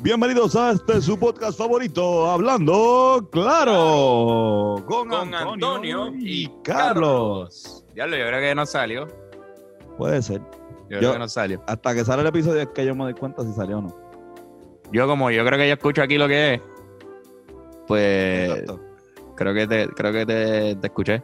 [0.00, 7.84] Bienvenidos a este su podcast favorito, Hablando Claro, con, Con Antonio, Antonio y Carlos.
[7.92, 9.08] Diablo, yo creo que no salió.
[9.98, 10.40] Puede ser.
[10.88, 11.62] Yo, Yo- creo que no salió.
[11.66, 13.96] Hasta que sale el episodio es que yo me doy cuenta si salió o no.
[14.90, 16.60] Yo como yo creo que yo escucho aquí lo que es,
[17.86, 18.80] pues Exacto.
[19.36, 21.22] creo que te, creo que te, te escuché.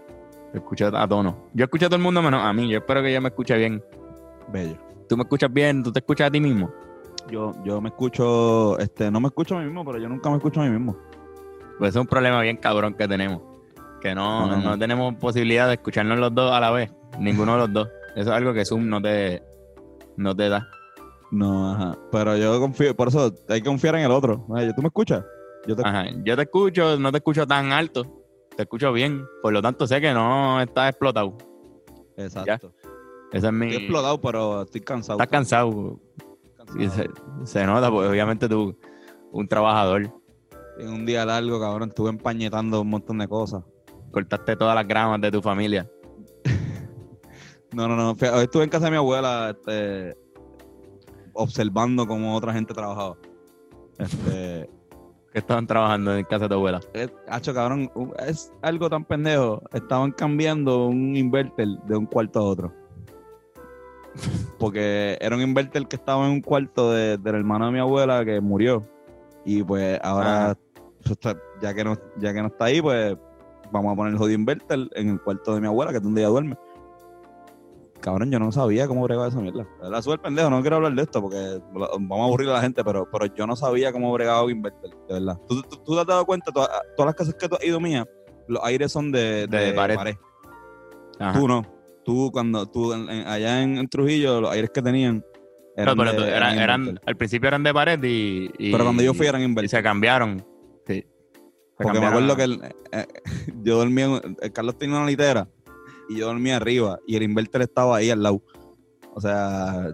[0.52, 1.48] Te escuché a tono.
[1.54, 2.68] Yo escuché a todo el mundo menos a mí.
[2.68, 3.82] Yo espero que yo me escuche bien.
[4.48, 4.76] Bello.
[5.08, 6.70] Tú me escuchas bien, tú te escuchas a ti mismo.
[7.30, 10.36] Yo, yo me escucho, este, no me escucho a mí mismo, pero yo nunca me
[10.36, 10.96] escucho a mí mismo.
[11.78, 13.42] Pues es un problema bien cabrón que tenemos.
[14.00, 14.56] Que no, No.
[14.58, 16.92] no tenemos posibilidad de escucharnos los dos a la vez.
[17.18, 17.88] Ninguno de los dos.
[18.16, 19.42] Eso es algo que Zoom no te,
[20.16, 20.68] no te da.
[21.32, 21.98] No, ajá.
[22.12, 24.46] Pero yo confío, por eso hay que confiar en el otro.
[24.46, 25.24] ¿Tú me escuchas?
[25.66, 26.04] Yo te Ajá.
[26.24, 28.06] Yo te escucho, no te escucho tan alto.
[28.56, 29.26] Te escucho bien.
[29.42, 31.36] Por lo tanto, sé que no estás explotado.
[32.16, 32.72] Exacto.
[33.32, 33.66] Es mi.
[33.66, 35.18] Estoy explotado, pero estoy cansado.
[35.18, 35.98] Estás cansado.
[36.56, 36.82] Cansado.
[36.82, 37.08] Y se,
[37.44, 38.76] se nota, porque obviamente tú,
[39.32, 40.12] un trabajador,
[40.78, 43.62] En un día largo, cabrón, estuve empañetando un montón de cosas.
[44.10, 45.88] cortaste todas las gramas de tu familia.
[47.74, 48.10] No, no, no.
[48.12, 50.16] Hoy estuve en casa de mi abuela, este,
[51.34, 53.16] observando cómo otra gente trabajaba.
[53.98, 54.70] Este,
[55.32, 56.80] Que estaban trabajando en casa de tu abuela.
[56.94, 57.90] es, hacho, cabrón,
[58.26, 59.60] es algo tan pendejo.
[59.74, 62.85] Estaban cambiando un inverter de un cuarto a otro.
[64.58, 68.24] Porque era un inverter que estaba en un cuarto de- del hermano de mi abuela
[68.24, 68.86] que murió.
[69.44, 70.56] Y pues ahora,
[71.02, 73.16] pues, está- ya, que no, ya que no está ahí, pues
[73.70, 76.20] vamos a poner el jodido inverter en el cuarto de mi abuela, que es donde
[76.22, 76.56] ella duerme.
[78.00, 79.66] Cabrón, yo no sabía cómo bregaba esa mierda.
[79.82, 82.84] La súper pendejo, no quiero hablar de esto porque vamos a aburrir a la gente,
[82.84, 85.38] pero, pero yo no sabía cómo bregaba un inverter, de verdad.
[85.48, 86.52] ¿Tú, tú, tú te has dado cuenta?
[86.52, 88.06] Todas, todas las casas que tú has ido mías,
[88.48, 90.14] los aires son de, De pared.
[91.32, 91.62] Tú no.
[92.06, 95.16] Tú, cuando tú, en- allá en, Trujillo, los aires que tenían
[95.76, 97.02] No, eran, pero de- tú- eran, eran eran- inverter.
[97.08, 98.50] al principio eran de pared y.
[98.58, 99.68] y- Pero cuando yo fui eran Y inverter.
[99.70, 100.38] se cambiaron.
[100.86, 101.04] Sí.
[101.76, 102.62] Se Porque me acuerdo que el-
[102.92, 103.06] eh,
[103.62, 105.48] yo dormía, el Carlos tenía una litera
[106.08, 108.40] y yo dormía arriba y el inverter estaba ahí al lado.
[109.12, 109.88] O sea,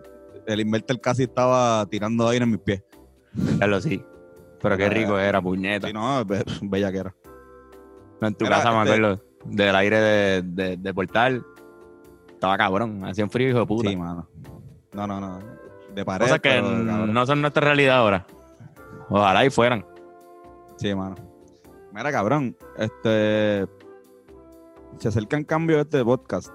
[0.46, 2.82] el inverter casi estaba tirando aire en mis pies.
[3.58, 4.04] Carlos, sí.
[4.60, 5.86] Pero qué rico era, puñeta.
[5.88, 7.14] Sí, no, be- bella que era.
[8.20, 11.44] No, en tu casa me este- acuerdo del aire de, de, de portal.
[12.42, 13.88] Estaba cabrón, hacía un frío hijo de puta.
[13.88, 14.26] Sí, mano.
[14.94, 15.38] No, no, no.
[15.94, 16.24] De pared.
[16.24, 18.26] Cosas que pero, no son nuestra realidad ahora.
[19.08, 19.86] Ojalá y fueran.
[20.74, 21.14] Sí, mano.
[21.92, 22.56] Mira, cabrón.
[22.76, 23.64] Este.
[24.98, 26.48] Se acercan cambios de este podcast.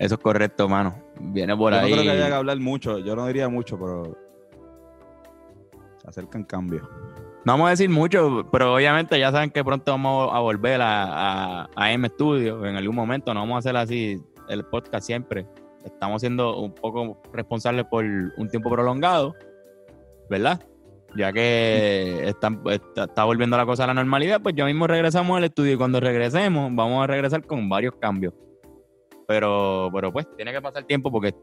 [0.00, 1.00] Eso es correcto, mano.
[1.20, 1.90] Viene por yo ahí.
[1.90, 2.98] no creo que haya que hablar mucho.
[2.98, 4.18] Yo no diría mucho, pero.
[6.02, 6.82] Se acercan cambios.
[7.44, 11.62] No vamos a decir mucho, pero obviamente ya saben que pronto vamos a volver a,
[11.62, 13.32] a, a M Studio en algún momento.
[13.32, 15.46] No vamos a hacer así el podcast siempre.
[15.84, 19.34] Estamos siendo un poco responsables por un tiempo prolongado,
[20.28, 20.60] ¿verdad?
[21.16, 25.36] Ya que están- está, está volviendo la cosa a la normalidad, pues ya mismo regresamos
[25.38, 28.34] al estudio y cuando regresemos vamos a regresar con varios cambios.
[29.26, 31.34] Pero, pero pues tiene que pasar tiempo porque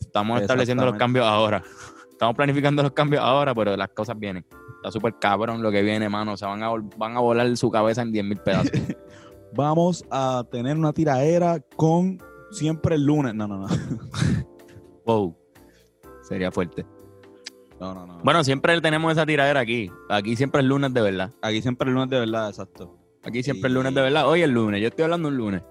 [0.00, 1.62] estamos estableciendo los cambios ahora.
[2.10, 4.44] Estamos planificando los cambios ahora, pero las cosas vienen.
[4.76, 6.34] Está súper cabrón lo que viene, mano.
[6.34, 8.70] O sea, van a, van a volar su cabeza en 10 mil pedazos.
[9.54, 12.18] Vamos a tener una tiraera con
[12.50, 13.34] siempre el lunes.
[13.34, 13.66] No, no, no.
[15.06, 15.36] wow.
[16.22, 16.86] Sería fuerte.
[17.80, 18.20] No, no, no.
[18.22, 19.90] Bueno, siempre tenemos esa tiradera aquí.
[20.08, 21.32] Aquí siempre es lunes de verdad.
[21.42, 22.96] aquí siempre el lunes de verdad, exacto.
[23.24, 24.28] Aquí siempre es lunes de verdad.
[24.28, 24.80] Hoy es lunes.
[24.80, 25.62] Yo estoy hablando un lunes.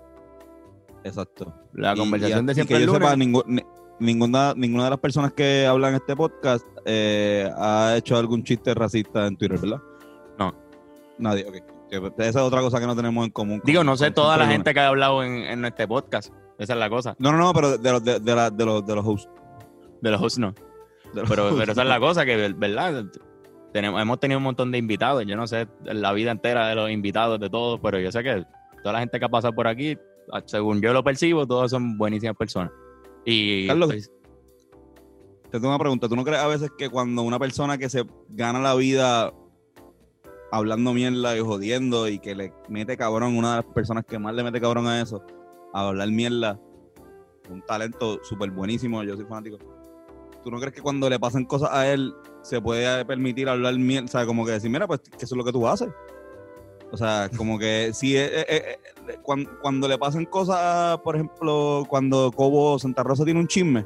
[1.03, 1.53] Exacto.
[1.73, 3.09] La conversación y- de y siempre que es yo lunes.
[3.09, 3.63] sepa, ningú- ni-
[3.99, 8.73] ninguna, ninguna de las personas que hablan en este podcast eh, ha hecho algún chiste
[8.73, 9.81] racista en Twitter, ¿verdad?
[10.37, 10.53] No.
[11.17, 11.55] Nadie, ok.
[11.91, 13.59] Esa es otra cosa que no tenemos en común.
[13.59, 16.33] con- Digo, no sé toda la gente que ha hablado en, en este podcast.
[16.57, 17.15] Esa es la cosa.
[17.19, 19.29] No, no, no, pero de los, de, de la- de los, de los hosts.
[20.01, 20.53] De los hosts no.
[21.13, 21.59] Los Pero, hosts.
[21.59, 23.03] pero esa es la cosa, que, ¿verdad?
[23.73, 25.25] Tenemos, hemos tenido un montón de invitados.
[25.25, 28.45] Yo no sé la vida entera de los invitados, de todos, pero yo sé que
[28.83, 29.97] toda la gente que ha pasado por aquí,
[30.45, 32.71] según yo lo percibo, todos son buenísimas personas.
[33.25, 34.11] Y Carlos, pues,
[35.51, 36.07] Te tengo una pregunta.
[36.07, 39.33] ¿Tú no crees a veces que cuando una persona que se gana la vida
[40.51, 44.35] hablando mierda y jodiendo y que le mete cabrón, una de las personas que más
[44.35, 45.23] le mete cabrón a eso,
[45.73, 46.59] a hablar mierda,
[47.49, 49.57] un talento súper buenísimo, yo soy fanático.
[50.43, 54.05] ¿Tú no crees que cuando le pasan cosas a él se puede permitir hablar mierda?
[54.05, 55.89] O sea, como que decir, mira, pues que eso es lo que tú haces.
[56.91, 61.15] O sea, como que si eh, eh, eh, eh, cuando, cuando le pasan cosas, por
[61.15, 63.85] ejemplo, cuando Cobo Santa Rosa tiene un chisme,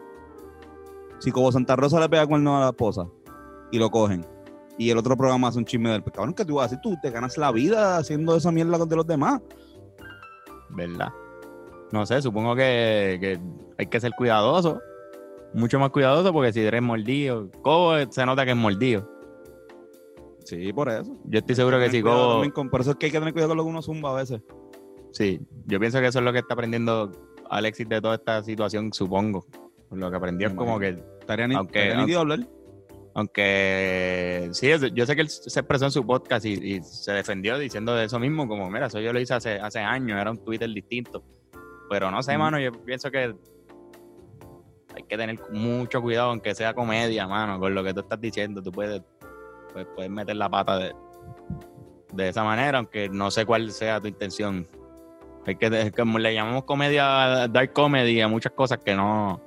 [1.19, 3.07] si Cobo Santa Rosa le pega cuerno a la esposa
[3.71, 4.25] y lo cogen,
[4.77, 6.79] y el otro programa hace un chisme del cabrón, que tú vas a hacer?
[6.81, 9.41] Tú te ganas la vida haciendo esa mierda de los demás.
[10.69, 11.09] ¿verdad?
[11.91, 13.39] no sé, supongo que, que
[13.77, 14.81] hay que ser cuidadoso.
[15.53, 19.09] Mucho más cuidadoso porque si eres mordido, Cobo se nota que es mordido.
[20.43, 21.15] Sí, por eso.
[21.25, 22.43] Yo estoy seguro que Tener si Cobo.
[22.53, 24.15] con- por eso es que hay que tener cuidado con lo que uno zumba a
[24.15, 24.41] veces.
[25.11, 27.09] Sí, yo pienso que eso es lo que está aprendiendo
[27.49, 29.45] Alexis de toda esta situación, supongo.
[29.91, 31.01] Lo que aprendió es como que.
[31.21, 32.39] Estaría, ni, Aunque- estaría nítido hablar.
[33.15, 37.13] Aunque sí, es- yo sé que él se expresó en su podcast y, y se
[37.13, 40.29] defendió diciendo de eso mismo, como, mira, eso yo lo hice hace, hace años, era
[40.31, 41.23] un Twitter distinto.
[41.89, 43.33] Pero no sé, mano, yo pienso que
[44.95, 48.61] hay que tener mucho cuidado, aunque sea comedia, mano, con lo que tú estás diciendo.
[48.61, 49.01] Tú puedes,
[49.71, 50.93] pues, puedes meter la pata de,
[52.13, 54.67] de esa manera, aunque no sé cuál sea tu intención.
[55.45, 59.39] Hay que, es como le llamamos comedia, dark comedy a muchas cosas que no,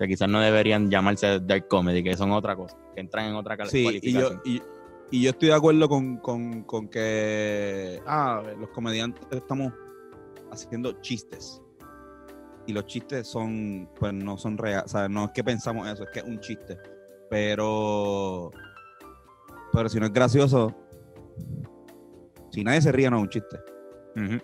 [0.00, 3.66] que quizás no deberían llamarse dark comedy, que son otra cosa, que entran en otra
[3.66, 4.62] Sí, y yo, y,
[5.10, 9.74] y yo estoy de acuerdo con, con, con que ah, los comediantes estamos
[10.50, 11.60] haciendo chistes.
[12.66, 14.86] Y los chistes son, pues no son reales.
[14.86, 16.78] O sea, no es que pensamos eso, es que es un chiste.
[17.28, 18.50] Pero,
[19.70, 20.74] pero si no es gracioso,
[22.50, 23.58] si nadie se ríe, no es un chiste.
[24.16, 24.38] Ujú.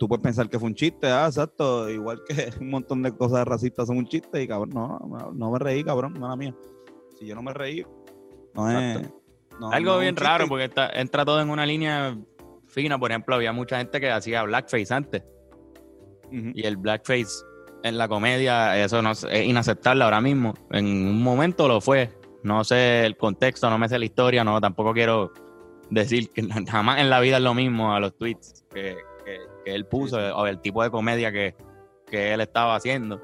[0.00, 1.90] Tú puedes pensar que fue un chiste, ah, exacto.
[1.90, 4.98] Igual que un montón de cosas racistas son un chiste y cabrón, no,
[5.34, 6.54] no, me reí, cabrón, mala mía.
[7.18, 7.84] Si yo no me reí,
[8.54, 9.02] no es.
[9.60, 12.16] No- Algo no bien raro, porque está- entra todo en una línea
[12.66, 12.98] fina.
[12.98, 15.22] Por ejemplo, había mucha gente que hacía blackface antes.
[16.32, 17.44] Y el blackface
[17.82, 20.54] en la comedia, eso no es es inaceptable ahora mismo.
[20.70, 22.08] En un momento lo fue.
[22.42, 25.30] No sé el contexto, no me sé la historia, no, tampoco quiero
[25.90, 28.96] decir que jamás en la vida es lo mismo a los tweets que,
[29.64, 30.32] que- él puso Sí, sí.
[30.34, 31.54] o el tipo de comedia que,
[32.06, 33.20] que él estaba haciendo.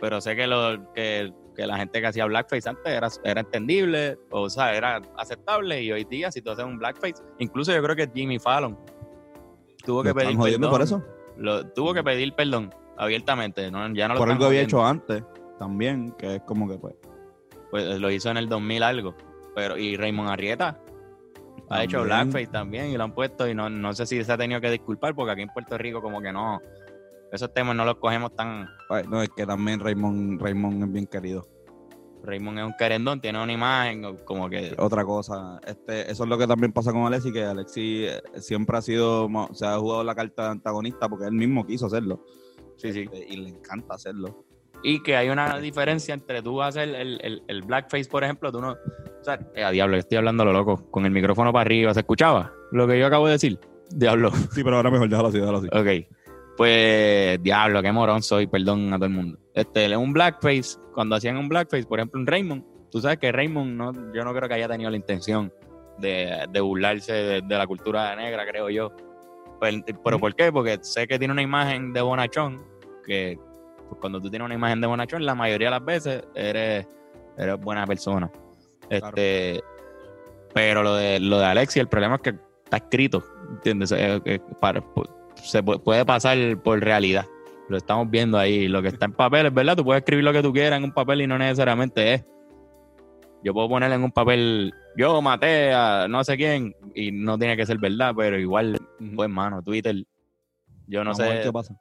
[0.00, 4.18] Pero sé que, lo, que, que la gente que hacía blackface antes era, era entendible,
[4.30, 5.82] o sea, era aceptable.
[5.82, 8.76] Y hoy día, si tú haces un blackface, incluso yo creo que Jimmy Fallon
[9.84, 10.70] tuvo que ¿Lo pedir perdón.
[10.70, 11.02] por eso?
[11.36, 13.78] Lo, tuvo que pedir perdón abiertamente, ¿no?
[13.94, 15.22] ya no lo por están algo había hecho antes
[15.58, 16.94] también, que es como que pues.
[17.70, 19.14] Pues lo hizo en el 2000 algo.
[19.54, 20.80] Pero, y Raymond Arrieta
[21.70, 24.38] ha hecho blackface también y lo han puesto y no, no sé si se ha
[24.38, 26.60] tenido que disculpar porque aquí en Puerto Rico como que no,
[27.32, 28.68] esos temas no los cogemos tan...
[28.90, 31.46] ay, No, es que también Raymond, Raymond es bien querido.
[32.22, 34.74] Raymond es un querendón, tiene una imagen como que...
[34.78, 38.78] Otra cosa, este, eso es lo que también pasa con Alexi, que Alexi eh, siempre
[38.78, 42.24] ha sido, se ha jugado la carta de antagonista porque él mismo quiso hacerlo.
[42.76, 43.00] Sí, sí.
[43.00, 44.43] Este, y le encanta hacerlo.
[44.84, 48.60] Y que hay una diferencia entre tú hacer el, el, el blackface, por ejemplo, tú
[48.60, 48.72] no...
[48.72, 52.00] O sea, eh, a diablo, estoy hablando lo loco, con el micrófono para arriba, ¿se
[52.00, 53.58] escuchaba lo que yo acabo de decir?
[53.88, 54.30] Diablo.
[54.52, 55.68] Sí, pero ahora mejor déjalo así, déjalo así.
[55.72, 56.14] Ok.
[56.58, 59.38] Pues, diablo, qué morón soy, perdón a todo el mundo.
[59.54, 63.76] Este, un blackface, cuando hacían un blackface, por ejemplo, en Raymond, tú sabes que Raymond,
[63.76, 65.50] no, yo no creo que haya tenido la intención
[65.98, 68.92] de, de burlarse de, de la cultura negra, creo yo.
[69.60, 70.52] Pero, pero ¿por qué?
[70.52, 72.62] Porque sé que tiene una imagen de bonachón,
[73.06, 73.38] que
[73.94, 76.86] pues, cuando tú tienes una imagen de bonachón, la mayoría de las veces eres,
[77.36, 78.30] eres buena persona.
[78.90, 79.62] Este,
[80.52, 83.90] Pero lo de, lo de Alexi, el problema es que está escrito, ¿entiendes?
[83.92, 84.84] Eh, eh, para-
[85.36, 87.26] se pu- puede pasar por realidad.
[87.68, 88.68] Lo estamos viendo ahí.
[88.68, 89.74] Lo que está en papel es verdad.
[89.76, 92.24] Tú puedes escribir lo que tú quieras en un papel y no necesariamente es.
[93.42, 97.56] Yo puedo poner en un papel, yo maté a no sé quién y no tiene
[97.56, 98.78] que ser verdad, pero igual,
[99.16, 99.96] pues, mano, Twitter,
[100.86, 101.42] yo no Vamos a ver sé.
[101.44, 101.74] qué pasa.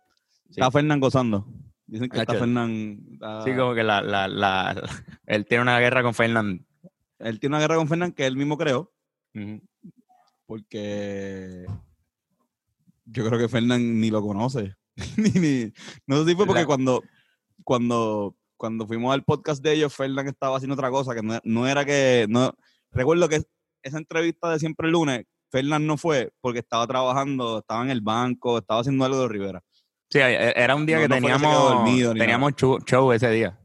[0.49, 0.59] Sí.
[0.59, 1.45] Está Fernán gozando.
[1.93, 2.39] Dicen que está Hacho.
[2.39, 2.97] Fernán.
[3.13, 4.73] está- Sí, como que la, la, la,
[5.27, 6.65] él tiene una guerra con Fernand.
[7.19, 8.91] Él tiene una guerra con Fernán que él mismo creó,
[10.47, 11.65] porque
[13.05, 14.75] yo creo que Fernán ni lo conoce.
[15.17, 15.73] ni, ni-
[16.07, 17.03] no sé si fue porque La- cuando,
[17.63, 21.67] cuando, cuando fuimos al podcast de ellos, Fernán estaba haciendo otra cosa, que no, no
[21.67, 22.25] era que.
[22.29, 22.55] no
[22.91, 23.43] Recuerdo que
[23.83, 28.01] esa entrevista de siempre el lunes, Fernán no fue porque estaba trabajando, estaba en el
[28.01, 29.63] banco, estaba haciendo algo de Rivera.
[30.13, 33.59] Sí, e- era un día No- que no teníamos, dormido teníamos show, show ese día.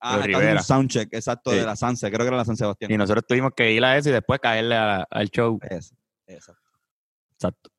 [0.00, 1.58] Ah, un soundcheck, exacto, Sí.
[1.58, 2.90] de la Sanse, creo que era la San Sebastián.
[2.90, 5.60] Y nosotros tuvimos que ir a eso y después caerle a- al show.
[5.62, 5.94] Ese,
[6.26, 6.60] exacto.
[7.34, 7.70] Exacto.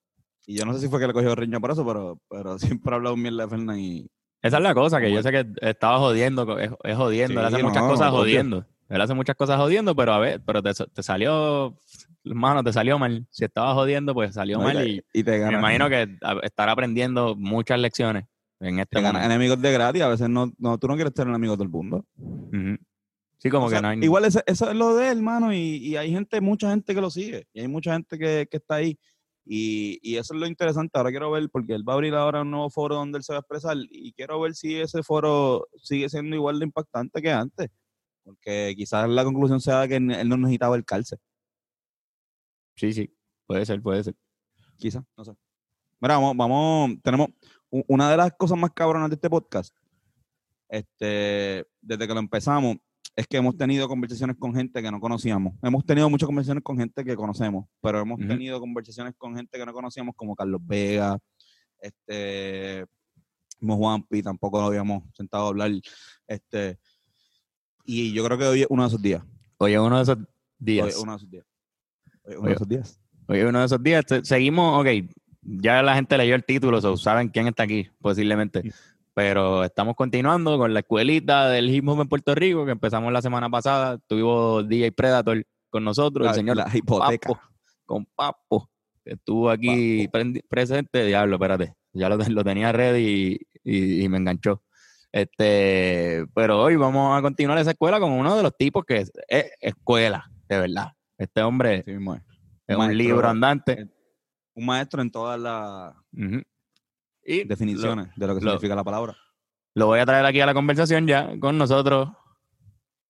[0.46, 2.92] Y yo no sé si fue que le cogió riña por eso, pero, pero siempre
[2.92, 4.08] he hablado mierda de Fernán y,
[4.42, 7.42] Esa es la cosa, que yo sé que estaba jodiendo, es, es jodiendo.
[7.42, 8.66] él hace muchas cosas jodiendo.
[8.90, 11.78] Él hace muchas cosas jodiendo, pero a ver, pero te, te salió,
[12.26, 13.26] hermano, te salió mal.
[13.30, 14.78] Si estaba jodiendo, pues salió No, mal.
[14.78, 15.60] te- Y, y te me gana.
[15.60, 18.26] imagino que estará aprendiendo muchas lecciones
[18.60, 19.34] en este te gana momento.
[19.36, 20.02] enemigos de gratis.
[20.02, 22.06] A veces no, no, tú no quieres ser enemigo de todo el mundo.
[23.38, 24.00] Sí, como O sea, que no hay.
[24.02, 25.54] Igual eso es lo de él, hermano.
[25.54, 27.46] Y, y hay gente, mucha gente que lo sigue.
[27.54, 28.98] Y hay mucha gente que, que está ahí.
[29.46, 30.98] Y, y eso es lo interesante.
[30.98, 33.34] Ahora quiero ver, porque él va a abrir ahora un nuevo foro donde él se
[33.34, 33.76] va a expresar.
[33.92, 37.68] Y quiero ver si ese foro sigue siendo igual de impactante que antes.
[38.24, 41.18] Porque quizás la conclusión sea que él no necesitaba el calce.
[42.76, 43.14] Sí, sí,
[43.46, 44.16] puede ser, puede ser.
[44.78, 45.34] Quizás, no sé.
[46.00, 47.30] Mira, vamos, vamos, tenemos
[47.88, 49.76] una de las cosas más cabronas de este podcast,
[50.68, 52.78] este, desde que lo empezamos,
[53.16, 55.54] es que hemos tenido conversaciones con gente que no conocíamos.
[55.62, 59.66] Hemos tenido muchas conversaciones con gente que conocemos, pero hemos tenido conversaciones con gente que
[59.66, 61.18] no conocíamos, como Carlos Vega,
[61.80, 62.86] este,
[63.60, 65.72] como Juanpi, tampoco lo habíamos sentado a hablar.
[66.28, 66.80] Este,
[67.86, 69.24] y yo creo que hoy es uno de esos días.
[69.58, 70.26] Oye, uno de esos Hoy
[70.58, 70.88] días.
[70.88, 71.46] es uno de esos días.
[72.26, 73.00] Uno de esos días.
[73.28, 74.04] Oye, uno de esos días.
[74.08, 74.88] Se- Seguimos, ok.
[75.42, 78.74] Ya la gente leyó el título, so saben quién está aquí, posiblemente.
[79.14, 83.22] Pero estamos continuando con la escuelita del hip hop en Puerto Rico, que empezamos la
[83.22, 83.98] semana pasada.
[84.08, 87.28] Tuvimos DJ Predator con nosotros, La, el señor la hipoteca.
[87.30, 87.42] Papo,
[87.86, 88.70] con Papo,
[89.04, 90.08] que estuvo aquí
[90.50, 91.06] presente.
[91.06, 91.74] Diablo, espérate.
[91.92, 94.64] Ya lo, lo tenía ready y, y- y me enganchó.
[95.12, 99.12] Este, pero hoy vamos a continuar esa escuela con uno de los tipos que es,
[99.28, 100.88] es escuela, de verdad.
[101.24, 101.88] Este hombre es.
[101.88, 102.88] es un Maestro.
[102.94, 103.90] libro andante.
[104.56, 105.96] Un maestro en todas las.
[107.26, 109.16] Y definiciones de lo que lo- significa la palabra.
[109.76, 112.10] Lo, voy a traer aquí a la conversación ya con nosotros,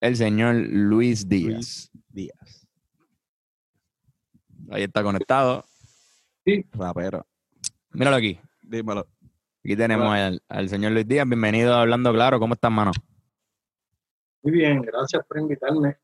[0.00, 1.50] el señor Luis Díaz.
[1.52, 2.66] Luis Díaz.
[4.70, 5.64] Ahí está conectado.
[6.72, 7.26] Rapero.
[7.92, 8.38] Míralo aquí.
[8.62, 9.06] Dímelo.
[9.64, 11.26] Aquí tenemos al, al señor Luis Díaz.
[11.28, 12.38] Bienvenido a Hablando Claro.
[12.38, 12.92] ¿Cómo estás, mano?
[14.42, 15.96] Muy bien, gracias por invitarme.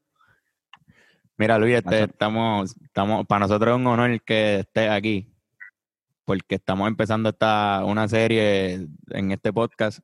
[1.41, 5.33] Mira, Luis, este, estamos, estamos, para nosotros es un honor que estés aquí,
[6.27, 10.01] porque estamos empezando esta, una serie en este podcast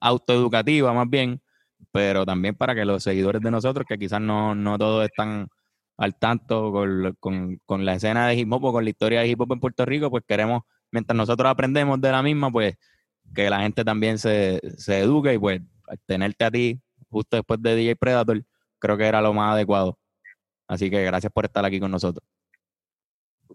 [0.00, 1.42] autoeducativa más bien,
[1.90, 5.48] pero también para que los seguidores de nosotros, que quizás no, no todos están
[5.98, 9.28] al tanto con, con- con la escena de hip hop o con la historia de
[9.28, 12.76] hip hop en Puerto Rico, pues queremos, mientras nosotros aprendemos de la misma, pues
[13.34, 15.60] que la gente también se, se eduque y pues
[16.06, 18.42] tenerte a ti justo después de DJ Predator,
[18.78, 19.98] creo que era lo más adecuado.
[20.72, 22.26] Así que gracias por estar aquí con nosotros.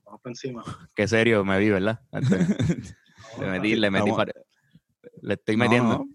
[0.06, 0.64] Vamos por encima.
[0.96, 2.00] Qué serio me vi, ¿verdad?
[2.12, 4.12] Este, le metí, le metí,
[5.22, 5.98] le estoy metiendo.
[5.98, 6.06] no.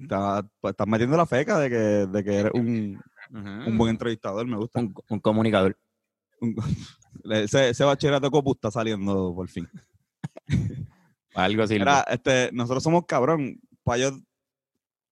[0.00, 4.46] Estás, pues, estás metiendo la feca de que, de que eres un, un buen entrevistador,
[4.46, 4.78] me gusta.
[4.80, 5.76] un, un comunicador.
[6.40, 6.54] Un-
[7.32, 9.68] ese, ese bachillerato Copu está saliendo por fin.
[11.34, 11.74] Algo así.
[11.78, 13.60] Mira, este, nosotros somos cabrón.
[13.82, 14.10] Para yo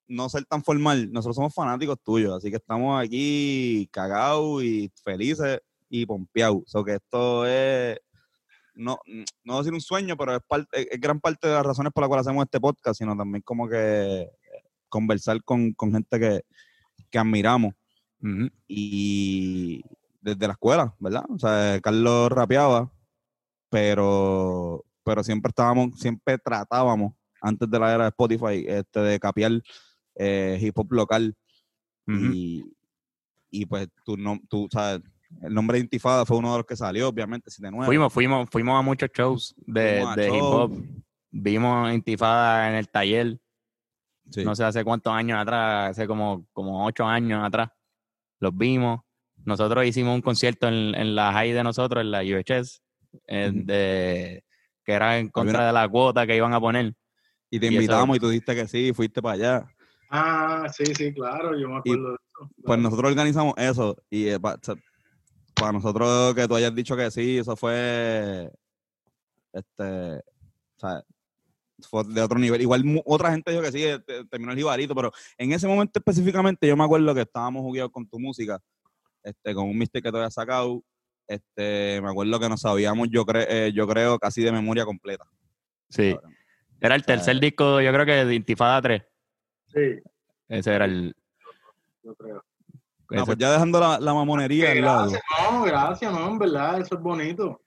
[0.07, 5.61] no ser tan formal, nosotros somos fanáticos tuyos, así que estamos aquí cagados y felices
[5.89, 6.63] y pompeados.
[6.67, 7.99] O sea, que esto es,
[8.75, 8.99] no,
[9.45, 12.09] no decir un sueño, pero es, parte, es gran parte de las razones por las
[12.09, 14.31] cuales hacemos este podcast, sino también como que eh,
[14.89, 16.43] conversar con, con gente que,
[17.11, 17.75] que admiramos
[18.67, 19.83] y
[20.21, 21.25] desde la escuela, ¿verdad?
[21.29, 22.91] O sea, Carlos rapeaba,
[23.69, 29.53] pero, pero siempre estábamos, siempre tratábamos, antes de la era de Spotify, este, de capear
[30.17, 31.35] eh, hip hop local.
[32.07, 32.63] Y,
[33.51, 35.01] y pues tú, no, tú, sabes,
[35.43, 37.87] el nombre de Intifada fue uno de los que salió, obviamente, 79.
[37.87, 40.73] Fuimos, fuimos, fuimos a muchos shows de, de hip hop.
[41.31, 43.39] Vimos Intifada en el taller,
[44.31, 44.43] Sí.
[44.43, 47.69] no sé hace cuántos años atrás, hace como, como ocho años atrás.
[48.41, 49.01] Los vimos.
[49.45, 52.81] Nosotros hicimos un concierto en, en la high de nosotros, en la UHS,
[53.27, 54.45] eh, de,
[54.83, 56.95] que era en contra de la cuota que iban a poner.
[57.51, 59.74] y te y eso- invitamos y tú dijiste que sí, fuiste para allá.
[60.17, 62.51] Ah, sí, sí, claro, yo me Y- acuerdo de eso.
[62.65, 64.59] Pues nosotros organizamos eso y eh, pa-
[65.55, 68.49] para nosotros que tú hayas dicho que sí, eso fue
[69.53, 71.03] este, o sea,
[71.89, 72.61] fue de otro nivel.
[72.61, 75.99] Igual otra gente dijo que sí, eh, te- terminó el jibarito, pero en ese momento
[75.99, 78.61] específicamente yo me acuerdo que estábamos jugueados con tu música,
[79.23, 80.83] este, con un mister que te había sacado,
[81.27, 85.25] este, me acuerdo que nos sabíamos, yo, cre- eh, yo creo, casi de memoria completa.
[85.89, 86.13] Sí.
[86.15, 86.35] cabrón.
[86.81, 89.03] Era el tercer disco, yo creo que de Intifada 3.
[89.75, 90.01] Sí,
[90.49, 91.15] Ese era el.
[92.03, 92.45] yo creo.
[93.11, 95.11] No, pues ya dejando la, la mamonería al lado.
[95.11, 97.61] Gracias, no, gracias, no, en verdad, eso es bonito.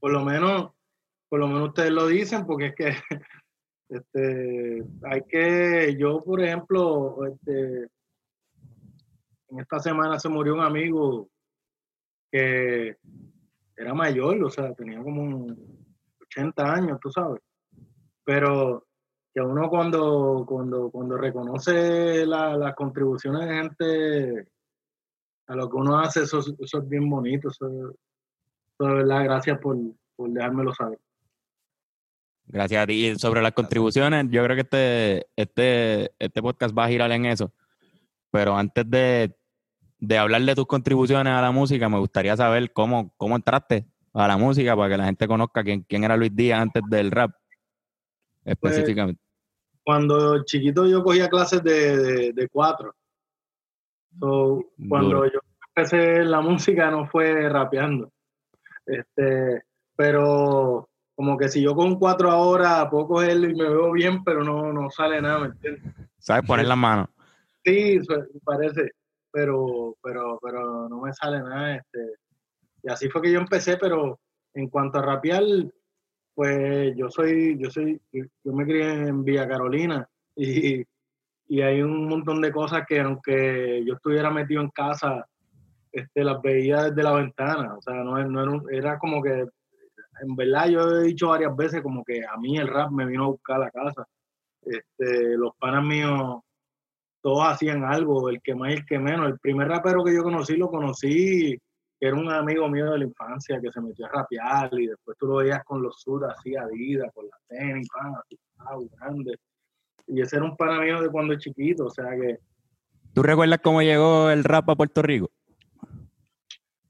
[0.00, 0.72] Por lo menos,
[1.28, 2.88] por lo menos ustedes lo dicen, porque es que
[3.88, 7.88] este, hay que, yo por ejemplo, este,
[9.48, 11.28] en esta semana se murió un amigo
[12.30, 12.96] que
[13.76, 15.86] era mayor, o sea, tenía como un
[16.22, 17.40] 80 años, tú sabes.
[18.24, 18.86] Pero
[19.34, 24.48] que uno cuando, cuando, cuando reconoce la- las contribuciones de gente
[25.46, 27.48] a lo que uno hace, eso, es- eso es bien bonito.
[27.48, 29.76] Eso, eso de verdad, gracias por,
[30.16, 30.98] por dejármelo saber.
[32.46, 33.06] Gracias a ti.
[33.06, 37.24] Y sobre las contribuciones, yo creo que este, este, este podcast va a girar en
[37.26, 37.52] eso.
[38.30, 39.34] Pero antes de,
[39.98, 44.28] de hablar de tus contribuciones a la música, me gustaría saber cómo, cómo entraste a
[44.28, 47.30] la música para que la gente conozca quién, quién era Luis Díaz antes del rap.
[48.44, 49.21] Específicamente.
[49.84, 52.94] Cuando chiquito yo cogía clases de, de, de cuatro.
[54.18, 55.32] So, cuando Duro.
[55.32, 58.10] yo empecé la música no fue rapeando.
[58.86, 59.62] Este,
[59.96, 64.42] pero como que si yo con cuatro ahora puedo cogerlo y me veo bien, pero
[64.44, 65.94] no, no sale nada, ¿me entiendes?
[66.18, 66.46] ¿Sabes?
[66.46, 67.08] Poner las manos.
[67.64, 68.00] Sí,
[68.44, 68.90] parece,
[69.30, 71.76] pero, pero, pero no me sale nada.
[71.76, 72.14] Este.
[72.82, 74.18] Y así fue que yo empecé, pero
[74.54, 75.42] en cuanto a rapear,
[76.34, 80.82] pues yo soy, yo soy, yo me crié en Villa Carolina y,
[81.48, 85.26] y hay un montón de cosas que aunque yo estuviera metido en casa,
[85.92, 87.74] este, las veía desde la ventana.
[87.76, 89.44] O sea, no, no era, un- era como que,
[90.22, 93.24] en verdad yo he dicho varias veces como que a mí el rap me vino
[93.24, 94.06] a buscar a la casa.
[94.62, 96.40] Este, los panas míos
[97.20, 99.28] todos hacían algo, el que más y el que menos.
[99.28, 101.58] El primer rapero que yo conocí, lo conocí,
[102.04, 105.28] era un amigo mío de la infancia que se metió a rapear y después tú
[105.28, 108.36] lo veías con los sur así, Adidas, con las tenis, pan, así,
[108.98, 109.36] grande.
[110.08, 112.40] Y ese era un pana mío de cuando chiquito, o sea que
[113.14, 115.30] ¿Tú recuerdas cómo llegó el rap a Puerto Rico?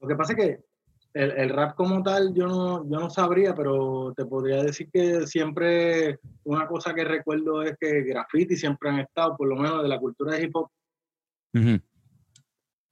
[0.01, 0.65] lo que pasa es que
[1.13, 5.27] el, el rap como tal yo no, yo no sabría, pero te podría decir que
[5.27, 9.89] siempre una cosa que recuerdo es que graffiti siempre han estado, por lo menos de
[9.89, 10.71] la cultura de hip hop,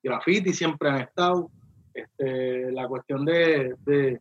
[0.03, 1.51] graffiti siempre han estado.
[1.95, 4.21] Este, la cuestión de, de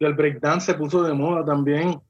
[0.00, 2.00] del breakdance se puso de moda también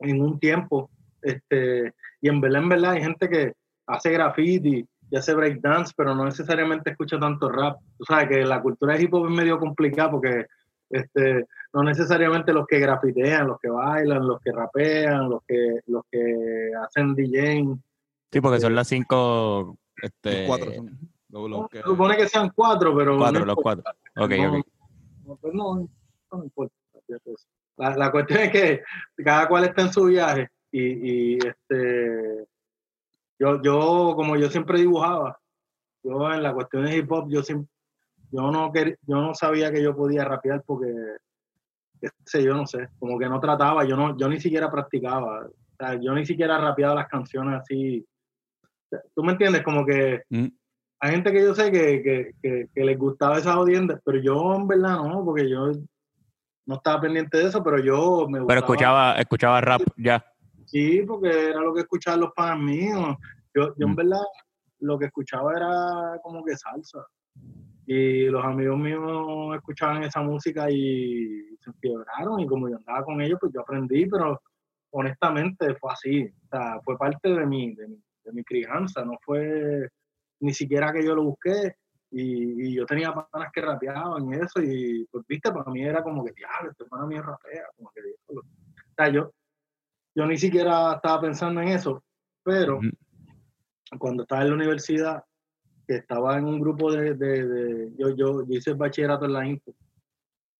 [0.00, 0.90] en un tiempo.
[1.22, 3.52] Este, y en en verdad, hay gente que
[3.86, 7.78] hace graffiti y hace breakdance, pero no necesariamente escucha tanto rap.
[7.98, 10.46] Tú sabes que la cultura de hip hop es medio complicada porque
[10.90, 16.02] este, no necesariamente los que grafitean, los que bailan, los que rapean, los que, los
[16.10, 17.82] que hacen DJing.
[18.30, 19.78] Sí, porque son las cinco.
[20.02, 23.56] Este, cuatro son los- los que- Se supone que sean cuatro, pero Cuatro, no los
[23.58, 23.82] importa.
[24.14, 24.24] cuatro.
[24.24, 24.66] Ok, no, ok.
[25.26, 25.88] no, pues no,
[26.32, 26.74] no importa.
[27.76, 28.82] La, la cuestión es que
[29.24, 32.46] cada cual está en su viaje y, y, este
[33.38, 35.38] yo, yo, como yo siempre dibujaba,
[36.04, 37.68] yo en la cuestión de hip hop, yo siempre,
[38.30, 40.86] yo no quer- yo no sabía que yo podía rapear porque
[42.00, 45.46] qué sé yo no sé, como que no trataba, yo no, yo ni siquiera practicaba,
[45.46, 48.06] o sea, yo ni siquiera rapeaba las canciones así.
[49.14, 49.62] ¿Tú me entiendes?
[49.62, 50.46] Como que Mm.
[51.00, 54.54] Hay gente que yo sé que, que, que, que les gustaba esa audiencia, pero yo
[54.54, 55.72] en verdad no, porque yo
[56.66, 58.46] no estaba pendiente de eso, pero yo me gustaba.
[58.46, 60.24] Pero escuchaba, escuchaba rap ya.
[60.66, 63.16] Sí, porque era lo que escuchaban los panas míos.
[63.54, 63.96] Yo, yo en Mm.
[63.96, 64.22] verdad
[64.80, 67.04] lo que escuchaba era como que salsa.
[67.86, 73.20] Y los amigos míos escuchaban esa música y se enfiebraron y como yo andaba con
[73.20, 74.40] ellos, pues yo aprendí, pero
[74.90, 76.24] honestamente fue así.
[76.24, 79.88] O sea, fue parte de mi, de mi, de mi crianza, no fue
[80.44, 81.76] ni siquiera que yo lo busqué.
[82.16, 86.00] Y, y yo tenía panas que rapeaban y eso, y pues viste, para mí era
[86.00, 88.42] como que, diablo, este pana mío rapea, como que, diablo".
[88.42, 89.32] o sea, yo,
[90.14, 92.04] yo ni siquiera estaba pensando en eso,
[92.44, 92.78] pero
[93.98, 95.24] cuando estaba en la universidad,
[95.88, 99.46] que estaba en un grupo de, de- de- yo, yo, yo hice bachillerato en la
[99.48, 99.74] Inter,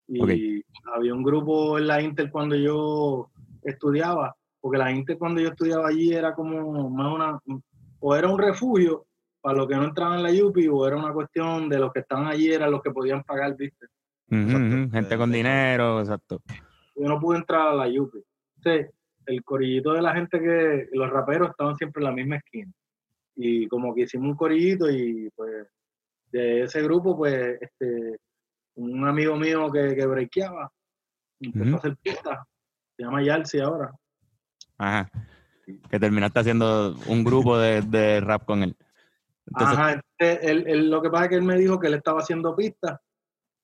[0.09, 0.21] y
[0.93, 3.31] había un grupo en la Inter cuando yo
[3.63, 7.41] estudiaba, porque la Inter cuando yo estudiaba allí era como más una,
[8.01, 9.07] o era un refugio
[9.45, 12.01] para los que no entraban en la UPI, o era una cuestión de los que
[12.01, 13.89] estaban allí, eran los que podían pagar, viste.
[14.31, 14.91] Ujú.
[14.91, 16.41] Gente con dinero, exacto.
[16.97, 18.25] yo no pude entrar a la Yupi.
[18.57, 18.95] Entonces,
[19.27, 22.73] el corillito de la gente que, los raperos estaban siempre en la misma esquina.
[23.37, 25.67] Y como que hicimos un corillito y pues
[26.33, 28.17] de ese grupo, pues, este,
[28.77, 30.73] un amigo mío que, que breakeaba,
[31.39, 32.39] empezó a hacer pistas,
[32.97, 33.93] se llama Yalsi ahora.
[34.79, 35.11] Ajá.
[35.91, 38.75] Que terminaste haciendo un grupo de, de rap con él.
[39.47, 41.95] Entonces, Ajá, entonces, él- él- lo que pasa es que él me dijo que él
[41.95, 42.99] estaba haciendo pistas,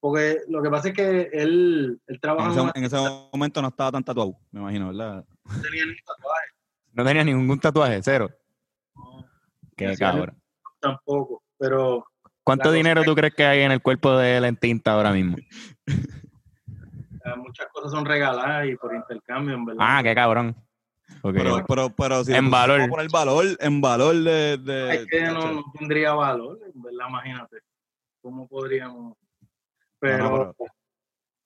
[0.00, 3.62] porque lo que pasa es que él, él En trabaja en ese, en ese momento
[3.62, 5.24] no estaba tan tatuado, me imagino, ¿verdad?
[5.44, 6.46] no tenía ni tatuaje,
[6.92, 8.30] no tenía ningún tatuaje, cero.
[8.94, 9.26] no,
[9.76, 10.40] Qué cabrón.
[10.80, 12.04] tampoco, pero
[12.44, 15.36] ¿Cuánto dinero tú crees que hay en el cuerpo de él en tinta ahora mismo?
[15.38, 15.46] eh,
[17.36, 19.84] muchas cosas son regaladas y por intercambio, en verdad.
[19.88, 20.56] Ah, qué cabrón.
[21.22, 22.80] Pero, pero, pero si En valor.
[22.80, 24.56] a poner valor, en valor de...
[24.58, 27.58] de es que no, tendría valor, en verdad, imagínate.
[28.22, 29.16] ¿Cómo podríamos?
[29.98, 30.54] Pero, No, no,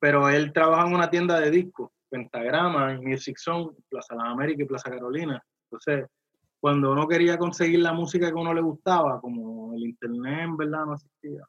[0.05, 4.65] pero él trabaja en una tienda de discos, Pentagrama, en Music Zone, Plaza Las Américas
[4.65, 5.43] y Plaza Carolina.
[5.71, 6.07] Entonces,
[6.61, 10.57] cuando uno quería conseguir la música que a uno le gustaba, como el internet en
[10.59, 11.43] verdad no existía,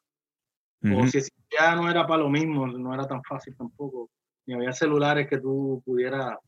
[0.84, 4.08] o si existía no era para lo mismo, no era tan fácil tampoco,
[4.46, 6.38] ni había celulares que tú pudieras,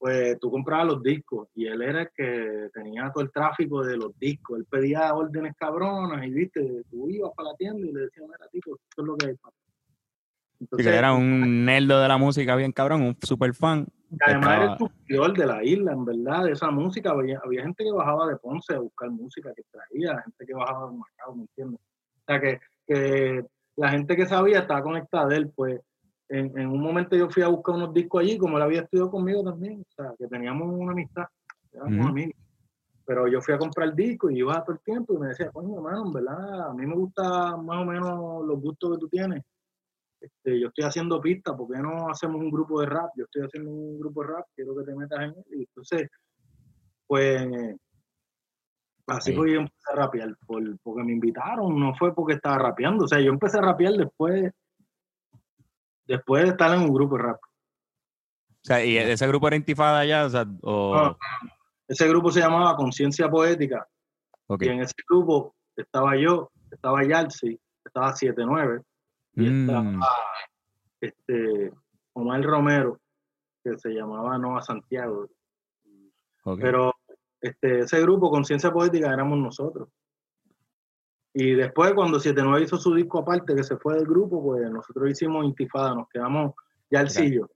[0.00, 3.98] pues tú comprabas los discos y él era el que tenía todo el tráfico de
[3.98, 8.00] los discos, él pedía órdenes cabronas y viste, tú ibas para la tienda y le
[8.00, 9.34] decías, mira, tipo, esto es lo que hay.
[9.34, 9.54] papá".
[9.60, 13.86] Sí, Entonces, que era un nerdo de la música bien cabrón, un super fan.
[14.20, 17.10] además era el estaba- consumidor de la isla, en verdad, de esa música.
[17.10, 20.90] Había, había gente que bajaba de Ponce a buscar música que traía, gente que bajaba
[20.90, 21.80] de Macao, ¿me entiendes?
[21.80, 23.44] O sea, que, que
[23.76, 25.78] la gente que sabía estaba conectada a él, pues
[26.30, 29.10] en, en un momento yo fui a buscar unos discos allí, como él había estudiado
[29.10, 31.24] conmigo también, o sea, que teníamos una amistad,
[31.72, 32.08] éramos Ujú.
[32.08, 32.34] amigos.
[33.04, 35.74] Pero yo fui a comprar discos y iba todo el tiempo y me decía, coño,
[35.76, 39.42] hermano, en verdad, a mí me gusta más o menos los gustos que tú tienes.
[40.20, 43.10] Este, yo estoy haciendo pistas, ¿por qué no hacemos un grupo de rap?
[43.16, 45.44] Yo estoy haciendo un grupo de rap, quiero que te metas en él.
[45.50, 46.08] Y entonces,
[47.06, 47.74] pues,
[49.08, 52.58] así fue que yo empecé a rapear, por- porque me invitaron, no fue porque estaba
[52.58, 53.04] rapeando.
[53.04, 54.52] O sea, yo empecé a rapear después,
[56.10, 57.40] después de estar en un grupo de rap.
[57.42, 60.26] O sea, ¿y ese grupo era Intifada ya?
[60.26, 60.94] O sea, o...
[60.94, 61.16] Ah,
[61.88, 63.86] Ese grupo se llamaba Conciencia Poética.
[64.58, 68.82] Y en ese grupo estaba yo, estaba Yalsi, estaba 79
[69.34, 70.08] y Mm, estaba
[71.00, 71.72] este,
[72.12, 73.00] Omar Romero,
[73.62, 75.28] que se llamaba Nova Santiago.
[76.60, 76.92] Pero
[77.40, 79.88] este, ese grupo, Conciencia Poética, éramos nosotros.
[81.32, 85.10] Y después, cuando 79 hizo su disco aparte, que se fue del grupo, pues nosotros
[85.10, 86.54] hicimos Intifada, nos quedamos
[86.90, 87.48] Yalsillo.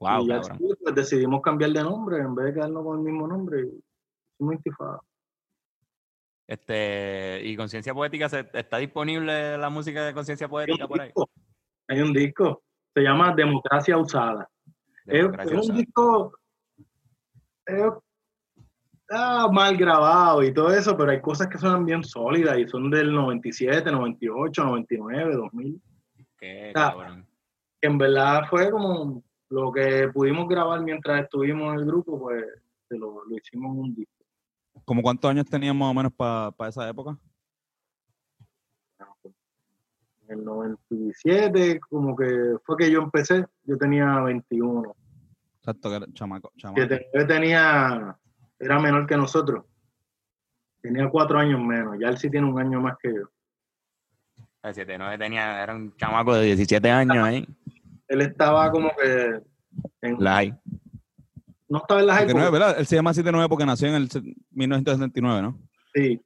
[0.00, 0.48] wow, y cabrón.
[0.48, 3.60] Yalsillo, pues decidimos cambiar de nombre, en vez de quedarnos con el mismo nombre,
[4.32, 5.00] hicimos Intifada.
[6.48, 11.08] Este, y Conciencia Poética, ¿se- ¿está disponible la música de Conciencia Poética por ahí?
[11.08, 11.30] disco,
[11.86, 14.50] hay un disco, se llama Democracia Usada.
[15.06, 16.32] Es, un disco
[17.66, 17.92] es-
[19.10, 22.90] ah, mal grabado y todo eso, pero hay cosas que suenan bien sólidas y son
[22.90, 25.80] del 97, 98, 99, 2000.
[26.38, 26.92] Qué Ah.
[26.92, 27.26] cabrón.
[27.80, 32.44] Que en verdad fue como lo que pudimos grabar mientras estuvimos en el grupo, pues
[32.88, 34.12] se lo, lo hicimos en un disco.
[34.84, 37.18] ¿Cómo cuántos años tenían más o menos para esa época?
[40.28, 44.94] En el 97, como que fue que yo empecé, yo tenía 21.
[45.58, 46.52] Exacto, que era chamaco.
[46.56, 46.80] chamaco.
[46.80, 48.16] que te- tenía,
[48.60, 49.64] era menor que nosotros.
[50.82, 51.96] Tenía cuatro años menos.
[51.98, 53.28] Ya él sí tiene un año más que yo.
[54.62, 57.46] El 79 tenía, era un chamaco de 17 años ahí.
[58.08, 59.40] Él estaba como que.
[60.02, 60.44] en- La
[61.68, 62.52] no estaba en la high 79, school.
[62.58, 62.78] ¿verdad?
[62.80, 65.58] Él se llama 79 porque nació en el se- 1979, ¿no?
[65.94, 66.20] Sí.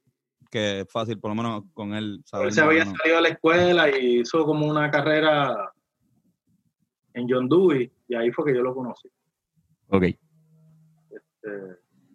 [0.49, 2.47] Que es fácil, por lo menos con él saber.
[2.47, 2.97] Él se había menos.
[2.97, 5.71] salido de la escuela y hizo como una carrera
[7.13, 7.91] en John Dewey.
[8.07, 9.07] Y ahí fue que yo lo conocí.
[9.89, 10.03] Ok.
[10.03, 10.17] Eh,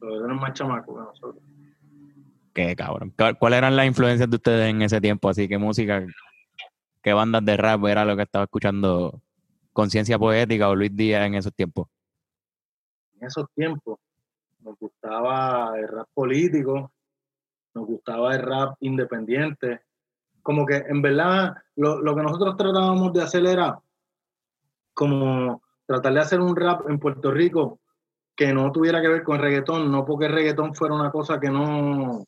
[0.01, 1.43] pero era más chamaco que nosotros.
[2.55, 3.13] Qué cabrón.
[3.17, 5.29] ¿Cuál- ¿Cuáles eran las influencias de ustedes en ese tiempo?
[5.29, 6.05] Así que música,
[7.03, 9.21] qué bandas de rap era lo que estaba escuchando
[9.73, 11.87] Conciencia Poética o Luis Díaz en esos tiempos.
[13.21, 13.99] en esos tiempos
[14.61, 16.91] nos gustaba el rap político,
[17.75, 19.83] nos gustaba el rap independiente.
[20.43, 23.79] Como que en verdad lo, lo que nosotros tratábamos de hacer era
[24.95, 27.79] como tratar de hacer un rap en Puerto Rico
[28.40, 31.38] que no tuviera que ver con el reggaetón, no porque el reggaetón fuera una cosa
[31.38, 32.24] que no,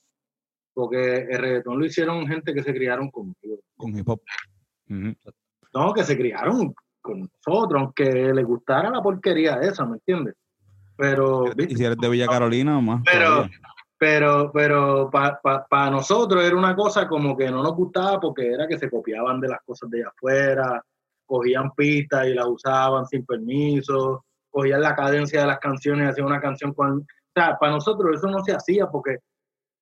[0.75, 3.61] porque el reggaetón lo hicieron gente que se criaron conmigo.
[3.75, 4.21] Con hip hop.
[4.89, 10.35] No, que se criaron con nosotros, aunque les gustara la porquería esa, ¿me entiendes?
[10.99, 11.73] Pero, ¿viste?
[11.73, 13.01] Y si eres de Villa Carolina, más.
[13.11, 13.61] Pero, todavía.
[13.97, 18.79] pero, pero para nosotros era una cosa como que no nos gustaba porque era que
[18.79, 20.85] se copiaban de las cosas de allá afuera,
[21.25, 26.27] cogían pistas y las usaban sin permiso, cogían la cadencia de las canciones y hacían
[26.29, 27.01] una canción con...
[27.01, 29.17] O sea, para nosotros eso no se hacía porque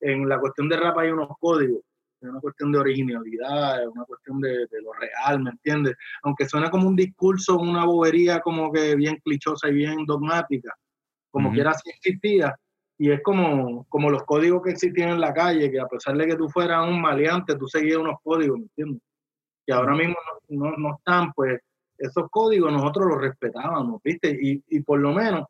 [0.01, 1.83] en la cuestión de rap hay unos códigos,
[2.21, 5.97] es una cuestión de originalidad, es una cuestión de, de lo real, ¿me entiendes?
[6.23, 10.73] Aunque suena como un discurso, una bobería como que bien clichosa y bien dogmática,
[11.31, 11.57] como Ujú.
[11.57, 12.55] quiera sí existía,
[12.99, 16.27] y es como, como los códigos que existían en la calle, que a pesar de
[16.27, 19.03] que tú fueras un maleante, tú seguías unos códigos, ¿me entiendes?
[19.67, 20.17] Que ahora mismo
[20.49, 21.59] no, no, no están, pues
[22.01, 24.37] esos códigos nosotros los respetábamos, ¿viste?
[24.41, 25.45] Y, y por lo menos,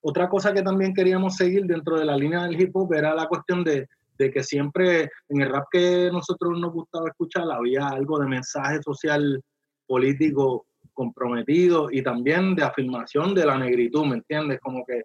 [0.00, 3.26] otra cosa que también queríamos seguir dentro de la línea del hip hop era la
[3.26, 8.18] cuestión de, de que siempre en el rap que nosotros nos gustaba escuchar había algo
[8.18, 9.42] de mensaje social
[9.86, 14.60] político comprometido y también de afirmación de la negritud, ¿me entiendes?
[14.60, 15.02] Como que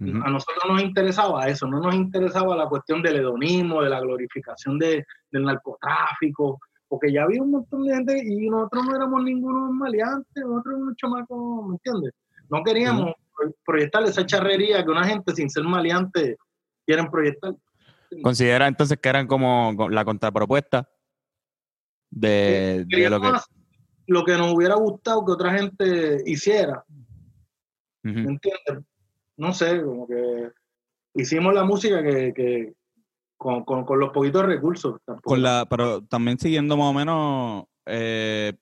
[0.00, 4.76] a nosotros nos interesaba eso, no nos interesaba la cuestión del hedonismo, de la glorificación
[4.76, 6.58] de, del narcotráfico,
[6.92, 10.94] porque ya había un montón de gente y nosotros no éramos ninguno maleantes, nosotros éramos
[10.96, 12.12] chamacos, ¿me entiendes?
[12.50, 16.36] No queríamos pro- proyectar esa charrería que una gente sin ser maleante
[16.84, 17.54] quieren proyectar.
[18.22, 20.86] Considera entonces que eran como co- la contrapropuesta
[22.10, 23.28] de, de lo que...
[24.08, 26.84] Lo que nos hubiera gustado que otra gente hiciera,
[28.04, 28.18] Ujú.
[28.18, 28.84] ¿me entiendes?
[29.38, 30.50] No sé, como que
[31.14, 32.74] hicimos la música que, que
[33.42, 35.00] con, con, con los poquitos recursos.
[35.04, 35.30] tampoco.
[35.30, 38.52] Con la, pero también siguiendo más o menos eh,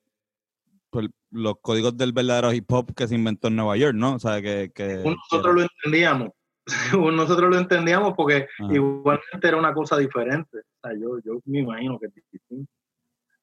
[0.89, 4.15] pues, los códigos del verdadero hip hop que se inventó en Nueva York, ¿no?
[4.15, 4.73] O sea, que...
[4.75, 6.31] que nosotros lo entendíamos.
[7.13, 8.75] nosotros lo entendíamos porque Ajá.
[8.75, 10.59] igualmente era una cosa diferente.
[10.59, 12.73] O sea, yo, yo me imagino que es distinto.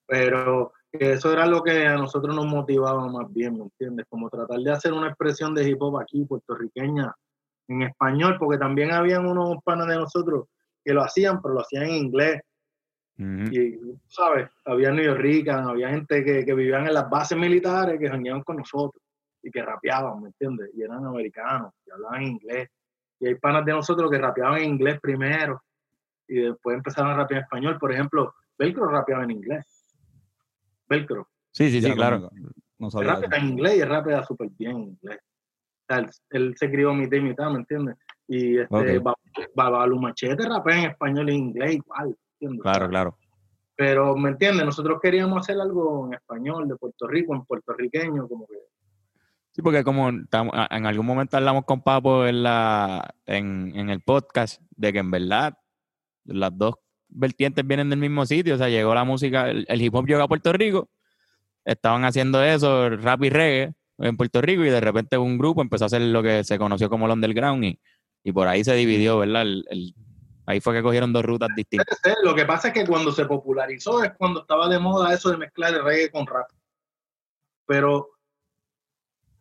[0.08, 4.08] Pero eso era lo que a nosotros nos motivaba más bien, ¿me entiendes?
[4.10, 7.14] Como tratar de hacer una expresión de hip hop aquí, puertorriqueña,
[7.68, 10.46] en español, porque también habían unos panas de nosotros
[10.88, 12.42] que lo hacían, pero lo hacían en inglés.
[13.20, 13.52] Ujú.
[13.52, 14.50] Y, ¿sabes?
[14.64, 18.56] Había New Rican, había gente que, que vivían en las bases militares que jangueaban con
[18.56, 19.04] nosotros
[19.44, 20.70] y que rapeaban, ¿me entiendes?
[20.74, 22.70] Y eran americanos, y hablaban inglés.
[23.20, 25.62] Y hay panas de nosotros que rapeaban en inglés primero
[26.26, 27.78] y después empezaron a rapear en español.
[27.78, 29.66] Por ejemplo, Velcro rapeaba en inglés.
[30.88, 31.28] Velcro.
[31.52, 32.30] Sí, sí, sí, claro.
[32.80, 33.02] No, eso.
[33.02, 35.20] en inglés y él rapea súper bien en inglés.
[35.20, 37.98] O sea, él, él se crió mitad y mitad, ¿me entiendes?
[38.28, 39.04] Y este, Ok.
[39.04, 39.16] Ba-
[39.56, 42.62] Babalu Machete rapea en español e inglés igual, ¿entiendes?
[42.62, 43.18] Claro, claro.
[43.76, 44.66] Pero, ¿me entiendes?
[44.66, 48.56] Nosotros queríamos hacer algo en español, de Puerto Rico, en puertorriqueño, como que...
[49.52, 54.62] Sí, porque como en algún momento hablamos con Papo en, la, en, en el podcast
[54.76, 55.58] de que en verdad
[56.26, 56.76] las dos
[57.08, 58.56] vertientes vienen del mismo sitio.
[58.56, 60.90] O sea, llegó la música, el, el hip hop llegó a Puerto Rico,
[61.66, 65.86] estaban haciendo eso, rap y reggae en Puerto Rico, y de repente un grupo empezó
[65.86, 67.80] a hacer lo que se conoció como el underground, y,
[68.24, 69.44] y por ahí se dividió, ¿verdad?
[69.44, 69.96] El- el-
[70.46, 72.00] ahí fue que cogieron dos rutas distintas.
[72.24, 75.38] Lo que pasa es que cuando se popularizó es cuando estaba de moda eso de
[75.38, 76.48] mezclar el reggae con rap.
[77.66, 78.10] Pero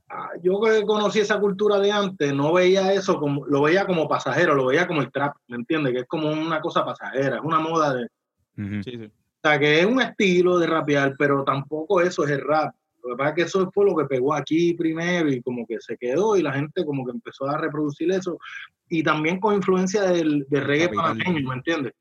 [0.09, 4.09] ah, yo que conocí esa cultura de antes, no veía eso como, lo veía como
[4.09, 5.93] pasajero, lo veía como el trap, ¿me entiendes?
[5.93, 8.09] Que es como una cosa pasajera, es una moda de,
[8.59, 8.83] Ujú.
[8.83, 9.05] Sí, sí.
[9.05, 12.75] O sea, que es un estilo de rapear, pero tampoco eso es el rap.
[13.07, 15.81] Lo que pasa es que eso fue lo que pegó aquí primero y como que
[15.81, 18.38] se quedó y la gente como que empezó a reproducir eso.
[18.88, 21.92] Y también con influencia del, del reggae panameño, ¿me entiendes?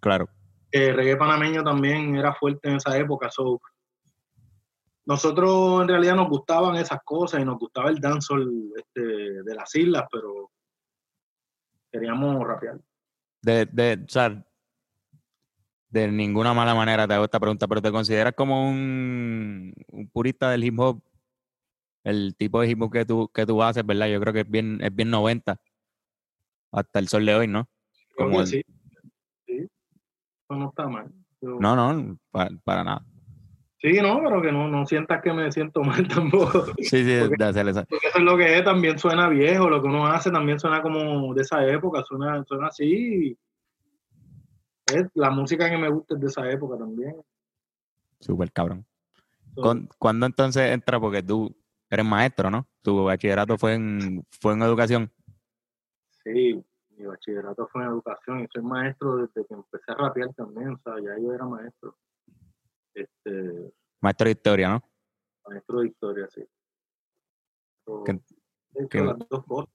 [0.00, 0.28] Claro.
[0.70, 3.30] El reggae panameño también era fuerte en esa época.
[3.30, 3.60] So,
[5.04, 9.74] nosotros en realidad nos gustaban esas cosas y nos gustaba el dancehall este, de las
[9.74, 10.50] islas, pero
[11.90, 12.78] queríamos rapear.
[13.40, 14.44] De, de, o sea,
[15.90, 20.50] de ninguna mala manera te hago esta pregunta, pero ¿te consideras como un, un purista
[20.50, 21.00] del hip hop?
[22.04, 24.06] El tipo de hip hop que tú, que tú haces, ¿verdad?
[24.08, 25.60] Yo creo que es bien, es bien 90
[26.72, 27.68] hasta el sol de hoy, ¿no?
[28.14, 28.62] Creo Como que el- sí.
[29.46, 29.56] sí.
[29.58, 31.10] Eso no está mal.
[31.40, 33.04] Yo- No, no, pa- para, nada.
[33.80, 36.66] Sí, no, pero que no, no sientas que me siento mal tampoco.
[36.78, 37.84] Sí, sí, Porque- de hacer esa.
[37.84, 40.82] Porque eso es lo que es, también suena viejo, lo que uno hace también suena
[40.82, 43.36] como de esa época, suena, suena así.
[44.94, 47.16] Es, la música que me gusta es de esa época también.
[48.20, 48.86] Súper cabrón.
[49.54, 50.98] So, ¿Cuán- ¿Cuándo entonces entra?
[51.00, 51.54] Porque tú
[51.90, 52.66] eres maestro, ¿no?
[52.82, 55.12] Tu bachillerato fue en, fue en educación.
[56.24, 56.62] Sí,
[56.96, 60.78] mi bachillerato fue en educación y soy maestro desde que empecé a rapear también, o
[60.78, 61.96] sea, ya yo era maestro.
[62.94, 64.82] Este, Maestro de historia, ¿no?
[65.48, 66.42] maestro de historia, sí.
[67.84, 68.12] So, ¿Qué-
[68.74, 69.72] he hecho qué- las dos cosas.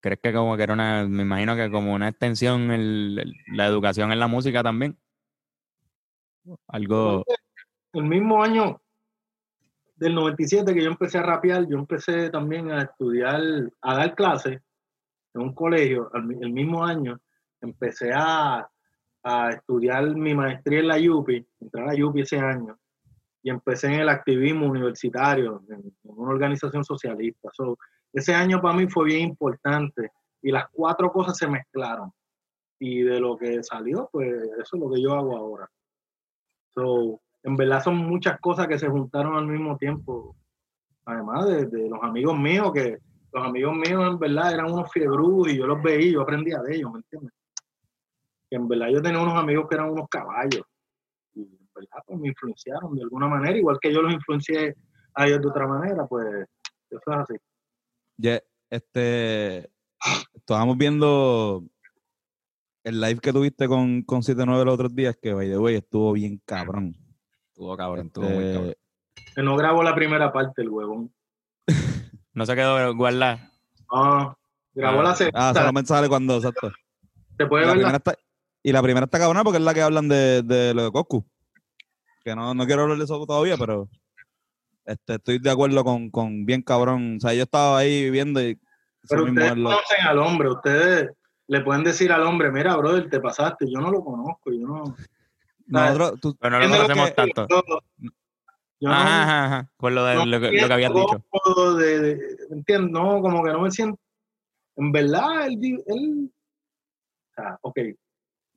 [0.00, 4.12] ¿Crees que como que era una, me imagino que como una extensión el- la educación
[4.12, 4.96] en la música también?
[6.68, 7.24] Algo,
[7.92, 8.80] el mismo año
[9.96, 13.40] del 97 que yo empecé a rapear, yo empecé también a estudiar,
[13.82, 14.60] a dar clases
[15.34, 17.20] en un colegio, el mismo año,
[17.60, 18.68] empecé a,
[19.22, 22.78] a estudiar mi maestría en la UPI, entré a la UPI ese año,
[23.42, 27.50] y empecé en el activismo universitario, en, una organización socialista.
[27.52, 27.78] So,
[28.12, 30.10] ese año para mí fue bien importante,
[30.42, 32.12] y las cuatro cosas se mezclaron.
[32.78, 35.70] Y de lo que salió, pues eso es lo que yo hago ahora.
[36.70, 40.36] So, en verdad son muchas cosas que se juntaron al mismo tiempo.
[41.04, 42.98] Además de, los amigos míos, que
[43.32, 46.76] los amigos míos en verdad eran unos fiebrus y yo los veía, yo aprendía de
[46.76, 47.32] ellos, ¿me entiendes?
[48.50, 50.62] En verdad yo tenía unos amigos que eran unos caballos.
[51.34, 54.74] Y en verdad pues me influenciaron de alguna manera, igual que yo los influencié
[55.14, 56.26] a ellos de otra manera, pues
[56.90, 57.34] eso es así.
[58.20, 59.70] Ya, este,
[60.34, 61.64] estábamos viendo
[62.84, 66.12] el live que tuviste con, con 79 los otros días, que by the way estuvo
[66.12, 66.96] bien cabrón.
[67.48, 68.74] estuvo cabrón, estuvo muy Este, cabrón.
[69.34, 71.12] Que no grabó la primera parte, el huevón.
[72.32, 73.50] No se quedó guardada.
[73.92, 74.36] Ah,
[74.72, 75.52] grabó Ah, la Ah, segunda.
[75.54, 76.70] solamente sale cuando, exacto.
[77.36, 78.14] se Y puede la, ver la primera está,
[78.62, 81.26] y la primera está cabrona porque es la que hablan de, de lo de Coscu.
[82.24, 83.88] Que no, no quiero hablar de eso todavía, pero
[84.92, 87.16] este, estoy de acuerdo con, con bien cabrón.
[87.16, 88.58] O sea, yo estaba ahí viviendo y
[89.08, 91.10] Pero ustedes lo- conocen al hombre, ustedes
[91.46, 94.94] le pueden decir al hombre, mira, brother, te pasaste, yo no lo conozco, yo no...
[95.66, 97.46] Nosotros, tú- Pero no lo ¿Entiendes conocemos que- tanto.
[97.48, 97.62] Yo,
[98.80, 99.70] yo no- Ajá, ajá, ajá.
[99.76, 101.76] Por lo, de, no lo, que, lo que habías dicho.
[101.76, 102.90] de, de- ¿entiendes?
[102.92, 103.98] No, como que no me siento...
[104.76, 105.82] En verdad, él...
[105.86, 106.30] él
[107.30, 107.78] o sea, ok.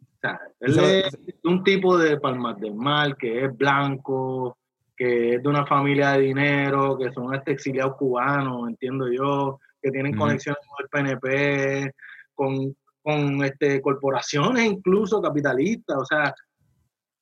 [0.01, 4.57] O sea, él es un tipo de Palmas del Mar que es blanco,
[4.95, 9.91] que es de una familia de dinero, que son este exiliados cubanos, entiendo yo, que
[9.91, 10.21] tienen Ujú.
[10.23, 11.95] conexiones con el PNP,
[12.33, 16.33] con, con este, corporaciones incluso capitalistas, o sea,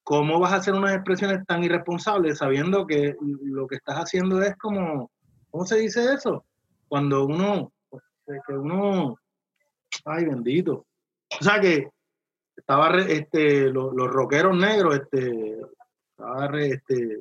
[0.03, 4.55] ¿cómo vas a hacer unas expresiones tan irresponsables sabiendo que lo que estás haciendo es
[4.57, 5.09] como,
[5.49, 6.45] ¿cómo se dice eso?
[6.87, 9.15] Cuando uno, que uno,
[10.05, 10.85] ay bendito.
[11.39, 11.87] O sea que
[12.55, 15.57] estaba este, los, los rockeros negros, este,
[16.11, 17.17] estaba re- este,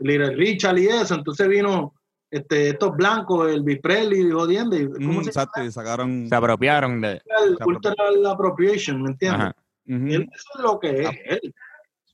[0.00, 1.94] Little Richard y eso, entonces vino
[2.30, 6.28] este, estos blancos, el Presley jodiendo, y ¿cómo Mm, se exacto, y sacaron.
[6.28, 7.22] Se apropiaron de.
[7.62, 9.52] cultural appropriation, ¿me entiendes?
[9.86, 11.54] Él- Eso es lo que es él.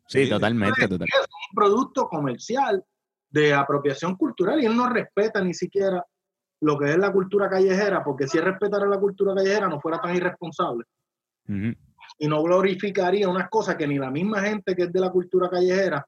[0.07, 1.07] Sí, Sí, totalmente, total.
[1.09, 2.85] Es un producto comercial
[3.31, 6.05] de apropiación cultural y él no respeta ni siquiera
[6.63, 10.01] lo que es la cultura callejera, porque si él respetara la cultura callejera no fuera
[10.01, 10.85] tan irresponsable
[12.19, 15.49] y no glorificaría unas cosas que ni la misma gente que es de la cultura
[15.49, 16.05] callejera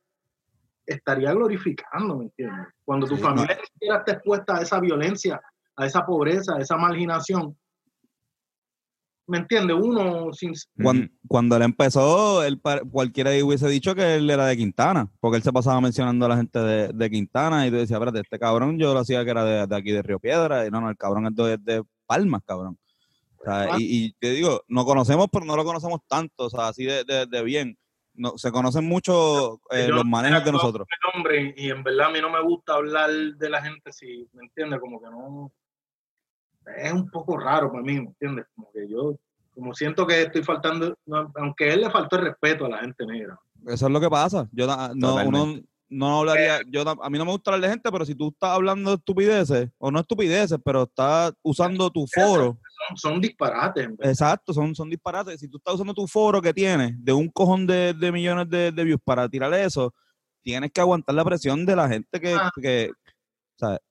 [0.87, 2.66] estaría glorificando, ¿me entiendes?
[2.85, 5.40] Cuando tu Sí, familia siquiera está expuesta a esa violencia,
[5.77, 7.57] a esa pobreza, a esa marginación,
[9.27, 9.77] ¿me entiendes?
[9.81, 10.53] Uno sin...
[10.83, 15.42] Cuando, cuando él empezó, él, cualquiera hubiese dicho que él era de Quintana, porque él
[15.42, 18.79] se pasaba mencionando a la gente de, de Quintana y tú decías, espérate, este cabrón
[18.79, 20.97] yo lo hacía que era de, de aquí de Río Piedra, y no, no, el
[20.97, 22.79] cabrón es de, de Palmas, cabrón.
[23.38, 23.77] O sea, Ah.
[23.79, 27.03] y, y te digo, no conocemos, pero no lo conocemos tanto, o sea, así de,
[27.05, 27.77] de- de bien.
[28.14, 30.87] No, se conocen mucho eh, Yo los manejos de nosotros.
[30.90, 34.29] el hombre y en verdad a mí no me gusta hablar de la gente si,
[34.33, 34.81] ¿me entiendes?
[34.81, 35.53] Como que no...
[36.77, 38.46] Es un poco raro para mí, ¿me entiendes?
[38.55, 39.16] Como que yo,
[39.55, 42.79] como siento que estoy faltando, no, aunque a él le faltó el respeto a la
[42.79, 43.38] gente negra.
[43.66, 44.48] Eso es lo que pasa.
[44.53, 45.61] Yo no, uno.
[45.92, 48.28] No hablaría, yo na- a mí no me gusta hablar de gente, pero si tú
[48.28, 53.88] estás hablando de estupideces, o no estupideces, pero estás usando tu foro, Son, son disparates,
[53.88, 54.09] verdad.
[54.11, 55.38] exacto, son, son disparates.
[55.40, 58.72] Si tú estás usando tu foro que tienes de un cojón de, de millones de,
[58.72, 59.94] de views para tirar eso,
[60.42, 62.50] tienes que aguantar la presión de la gente que, Ah.
[62.61, 62.90] que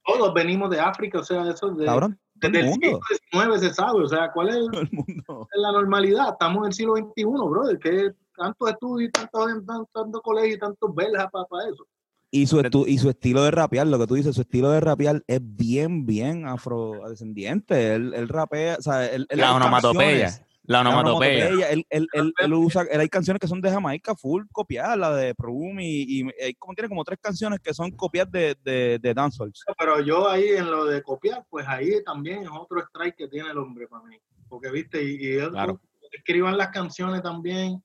[0.05, 2.99] Todos venimos de África, o sea, eso de, cabrón, desde el el mundo,
[3.31, 5.47] siglo XIX se sabe, o sea, ¿cuál es el mundo.
[5.53, 6.29] la normalidad?
[6.33, 8.11] Estamos en el siglo XXI, brother, que
[8.41, 11.85] tantos estudios, tantos tanto, tanto colegios, tantos velas para eso.
[12.33, 14.79] Y su, estu- y su estilo de rapear, lo que tú dices, su estilo de
[14.79, 17.93] rapear es bien, bien afrodescendiente.
[17.95, 20.29] Él, él rapea, o sea, él, él La onomatopeya.
[20.63, 21.47] La La onomatopeya.
[21.47, 24.97] onomatopeya, Él, él, él, él usa, él hay canciones que son de Jamaica full copiadas,
[24.97, 28.55] la de Prum y, y hay como tiene como tres canciones que son copias de,
[28.63, 29.51] de, de dancehall.
[29.77, 33.49] Pero yo ahí en lo de copiar, pues ahí también es otro strike que tiene
[33.49, 34.17] el hombre para mí.
[34.47, 35.81] Porque, viste, y, y él Claro.
[36.11, 37.83] escriban las canciones también.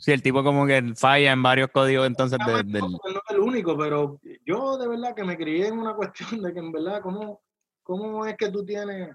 [0.00, 2.80] Sí, el tipo como que falla en varios códigos entonces de- del...
[2.82, 5.94] No, no es el único, pero yo de verdad que me crié en una
[6.38, 7.42] cuestión de que en verdad, ¿cómo,
[7.82, 9.10] cómo es que tú tienes?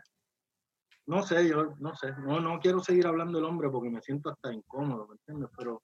[1.05, 4.29] No sé, yo no sé, no, no quiero seguir hablando del hombre porque me siento
[4.29, 5.49] hasta incómodo, ¿me entiendes?
[5.57, 5.81] Pero,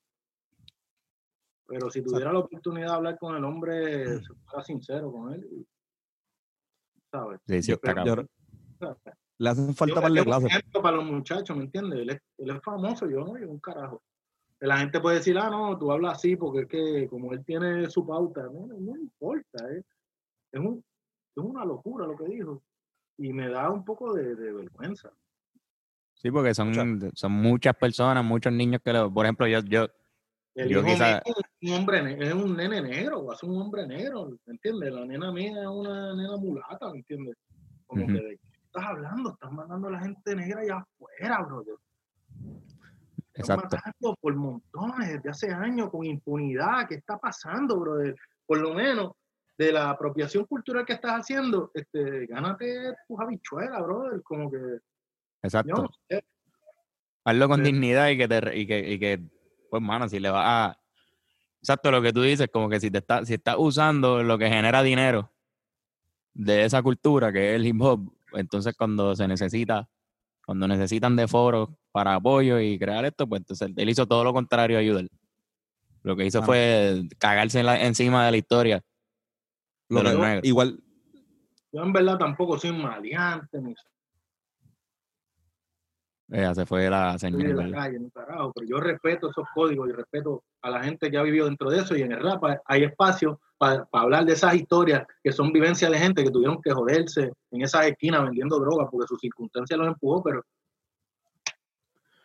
[1.66, 5.48] pero si tuviera la oportunidad de hablar con el hombre, se fuera sincero con él.
[5.52, 5.68] y-
[7.12, 7.40] ¿Sabes?
[7.48, 8.26] Sí, sí, Yo- está yo-
[9.40, 10.58] le hacen falta Yo par de tengo un clases.
[10.58, 12.00] ejemplo para los muchachos, ¿me entiendes?
[12.00, 14.02] Él es, él es famoso, yo no, yo un carajo.
[14.62, 17.90] La gente puede decir, ah, no, tú hablas así porque es que como él tiene
[17.90, 19.82] su pauta, no, no, no importa, ¿eh?
[20.52, 20.84] es, un-
[21.36, 22.62] es una locura lo que dijo.
[23.18, 25.12] Y me da un poco de, de vergüenza.
[26.14, 26.74] Sí, porque son,
[27.14, 29.14] son muchas personas, muchos niños que lo...
[29.14, 29.88] Por ejemplo, yo, yo
[30.56, 34.30] El Yo hijo quizá- es un hombre, es un nene negro, ser un hombre negro,
[34.46, 34.92] ¿me entiendes?
[34.92, 37.38] La nena mía es una nena mulata, ¿me entiendes?
[37.88, 41.76] Como que de qué estás hablando, estás mandando a la gente negra allá afuera, brother.
[43.40, 43.78] Exacto.
[43.78, 46.88] matando por montones desde hace años con impunidad.
[46.88, 48.16] ¿Qué está pasando, brother?
[48.46, 49.14] Por lo menos
[49.58, 54.22] de la apropiación cultural que estás haciendo, este, gánate tus habichuelas, brother.
[54.24, 54.78] Como que, yo
[55.44, 55.84] Exacto.
[55.84, 56.24] no sé.
[57.26, 57.72] Hazlo con Sí.
[57.72, 59.22] dignidad y que, te, y que, y que,
[59.70, 60.80] pues, mano, si le vas a...
[61.62, 64.48] Exacto, lo que tú dices, como que si te está, si estás usando lo que
[64.50, 65.32] genera dinero
[66.34, 69.90] de esa cultura, que es el hip hop, entonces cuando se necesita,
[70.50, 74.34] cuando necesitan de foros para apoyo y crear esto, pues entonces él hizo todo lo
[74.34, 75.06] contrario a ayudar.
[76.02, 76.48] Lo que hizo Mano.
[76.48, 78.82] fue cagarse en la- encima de la historia
[79.90, 80.46] Lo de los que- negros.
[80.46, 80.80] igual,
[81.72, 83.76] Yo en verdad tampoco soy un maleante, ni
[86.32, 87.42] Se fue la señal.
[87.42, 87.78] de la ¿verdad?
[87.78, 91.24] calle, ni carajo, pero yo respeto esos códigos y respeto a la gente que ha
[91.24, 95.08] vivido dentro de eso y en el rap hay espacio para hablar de esas historias
[95.24, 99.08] que son vivencias de gente que tuvieron que joderse en esas esquinas vendiendo drogas porque
[99.08, 100.44] sus circunstancias los empujó, pero...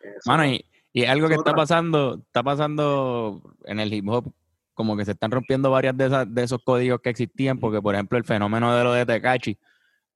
[0.01, 4.07] Eso- Mano, y, y algo que es está otra- pasando, está pasando en el hip
[4.07, 4.31] hop,
[4.73, 7.95] como que se están rompiendo varias de, esas, de esos códigos que existían, porque por
[7.95, 9.57] ejemplo el fenómeno de lo de Tecachi,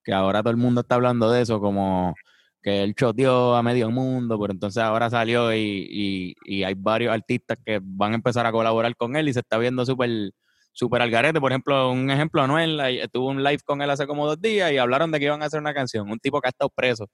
[0.04, 2.14] que ahora todo el mundo está hablando de eso, como
[2.62, 7.14] que él choteó a medio mundo, pero entonces ahora salió y, y, y hay varios
[7.14, 10.32] artistas que van a empezar a colaborar con él y se está viendo súper
[10.80, 11.42] súper al garete.
[11.42, 12.80] Por ejemplo, un ejemplo, Anuel,
[13.12, 15.46] tuvo un live con él hace como dos días y hablaron de que iban a
[15.46, 17.08] hacer una canción, un tipo que ha estado preso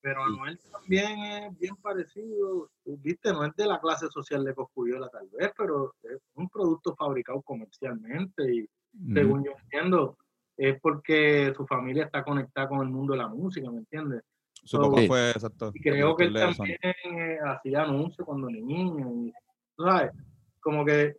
[0.00, 5.08] Pero Anuel también es bien parecido, viste, no es de la clase social de Coscuyola
[5.08, 8.68] tal vez, pero es un producto fabricado comercialmente y
[9.14, 10.18] según yo entiendo,
[10.56, 14.22] es porque su familia está conectada con el mundo de la música, ¿me entiendes?
[14.64, 15.70] Su papá fue exacto.
[15.74, 19.12] Y creo que él también eh, hacía anuncios cuando niño.
[19.12, 19.32] Y,
[19.76, 20.12] ¿sabes?
[20.60, 21.16] Como que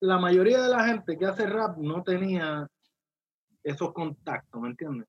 [0.00, 2.68] la mayoría de la gente que hace rap no tenía
[3.62, 5.08] esos contactos, ¿me entiendes?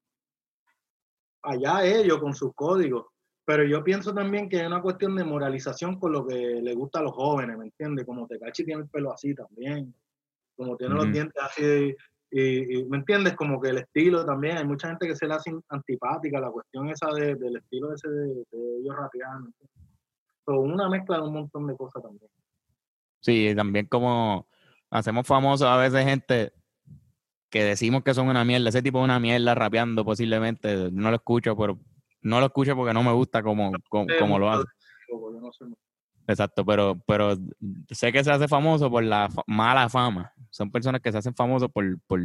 [1.43, 3.07] allá ellos con sus códigos.
[3.45, 6.99] Pero yo pienso también que es una cuestión de moralización con lo que le gusta
[6.99, 8.05] a los jóvenes, ¿me entiendes?
[8.05, 9.93] Como Tecachi tiene el pelo así también,
[10.55, 11.93] como tiene los dientes así,
[12.36, 13.36] y, ¿me entiendes?
[13.36, 16.89] Como que el estilo también, hay mucha gente que se le hace antipática la cuestión
[16.89, 18.43] esa del estilo ese de,
[18.79, 19.51] ellos rapeando.
[20.45, 22.29] Son una mezcla de un montón de cosas también.
[23.21, 24.47] Sí, también como
[24.89, 26.53] hacemos famosos a veces gente
[27.49, 31.17] que decimos que son una mierda, ese tipo de una mierda rapeando posiblemente, no lo
[31.17, 31.79] escucho, pero
[32.23, 34.63] no lo escucho porque no me gusta como, como, lo hace.
[36.28, 37.36] Exacto, pero, pero
[37.89, 40.34] sé que se hace famoso por la mala fama.
[40.49, 42.21] Son personas que se hacen famosos por, por,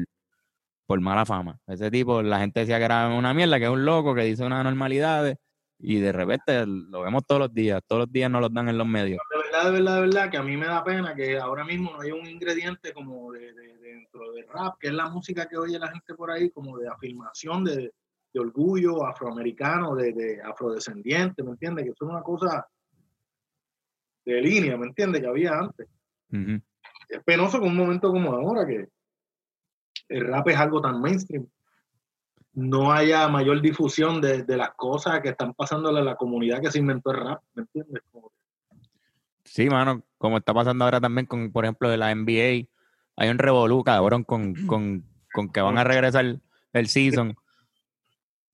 [0.86, 1.61] por mala fama.
[1.66, 4.44] Ese tipo, la gente decía que era una mierda, que es un loco, que dice
[4.44, 5.36] unas anormalidades,
[5.80, 8.78] y de repente lo vemos todos los días, todos los días nos lo dan en
[8.78, 9.20] los medios.
[9.30, 11.92] De verdad, de verdad, de verdad, que a mí me da pena que ahora mismo
[11.92, 15.78] no haya un ingrediente como de dentro del rap, que es la música que oye
[15.78, 17.92] la gente por ahí, como de afirmación, de,
[18.34, 21.84] orgullo afroamericano, de, afrodescendiente, ¿me entiendes?
[21.86, 22.64] Que es una cosa
[24.32, 25.22] de línea, ¿me entiendes?
[25.22, 25.88] Que había antes.
[27.08, 28.88] Es penoso con un momento como ahora, que
[30.08, 31.46] el rap es algo tan mainstream.
[32.52, 36.78] No haya mayor difusión de, las cosas que están pasándole a la comunidad que se
[36.78, 38.02] inventó el rap, ¿me entiendes?
[39.44, 42.68] Sí, mano, como está pasando ahora también con, por ejemplo, de la NBA,
[43.16, 46.40] hay un revolú, cabrón, con, con, con que van a regresar
[46.72, 47.34] el season.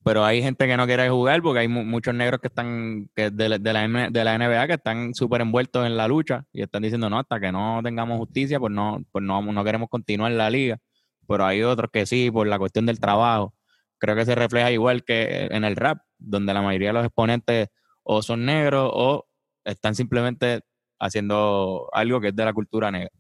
[0.05, 3.59] Pero hay gente que no quiere jugar porque hay muchos negros que están que de,
[3.59, 7.09] de, la, de la NBA que están súper envueltos en la lucha y están diciendo,
[7.09, 10.50] no, hasta que no tengamos justicia, pues no, pues no, no queremos continuar en la
[10.50, 10.78] liga.
[11.26, 13.55] Pero hay otros que sí, por la cuestión del trabajo.
[13.98, 17.68] Creo que se refleja igual que en el rap, donde la mayoría de los exponentes
[18.02, 19.26] o son negros o
[19.64, 20.61] están simplemente
[20.98, 23.11] haciendo algo que es de la cultura negra.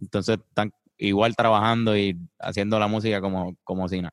[0.00, 4.12] Entonces están igual trabajando y haciendo la música como, como si nada.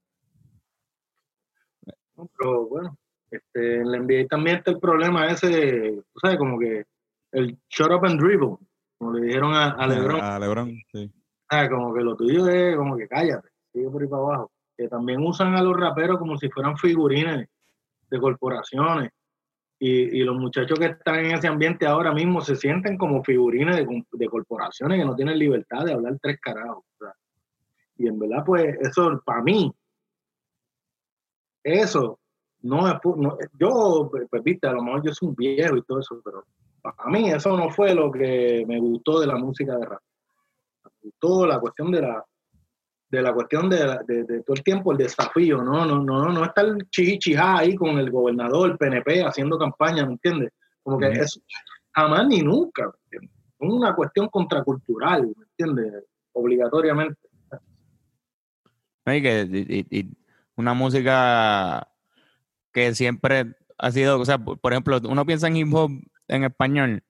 [2.16, 2.98] Pero bueno,
[3.32, 6.86] este, en la NBA también está el problema ese, tú sabes, como que
[7.32, 8.58] el shut up and dribble,
[8.98, 10.22] como le dijeron a, Lebron.
[10.22, 11.12] A Lebron, sí.
[11.70, 14.52] como que lo tuyo es como que cállate, sigue por ahí para abajo.
[14.78, 17.48] Que también usan a los raperos como si fueran figurines
[18.10, 19.12] de corporaciones
[19.86, 24.28] y, los muchachos que están en ese ambiente ahora mismo se sienten como figurines de,
[24.30, 26.86] corporaciones que no tienen libertad de hablar tres carajos.
[27.98, 29.74] Y en verdad, pues, eso para mí,
[31.64, 32.20] eso
[32.62, 32.96] no es.
[33.60, 36.46] yo, pues, viste, a lo mejor yo soy un viejo y todo eso, pero
[36.82, 40.02] para mí eso no fue lo que me gustó de la música de rap.
[40.86, 42.26] Me gustó la cuestión de la,
[43.10, 43.78] de la cuestión de,
[44.46, 48.10] todo el tiempo el desafío, no, no, no, no está el chihichijá ahí con el
[48.10, 50.52] gobernador, el PNP, haciendo campaña, ¿me entiendes?
[50.82, 51.40] Como que eso
[51.92, 53.32] jamás ni nunca, ¿me entiendes?
[53.60, 56.04] Es una cuestión contracultural, ¿me entiendes?
[56.34, 57.20] Obligatoriamente.
[59.06, 60.10] Y,
[60.56, 61.88] una música
[62.72, 65.92] que siempre ha sido, o sea, por ejemplo, uno piensa en hip hop
[66.28, 67.04] en español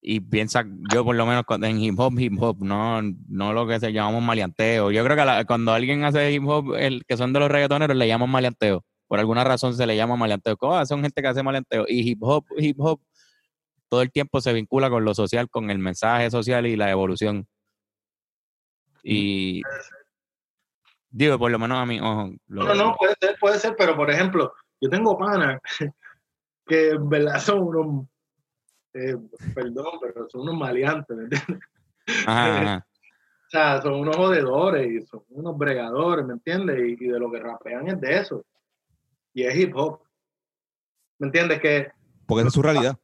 [0.00, 3.80] y piensa, yo por lo menos en hip hop, hip hop, no, no lo que
[3.80, 4.92] se llamamos maleanteo.
[4.92, 8.06] Yo creo que cuando alguien hace hip hop, el que son de los reggaetoneros, le
[8.06, 8.84] llaman maleanteo.
[9.08, 10.56] Por alguna razón se le llama maleanteo.
[10.56, 10.84] ¿Cómo?
[10.86, 11.86] Son gente que hace maleanteo.
[11.88, 13.00] Y hip hop, hip hop,
[13.88, 17.48] todo el tiempo se vincula con lo social, con el mensaje social y la evolución.
[19.02, 19.62] Y
[21.10, 22.30] digo, por lo menos a mí, ojo.
[22.48, 25.60] no, no, puede ser, puede ser, pero por ejemplo, yo tengo panas
[26.66, 28.06] que en verdad son unos
[28.98, 29.16] eh,
[29.54, 31.68] perdón, pero son unos maleantes, ¿me entiendes?
[33.46, 36.78] o sea, son unos jodedores y son unos bregadores, ¿me entiendes?
[36.98, 38.44] Y, de lo que rapean es de eso.
[39.34, 40.00] Y es hip hop.
[41.18, 41.60] ¿Me entiendes?
[41.60, 41.90] Que,
[42.26, 42.96] Porque esa es su realidad.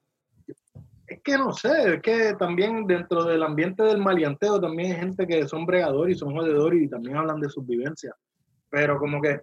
[1.12, 5.26] Es que no sé, es que también dentro del ambiente del maleanteo también hay gente
[5.26, 8.14] que son bregadores y son jodedores y también hablan de sus vivencias.
[8.70, 9.40] Pero como que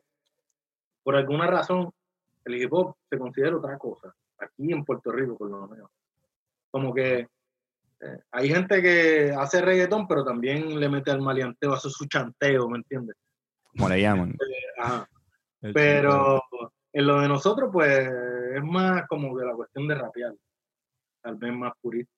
[1.04, 1.92] por alguna razón
[2.46, 4.14] el hip hop se considera otra cosa.
[4.40, 5.90] Aquí en Puerto Rico, por lo menos
[6.72, 11.90] como que eh, hay gente que hace reggaetón, pero también le mete al maleanteo, hace
[11.90, 13.16] su chanteo, ¿me entiendes?
[13.64, 14.36] Como le llaman.
[15.62, 16.42] Eh, pero
[16.94, 18.10] en lo de nosotros, pues,
[18.56, 20.34] es más como de la cuestión de rapear,
[21.22, 22.12] tal vez más purista.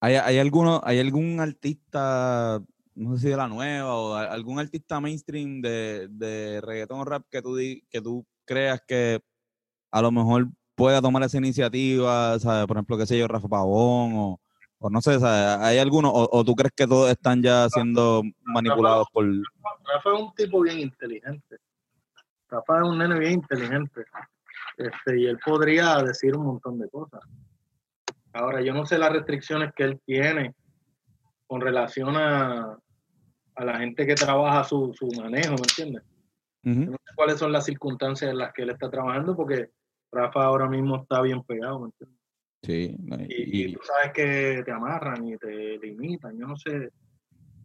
[0.00, 2.60] ¿Hay, hay, alguno, ¿Hay algún artista,
[2.94, 7.24] no sé si de la nueva, o algún artista mainstream de, de reggaetón o rap
[7.30, 7.56] que tú,
[7.88, 9.20] que tú creas que
[9.90, 12.66] a lo mejor pueda tomar esa iniciativa, ¿sabes?
[12.66, 14.40] Por ejemplo, qué sé yo, Rafa Pavón o,
[14.78, 15.64] o no sé, ¿sabes?
[15.64, 16.10] ¿hay alguno?
[16.10, 19.24] O, o tú crees que todos están ya siendo manipulados por...
[19.26, 21.56] Rafa es un tipo bien inteligente.
[22.48, 24.04] Rafa es un nene bien inteligente.
[24.76, 27.20] Este, y él podría decir un montón de cosas.
[28.34, 30.54] Ahora, yo no sé las restricciones que él tiene
[31.46, 32.76] con relación a,
[33.54, 36.02] a la gente que trabaja su, su manejo, ¿me entiendes?
[36.86, 39.70] Yo no sé cuáles son las circunstancias en las que él está trabajando, porque
[40.10, 42.20] Rafa ahora mismo está bien pegado, ¿me entiendes?
[42.62, 42.96] Sí,
[43.28, 46.90] Y, y y, tú sabes que te amarran y te limitan, yo no sé.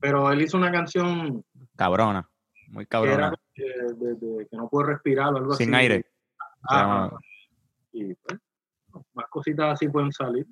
[0.01, 1.43] Pero él hizo una canción
[1.77, 2.29] Cabrona.
[2.67, 3.33] Muy que era cabrona.
[3.55, 5.63] de, de- de que no puedo respirar o algo así.
[5.65, 6.05] Sin aire.
[6.69, 7.17] Llama-
[7.93, 8.39] Y pues,
[9.13, 10.45] más cositas así pueden salir.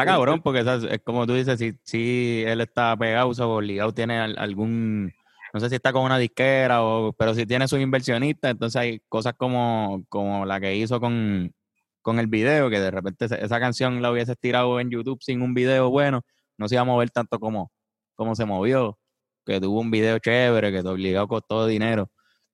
[0.00, 0.84] Está cabrón porque ¿sabes?
[0.92, 5.10] es como tú dices, si, si él está pegado o obligado, tiene al- algún,
[5.54, 9.00] no sé si está con una disquera, o, pero si tiene sus inversionistas, entonces hay
[9.08, 11.50] cosas como, como la que hizo con,
[12.02, 15.54] con el video, que de repente esa- canción la hubiese tirado en YouTube sin un
[15.54, 16.20] video bueno,
[16.58, 17.72] no se iba a mover tanto como,
[18.14, 18.98] como se movió,
[19.46, 22.10] que tuvo un video chévere, que te obligado costó dinero.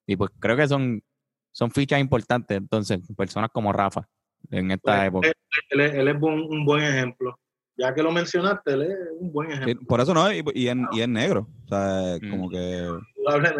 [0.06, 1.02] Y pues creo que son,
[1.50, 4.08] son fichas importantes, entonces, personas como Rafa
[4.50, 5.28] en esta Pues, época.
[5.28, 5.34] él,
[5.70, 7.38] él es, él es buen- un buen ejemplo.
[7.76, 9.86] Ya que lo mencionaste, él es un buen sí, ejemplo.
[9.88, 12.30] por eso no, y, y, es, y es negro, o sea, Mm.
[12.30, 12.88] como que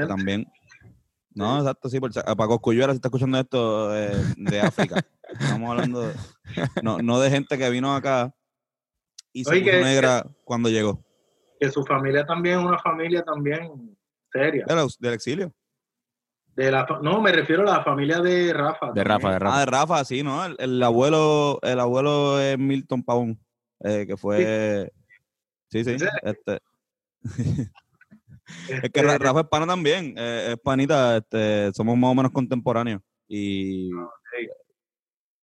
[0.07, 0.47] también...
[1.35, 4.97] No, exacto, sí, por, Paco Cuyuela se está escuchando esto eh, de África.
[5.61, 6.15] Estamos hablando de-
[6.83, 8.35] no, no de gente que vino acá
[9.33, 11.03] y se Oye, puso que- negra cuando llegó.
[11.59, 13.97] Que su familia también es una familia también
[14.31, 14.67] seria.
[14.99, 15.51] Del exilio.
[16.55, 18.93] De la, no, me refiero a la familia de Rafa.
[18.93, 19.07] De también.
[19.07, 19.57] Rafa, de Rafa.
[19.57, 20.45] Ah, de Rafa, sí, ¿no?
[20.45, 23.39] El, el abuelo, el abuelo es Milton Pavón,
[23.81, 24.93] eh, que fue...
[25.71, 25.91] Sí, sí.
[25.93, 25.97] ¿En?
[25.97, 26.59] Este, Este,
[28.83, 32.33] es que Ra- Rafa es pana también, eh, es panita, este, somos más o menos
[32.33, 33.01] contemporáneos.
[33.27, 33.91] Y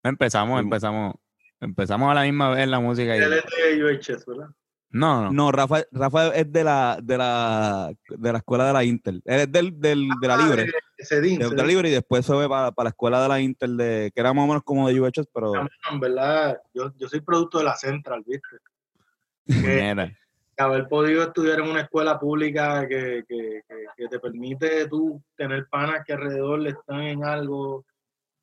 [0.04, 1.16] Empezamos, empezamos,
[1.60, 3.16] empezamos a la misma vez la música.
[3.18, 3.44] y- él es
[3.78, 4.48] de UHS, ¿verdad?
[4.92, 8.84] No, no, no, Rafa, Rafa es de la, de la, de la escuela de la
[8.84, 9.16] Inter.
[9.24, 10.66] Él es del, del, de la Libre.
[10.68, 11.64] Ah, de Cedín, de, de la.
[11.64, 14.34] Libre y después se fue para, para la escuela de la Inter, de, que era
[14.34, 15.54] más o menos como de UHS, pero
[15.92, 18.58] En verdad, yo, yo soy producto de la Central, ¿viste?
[20.60, 25.24] Que haber podido estudiar en una escuela pública que, que, que, que te permite tú
[25.38, 27.86] tener panas que alrededor están en algo.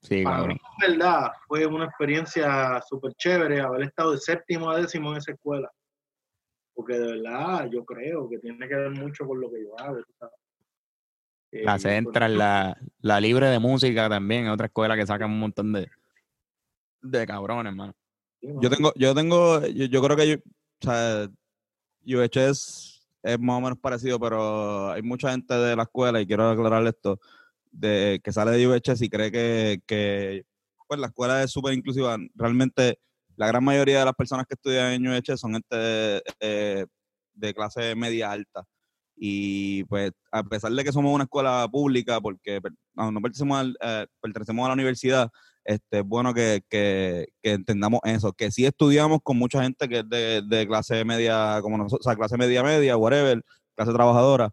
[0.00, 0.54] Sí, Para cabrón.
[0.54, 5.18] mí, en verdad, fue una experiencia súper chévere haber estado de séptimo a décimo en
[5.18, 5.70] esa escuela.
[6.76, 9.98] Porque de verdad, yo creo que tiene que ver mucho con lo que yo hago.
[11.50, 15.72] Eh, La Central, la, la Libre de Música también, otra escuela que saca un montón
[15.72, 15.88] de,
[17.00, 17.94] de cabrones, hermano.
[18.40, 18.60] sí, ¿no?
[18.60, 21.28] yo tengo, yo tengo, yo, yo creo que yo, o sea,
[23.22, 26.86] es más o menos parecido, pero hay mucha gente de la escuela, y quiero aclarar
[26.86, 27.18] esto,
[27.70, 30.44] de que sale de UHS y cree que, que
[30.86, 32.16] pues la escuela es súper inclusiva.
[32.34, 32.98] Realmente
[33.36, 36.86] la gran mayoría de las personas que estudian en UHS son gente de, eh,
[37.34, 38.64] de clase media alta.
[39.18, 43.58] Y pues a pesar de que somos una escuela pública, porque per- no, no pertenecemos,
[43.58, 45.30] al- eh, pertenecemos a la universidad,
[45.64, 50.00] este, es bueno que, que, que entendamos eso, que sí estudiamos con mucha gente que
[50.00, 53.42] es de, de clase media, como nosotros, o sea, clase media media, whatever,
[53.74, 54.50] clase trabajadora,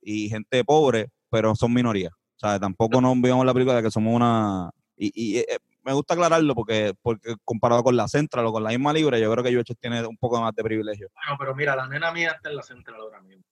[0.00, 2.12] y gente pobre, pero son minorías.
[2.12, 4.70] O sea, tampoco nos vivamos la película de que somos una...
[4.96, 8.70] Y, y, eh, me gusta aclararlo porque, porque comparado con la Central o con la
[8.70, 11.08] misma Libre, yo creo que UHS tiene un poco más de privilegio.
[11.14, 13.44] Bueno, pero mira, la nena mía está en la Central ahora mismo.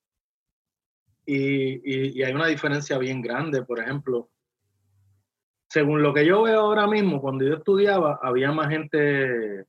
[1.26, 1.36] Y,
[1.84, 4.30] y, y hay una diferencia bien grande, por ejemplo.
[5.68, 9.64] Según lo que yo veo ahora mismo, cuando yo estudiaba, había más gente,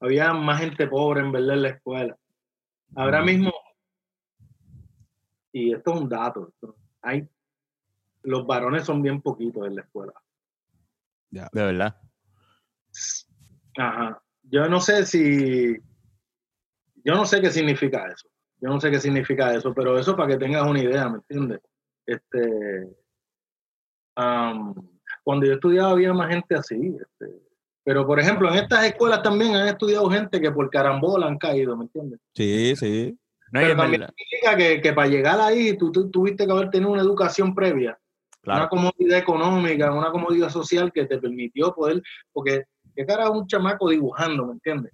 [0.00, 2.16] había más gente pobre en verdad en la escuela.
[2.96, 3.24] Ahora Mm.
[3.26, 3.52] mismo,
[5.52, 6.52] y esto es un dato,
[7.02, 7.28] hay,
[8.22, 10.12] los varones son bien poquitos en la escuela.
[11.30, 11.96] De verdad.
[13.76, 14.22] Ajá.
[14.42, 15.76] Yo no sé si.
[17.04, 18.28] Yo no sé qué significa eso.
[18.60, 21.60] Yo no sé qué significa eso, pero eso para que tengas una idea, ¿me entiendes?
[22.06, 22.88] Este.
[24.16, 24.74] am,
[25.22, 26.74] cuando yo estudiaba había más gente así.
[26.74, 27.40] este,
[27.84, 31.76] pero, por ejemplo, en estas escuelas también han estudiado gente que por carambola han caído,
[31.76, 32.20] ¿me entiendes?
[32.34, 33.18] Sí, sí.
[33.50, 36.90] No, Pero también significa que, que para llegar ahí tú, tú tuviste que haber tenido
[36.90, 37.98] una educación previa
[38.56, 42.64] una comodidad económica, una comodidad social que te permitió poder, porque
[42.94, 44.92] qué cara es un chamaco dibujando, ¿me entiendes?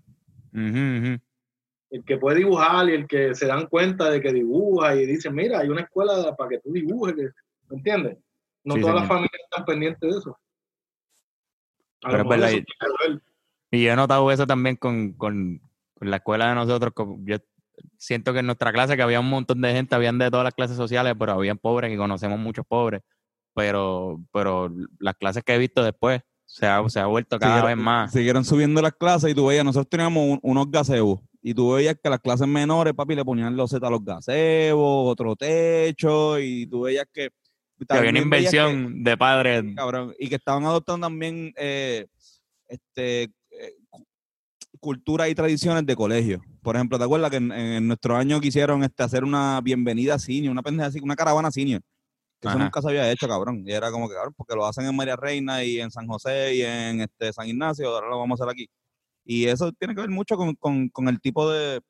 [1.90, 5.34] El que puede dibujar y el que se dan cuenta de que dibuja y dicen,
[5.34, 7.28] mira, hay una escuela para que tú dibujes, que-
[7.68, 8.18] ¿me entiendes?
[8.64, 10.30] No Sí, todas las familias están pendientes de eso.
[12.02, 13.22] A Pero lo es mejor verdad, eso que ver.
[13.70, 15.60] Y yo he notado eso también con, con,
[15.94, 16.92] con la escuela de nosotros.
[17.24, 17.36] Yo
[17.98, 20.54] siento que en nuestra clase, que había un montón de gente, habían de todas las
[20.54, 23.02] clases sociales, pero habían pobres y conocemos muchos pobres.
[23.54, 27.66] Pero, pero las clases que he visto después Se ha, se ha vuelto cada Siguieron-
[27.78, 28.12] vez más.
[28.12, 31.96] Siguieron subiendo las clases y tú veías, nosotros teníamos un- unos gazebos y tú veías
[32.02, 36.66] que las clases menores, papi, le ponían los Z a los gazebos, otro techo y
[36.66, 37.30] tú veías que...
[37.78, 39.64] Que había una veías que- inversión de padres.
[39.74, 42.06] cabrón, y que estaban adoptando también eh,
[42.68, 43.74] este, eh,
[45.28, 46.42] y tradiciones de colegio.
[46.62, 50.52] Por ejemplo, ¿te acuerdas que en, en nuestro año quisieron este, hacer una bienvenida senior,
[50.52, 51.80] una pendeja una caravana senior?
[52.44, 53.62] Que eso nunca se había hecho, cabrón.
[53.66, 56.54] Y era como que, cabrón, porque lo hacen en María Reina y en San José
[56.54, 58.68] y en este San Ignacio, ahora lo vamos a hacer aquí.
[59.24, 61.80] Y eso tiene que ver mucho con, con- con el tipo de...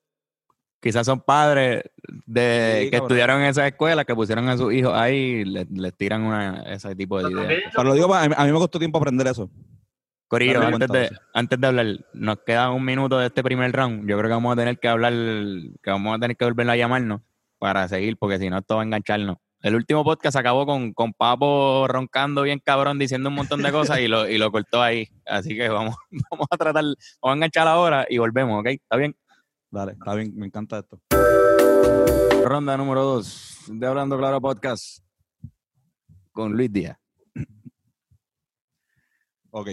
[0.81, 1.83] Quizás son padres
[2.27, 3.07] de Sí, que cabrón.
[3.07, 6.63] estudiaron en esa escuela, que pusieron a sus hijos ahí y les, les tiran una,
[6.73, 7.63] ese tipo de ideas.
[7.73, 9.51] Pero lo digo, a mí, a mí me costó tiempo aprender eso.
[10.29, 14.01] Corillo, antes cuenta de antes de hablar, nos queda un minuto de este primer round.
[14.09, 16.77] Yo creo que vamos a tener que hablar, que vamos a tener que volver a
[16.77, 17.21] llamarnos
[17.59, 19.39] para seguir, porque si no, esto va a engancharnos.
[19.65, 23.99] El último podcast acabó con, con Papo roncando bien cabrón, diciendo un montón de cosas
[24.01, 25.09] y lo, y lo cortó ahí.
[25.25, 25.97] Así que vamos,
[26.31, 28.67] vamos a tratar, vamos a enganchar ahora y volvemos, ¿ok?
[28.67, 29.17] ¿Está bien?
[29.71, 31.01] Dale, está bien, me encanta esto.
[32.45, 35.03] Ronda número dos de Hablando Claro Podcast
[36.31, 36.99] con Luis Díaz.
[39.51, 39.69] Ok.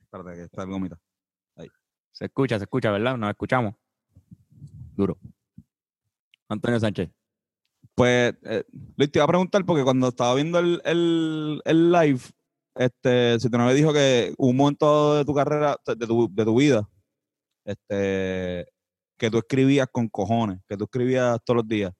[0.00, 1.00] Espérate, que está el gomita.
[2.12, 3.16] Se escucha, se escucha, ¿verdad?
[3.16, 3.74] Nos escuchamos.
[4.94, 5.16] Duro.
[6.48, 7.10] Antonio Sánchez.
[7.96, 8.62] Pues, eh,
[8.96, 12.20] Luis, te iba a preguntar porque cuando estaba viendo el, el, el live,
[12.74, 16.86] este, si novia dijo que un momento de tu carrera, de tu, de tu vida,
[17.64, 18.66] este,
[19.16, 21.90] que tú escribías con cojones, que tú escribías todos los días.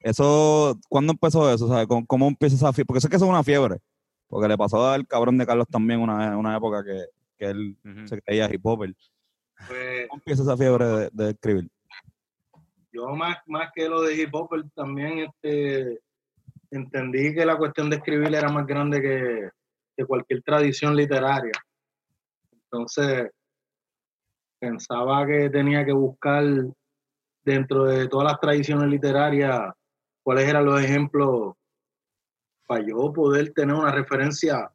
[0.00, 1.68] Eso, ¿cuándo empezó eso?
[1.68, 1.86] ¿Sabes?
[1.86, 2.86] ¿Cómo, cómo empieza esa fiebre?
[2.86, 3.78] Porque sé que eso es una fiebre.
[4.26, 7.04] Porque le pasó al cabrón de Carlos también una, una época que,
[7.38, 8.92] que él se creía hip hopper.
[9.68, 11.70] pues, ¿Cómo empieza esa fiebre de, de escribir?
[12.98, 16.00] Yo más, más que lo de hip hop también este,
[16.70, 19.50] entendí que la cuestión de escribir era más grande que,
[19.96, 21.52] que cualquier tradición literaria.
[22.52, 23.30] Entonces,
[24.58, 26.44] pensaba que tenía que buscar
[27.44, 29.72] dentro de todas las tradiciones literarias
[30.22, 31.54] cuáles eran los ejemplos
[32.66, 34.70] para yo poder tener una referencia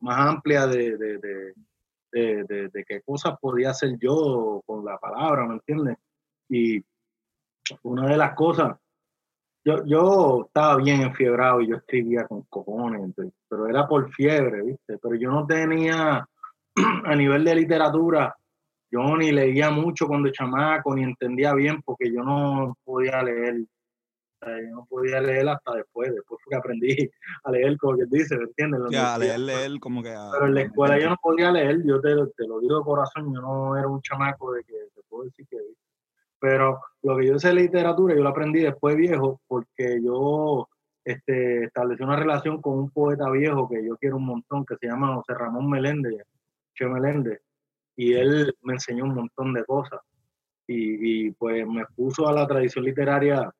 [0.00, 1.18] más amplia de, de,
[2.12, 5.98] de, de, qué cosas podía hacer yo con la palabra, ¿me entiendes?
[6.48, 6.82] Y
[7.82, 8.76] una de las cosas,
[9.64, 13.12] yo, yo estaba bien enfiebrado y yo escribía con cojones,
[13.48, 14.98] pero era por fiebre, ¿viste?
[14.98, 16.24] Pero yo no tenía,
[17.04, 18.34] a nivel de literatura,
[18.90, 23.64] yo ni leía mucho cuando chamaco, ni entendía bien, porque yo no podía leer.
[24.42, 27.10] Yo no podía leer hasta después, después fue que aprendí
[27.42, 28.80] a leer, como que dice, ¿me entiendes?
[28.90, 31.82] Que a leer, leer, como que a- Pero en la escuela yo no podía leer,
[31.84, 35.00] yo te, te lo digo de corazón, yo no era un chamaco de que te
[35.08, 35.56] puedo decir que...
[36.38, 40.68] Pero lo que yo sé de literatura, yo lo aprendí después viejo, porque yo
[41.04, 44.86] este, establecí una relación con un poeta viejo que yo quiero un montón, que se
[44.86, 46.24] llama José Ramón Meléndez,
[46.74, 47.40] Che Meléndez,
[47.96, 50.00] y él me enseñó un montón de cosas.
[50.68, 53.50] Y, y pues me puso a la tradición literaria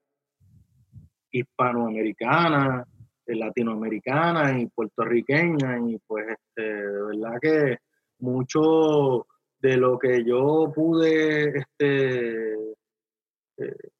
[1.30, 2.84] hispanoamericana,
[3.26, 7.76] eh, latinoamericana y puertorriqueña y pues este, de verdad que
[8.18, 9.26] mucho
[9.66, 12.54] de lo que yo pude este,
[13.58, 13.90] eh,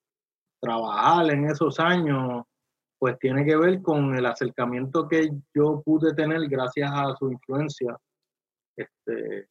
[0.61, 2.45] trabajar en esos años
[2.99, 7.97] pues tiene que ver con el acercamiento que yo pude tener gracias a su influencia
[8.77, 9.49] este,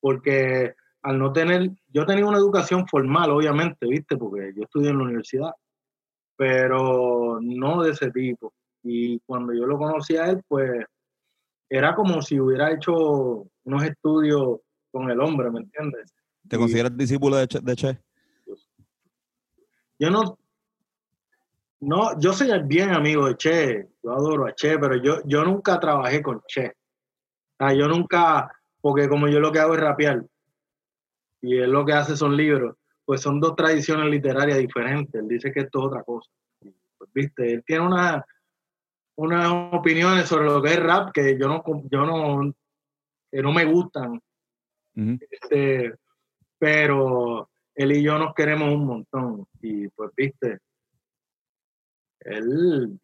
[0.00, 4.98] porque al no tener, yo tenía una educación formal obviamente, viste, porque yo estudié en
[4.98, 5.52] la universidad
[6.38, 8.54] pero no de ese tipo.
[8.84, 10.84] Y cuando yo lo conocí a él, pues
[11.68, 14.60] era como si hubiera hecho unos estudios
[14.90, 16.12] con el hombre, ¿me entiendes?
[16.48, 17.60] ¿Te consideras discípulo de Che?
[17.60, 17.98] de Che?
[19.98, 20.38] Yo no,
[21.80, 25.78] no, yo soy bien amigo de Che, yo adoro a Che, pero yo, yo nunca
[25.78, 26.72] trabajé con Che.
[27.58, 30.24] Sea, yo nunca, porque como yo lo que hago es rapear,
[31.40, 35.14] y él lo que hace son libros, pues son dos tradiciones literarias diferentes.
[35.14, 36.30] Él dice que esto es otra cosa.
[36.60, 38.24] Pues, viste, él tiene una,
[39.16, 42.52] unas opiniones sobre lo que es rap que yo no, yo no,
[43.30, 44.20] que no me gustan.
[45.30, 45.94] Este,
[46.58, 49.46] pero él y yo nos queremos un montón.
[49.62, 50.58] Y pues, viste,
[52.20, 52.98] él,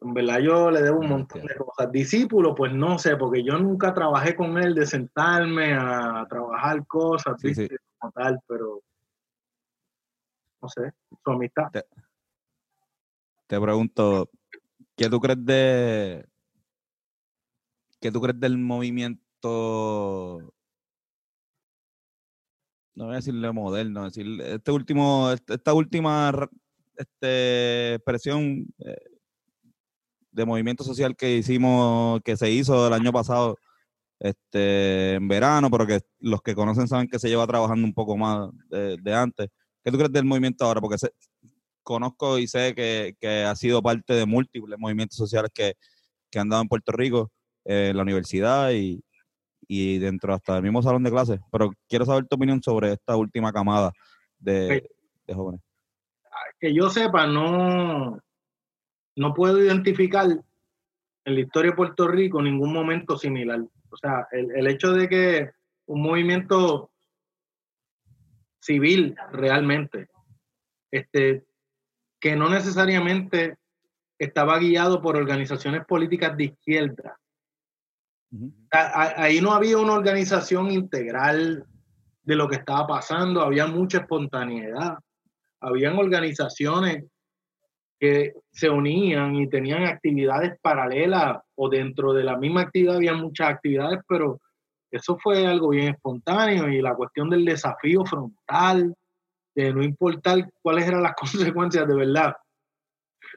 [0.00, 1.92] en verdad yo le debo un montón de cosas.
[1.92, 7.40] Discípulo, pues no sé, porque yo nunca trabajé con él de sentarme a trabajar cosas,
[7.40, 7.76] Sí, viste, sí.
[7.98, 8.82] como tal, pero
[10.60, 10.92] no sé,
[11.22, 11.70] su amistad.
[13.46, 14.28] Te pregunto,
[14.96, 16.26] ¿qué tú crees de
[18.00, 20.52] qué tú crees del movimiento
[22.96, 26.50] no voy a decirle moderno, decir este último este- esta última ra-
[26.96, 28.96] este expresión eh,
[30.32, 33.58] de movimiento social que hicimos que se hizo el año pasado
[34.20, 38.16] este, en verano, pero que los que conocen saben que se lleva trabajando un poco
[38.16, 39.48] más de, antes.
[39.84, 40.80] ¿Qué tú crees del movimiento ahora?
[40.80, 41.12] Porque se-
[41.82, 43.16] conozco y sé que,
[43.46, 45.74] ha sido parte de múltiples movimientos sociales que,
[46.38, 47.32] han dado en Puerto Rico,
[47.64, 49.02] eh, en la universidad y,
[49.68, 51.40] y dentro hasta del mismo salón de clases.
[51.50, 53.92] Pero quiero saber tu opinión sobre esta última camada
[54.38, 54.88] de,
[55.26, 55.60] de jóvenes.
[56.60, 58.20] que yo sepa, no,
[59.16, 63.60] no puedo identificar en la historia de Puerto Rico ningún momento similar.
[63.90, 65.50] O sea, el, el hecho de que
[65.86, 66.90] un movimiento
[68.60, 70.08] civil realmente,
[70.90, 71.44] este,
[72.20, 73.56] que no necesariamente
[74.18, 77.18] estaba guiado por organizaciones políticas de izquierda.
[78.70, 81.64] A- a- Ahí no había una organización integral
[82.22, 84.98] de lo que estaba pasando, había mucha espontaneidad,
[85.60, 87.04] habían organizaciones
[87.98, 93.48] que se unían y tenían actividades paralelas o dentro de la misma actividad había muchas
[93.48, 94.40] actividades, pero
[94.90, 98.94] eso fue algo bien espontáneo y la cuestión del desafío frontal,
[99.54, 101.14] de no importar cuáles eran las
[101.54, 102.34] consecuencias de verdad.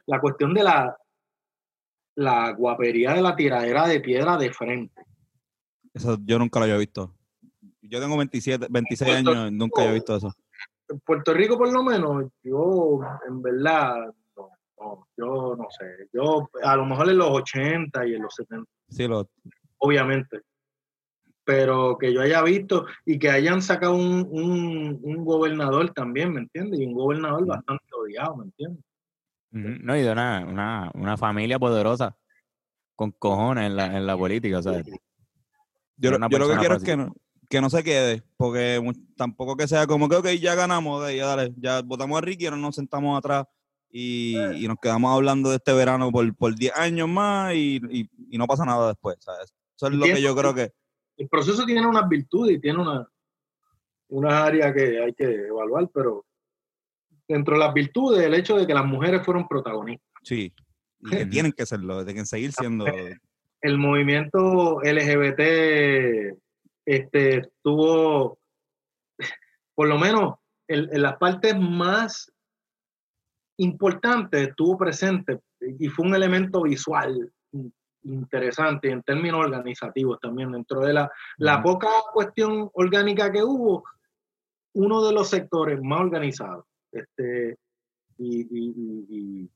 [0.06, 0.94] La cuestión de la,
[2.20, 5.02] la guapería de la tiradera de piedra de frente.
[5.94, 7.16] Eso yo nunca lo había visto.
[7.80, 10.30] Yo tengo 27, 26 Puerto años nunca había visto eso.
[10.88, 16.08] En Puerto Rico, por lo menos, yo en verdad, no, no, yo no sé.
[16.12, 19.30] Yo a lo mejor en los 80 y en los 70, Sí, lo,
[19.78, 20.42] obviamente.
[21.42, 26.40] Pero que yo haya visto y que hayan sacado un, un, un gobernador también, ¿me
[26.40, 26.80] entiendes?
[26.80, 28.84] Y un gobernador bastante odiado, ¿me entiendes?
[29.52, 32.16] No, y de una, una, una familia poderosa
[32.94, 34.72] con cojones en la, en la política, o sea,
[35.96, 37.14] Yo, yo lo que quiero es que no,
[37.48, 38.80] que no se quede, porque
[39.16, 42.46] tampoco que sea como que, ok, ya ganamos, de, ya dale, ya votamos a Ricky,
[42.46, 43.44] ahora nos sentamos atrás
[43.90, 48.08] y, y nos quedamos hablando de este verano por, por 10 años más y, y-
[48.30, 49.52] y no pasa nada después, ¿sabes?
[49.76, 50.72] Eso es lo que yo creo que...
[51.16, 53.08] El proceso tiene unas virtudes y tiene una,
[54.08, 56.24] unas áreas que hay que evaluar, pero
[57.30, 60.08] dentro de las virtudes, el hecho de que las mujeres fueron protagonistas.
[60.22, 60.52] Sí,
[61.00, 62.84] y que tienen que serlo, de que seguir siendo...
[63.62, 66.34] el movimiento LGBT
[66.86, 68.38] este, tuvo,
[69.74, 70.34] por lo menos
[70.66, 72.32] en, en las partes más
[73.58, 75.40] importantes, estuvo presente
[75.78, 77.72] y fue un elemento visual in-
[78.04, 80.52] interesante en términos organizativos también.
[80.52, 83.84] Dentro de la, la poca cuestión orgánica que hubo,
[84.72, 86.64] uno de los sectores más organizados.
[86.92, 87.56] Este,
[88.18, 89.06] y, y- y-
[89.42, 89.50] y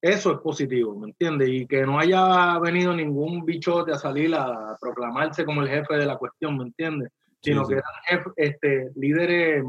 [0.00, 1.48] eso es positivo, ¿me entiendes?
[1.50, 6.06] Y que no haya venido ningún bichote a salir a proclamarse como el jefe de
[6.06, 7.10] la cuestión, ¿me entiendes?
[7.42, 7.74] Sí, Sino sí.
[7.74, 9.64] que eran jef- este, líderes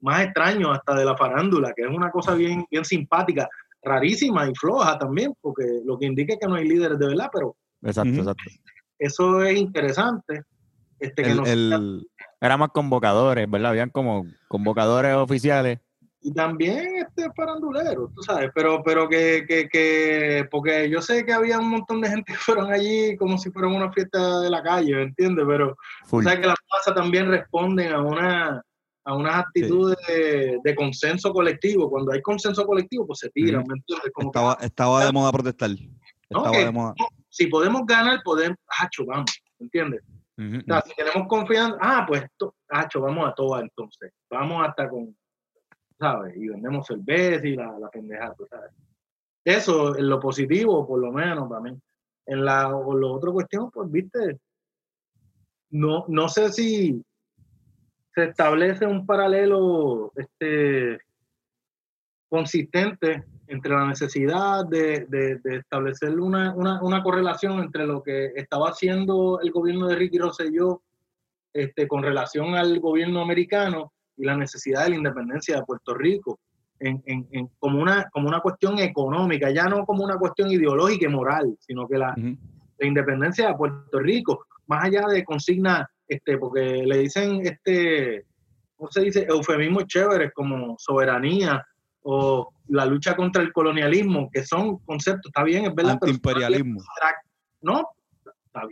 [0.00, 3.48] más extraños hasta de la farándula, que es una cosa bien, bien simpática,
[3.82, 7.28] rarísima y floja también, porque lo que indica es que no hay líderes de verdad,
[7.32, 8.44] pero exacto, exacto.
[8.98, 10.42] eso es interesante.
[11.00, 12.06] Este, que El, nos- el-
[12.42, 13.70] Eran más convocadores, ¿verdad?
[13.70, 15.78] Habían como convocadores oficiales.
[16.24, 21.32] y también este farandulero, tú sabes, pero, pero que, que, que, porque yo sé que
[21.32, 24.62] había un montón de gente que fueron allí como si fueran una fiesta de la
[24.62, 25.44] calle, ¿me entiendes?
[25.48, 25.76] Pero
[26.10, 28.62] tú sabes que las masas también responden a una
[29.04, 31.90] a unas actitudes de, de consenso colectivo.
[31.90, 33.70] Cuando hay consenso colectivo, pues se tiran, Ujú.
[33.70, 34.12] ¿me entiendes?
[34.14, 35.70] Como que, estaba, estaba de moda protestar.
[35.70, 35.76] No,
[36.38, 36.94] Estaba que- de moda.
[37.28, 39.26] si podemos ganar, podemos, hacho, vamos,
[39.58, 39.66] ¿me
[40.38, 42.24] O sea, si tenemos confianza, ah, pues,
[42.68, 44.12] hacho, vamos a todas entonces.
[44.30, 45.16] Vamos hasta con,
[45.98, 46.36] ¿sabes?
[46.36, 48.72] Y vendemos cerveza y la, la pendejada, ¿sabes?
[49.44, 51.78] Eso, en lo positivo, por lo menos, para mí.
[52.26, 54.40] En la, o lo otro cuestión, pues, viste,
[55.70, 57.04] no, no sé si
[58.14, 61.00] se establece un paralelo este,
[62.28, 68.32] consistente entre la necesidad de, de- de establecer una, una- una correlación entre lo que
[68.36, 70.82] estaba haciendo el gobierno de Ricky Rosselló
[71.52, 76.38] este, con relación al gobierno americano y la necesidad de la independencia de Puerto Rico
[76.78, 81.06] en, en- en- como, una, como una cuestión económica, ya no como una cuestión ideológica
[81.06, 82.14] y moral, sino que la,
[82.78, 88.24] la independencia de Puerto Rico, más allá de consignas, este, porque le dicen, este,
[88.76, 89.26] ¿cómo se dice?
[89.28, 91.64] Eufemismos chéveres como soberanía
[92.02, 96.80] o la lucha contra el colonialismo, que son conceptos, está bien, es verdad, Antiimperialismo.
[97.60, 97.88] no,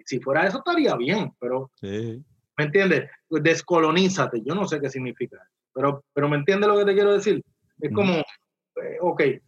[0.05, 2.22] si fuera eso estaría bien, pero Sí.
[2.57, 3.11] ¿me entiendes?
[3.31, 5.39] Descolonízate, yo no sé qué significa,
[5.72, 7.43] pero, pero ¿me entiendes lo que te quiero decir?
[7.81, 9.41] Es como, eh, ok, eh,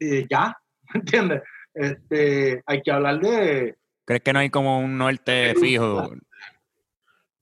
[0.00, 0.56] eh, ya,
[0.94, 1.42] ¿me entiendes?
[1.74, 6.10] Este, hay que hablar de, ¿Crees que no hay como un norte fijo?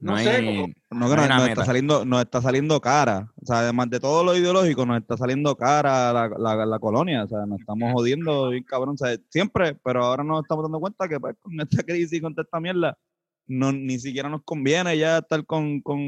[0.00, 3.30] No, No sé, hay- No, que No nos, hay está saliendo, nos está saliendo cara.
[3.42, 7.24] O sea, además de todo lo ideológico, nos está saliendo cara la, la, la colonia.
[7.24, 8.94] O sea, nos estamos jodiendo bien cabrón.
[8.94, 12.20] O sea, siempre, pero ahora nos estamos dando cuenta que pues, con esta crisis y
[12.20, 12.96] con toda esta mierda,
[13.46, 15.98] no, ni siquiera nos conviene ya estar con, con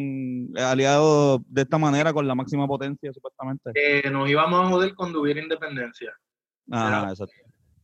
[0.57, 3.72] aliados de esta manera, con la máxima potencia, supuestamente.
[3.74, 6.12] que nos íbamos a joder cuando hubiera independencia.
[6.70, 7.34] Ajá, exacto.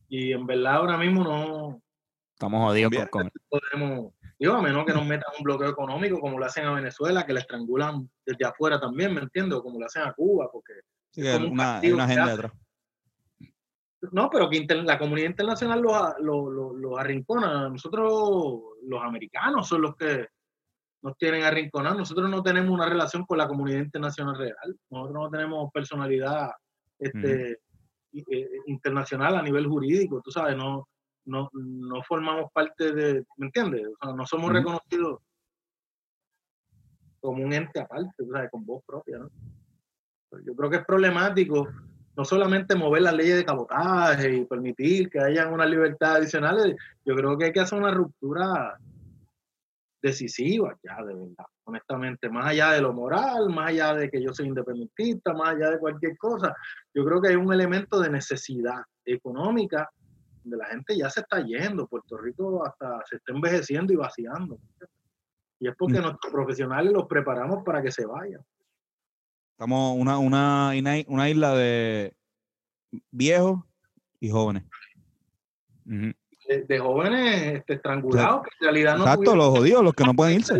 [0.07, 1.81] Y en verdad ahora mismo no
[2.33, 3.07] Estamos jodidos Bien.
[3.11, 6.65] con, con- podemos, digo, a menos que nos metan un bloqueo económico como lo hacen
[6.65, 9.59] a Venezuela, que le estrangulan desde afuera también, ¿me entiendes?
[9.59, 10.73] O como lo hacen a Cuba, porque
[11.11, 12.51] Sí, que como un una, una agenda detrás.
[14.13, 17.67] No, pero que inter- la comunidad internacional los, los, los- los arrincona.
[17.69, 20.27] Nosotros, los americanos, son los que
[21.01, 21.97] nos tienen arrinconados.
[21.97, 24.77] Nosotros no tenemos una relación con la comunidad internacional real.
[24.89, 26.49] Nosotros no tenemos personalidad
[26.97, 27.59] este,
[28.13, 30.87] i- eh, internacional a nivel jurídico, tú sabes, no,
[31.25, 33.87] no, no formamos parte de, ¿me entiendes?
[33.87, 34.57] O sea, no somos Ujú.
[34.57, 35.19] reconocidos
[37.21, 39.29] como un ente aparte, sabes, con voz propia, ¿no?
[40.45, 41.67] Yo creo que es problemático
[42.15, 47.15] no solamente mover las leyes de cabotaje y permitir que hayan unas libertades adicionales, yo
[47.15, 48.77] creo que hay que hacer una ruptura
[50.01, 54.33] decisiva ya, de verdad, honestamente, más allá de lo moral, más allá de que yo
[54.33, 56.53] soy independentista, más allá de cualquier cosa,
[56.93, 59.89] yo creo que hay un elemento de necesidad económica
[60.49, 64.57] donde la gente ya se está yendo, Puerto Rico hasta se está envejeciendo y vaciando.
[65.59, 66.03] Y es porque Mm.
[66.03, 68.41] nuestros profesionales los preparamos para que se vayan.
[69.51, 70.71] Estamos una, una,
[71.07, 72.15] una- isla de
[73.11, 73.59] viejos
[74.19, 74.63] y jóvenes.
[75.85, 76.15] De,
[76.67, 80.35] de jóvenes este, estrangulados que en realidad no Exacto, los jodidos, los que no pueden
[80.39, 80.59] irse.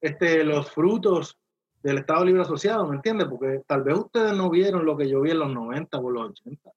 [0.00, 1.36] este, los frutos
[1.82, 3.26] del Estado Libre Asociado, ¿me entiendes?
[3.28, 6.30] Porque tal vez ustedes no vieron lo que yo vi en los 90 o los
[6.30, 6.70] 80.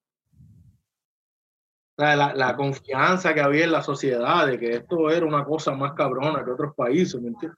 [1.95, 5.93] La, la confianza que había en la sociedad de que esto era una cosa más
[5.93, 7.57] cabrona que otros países, ¿me entiendes?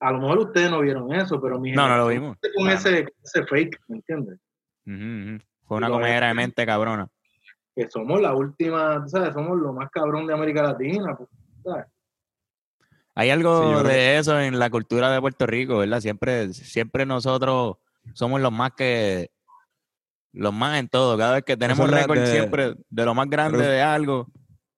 [0.00, 2.36] A lo mejor ustedes no vieron eso, pero mi No, no lo vimos.
[2.40, 2.70] con Claro.
[2.78, 4.38] ese, ese fake, ¿me entiendes?
[5.66, 6.36] Fue una comedera de es.
[6.36, 7.08] mente cabrona.
[7.76, 9.32] Que somos la última, ¿sabes?
[9.34, 11.28] Somos lo más cabrón de América Latina, pues,
[11.62, 11.86] ¿sabes?
[13.14, 16.00] Hay algo Sí, yo creo de eso en la cultura de Puerto Rico, ¿verdad?
[16.00, 17.76] Siempre, siempre nosotros
[18.14, 19.30] somos los más que
[20.32, 21.16] los más en todo.
[21.16, 24.26] Cada vez que tenemos récord de- siempre de lo más grande de algo.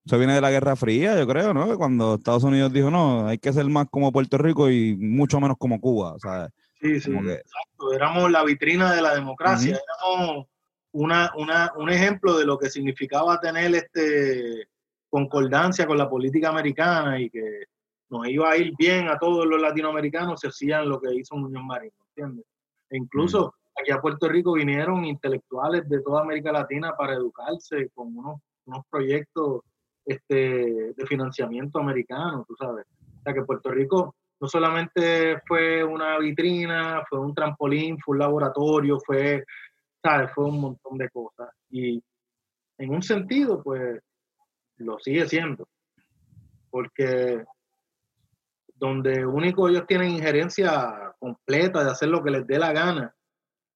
[0.04, 1.76] Eso viene de la Guerra Fría, yo creo, ¿no?
[1.76, 5.56] Cuando Estados Unidos dijo, no, hay que ser más como Puerto Rico y mucho menos
[5.58, 6.50] como Cuba, ¿sabes?
[6.80, 7.10] Sí, sí.
[7.12, 10.46] Que, Exacto, éramos la vitrina de la democracia, éramos
[10.92, 14.68] una, una, un ejemplo de lo que significaba tener este
[15.10, 17.64] concordancia con la política americana y que
[18.08, 21.62] nos iba a ir bien a todos los latinoamericanos si hacían lo que hizo Muñoz
[21.62, 22.46] Marín, ¿entiendes?
[22.88, 28.16] E incluso aquí a Puerto Rico vinieron intelectuales de toda América Latina para educarse con
[28.16, 29.62] unos, unos proyectos
[30.04, 32.86] este, de financiamiento americano, tú sabes.
[33.18, 38.20] O sea que Puerto Rico no solamente fue una vitrina, fue un trampolín, fue un
[38.20, 39.44] laboratorio, fue,
[40.02, 40.30] ¿sabes?
[40.34, 41.50] Fue un montón de cosas.
[41.68, 42.02] Y
[42.78, 44.00] en un sentido, pues,
[44.78, 45.68] lo sigue siendo.
[46.70, 47.44] Porque
[48.74, 53.14] donde único ellos tienen injerencia completa de hacer lo que les dé la gana,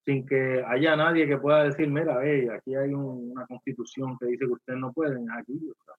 [0.04, 4.26] sin que haya nadie que pueda decir, mira, hey, aquí hay un- una constitución que
[4.26, 5.52] dice que ustedes no pueden, es aquí.
[5.70, 5.94] o sea.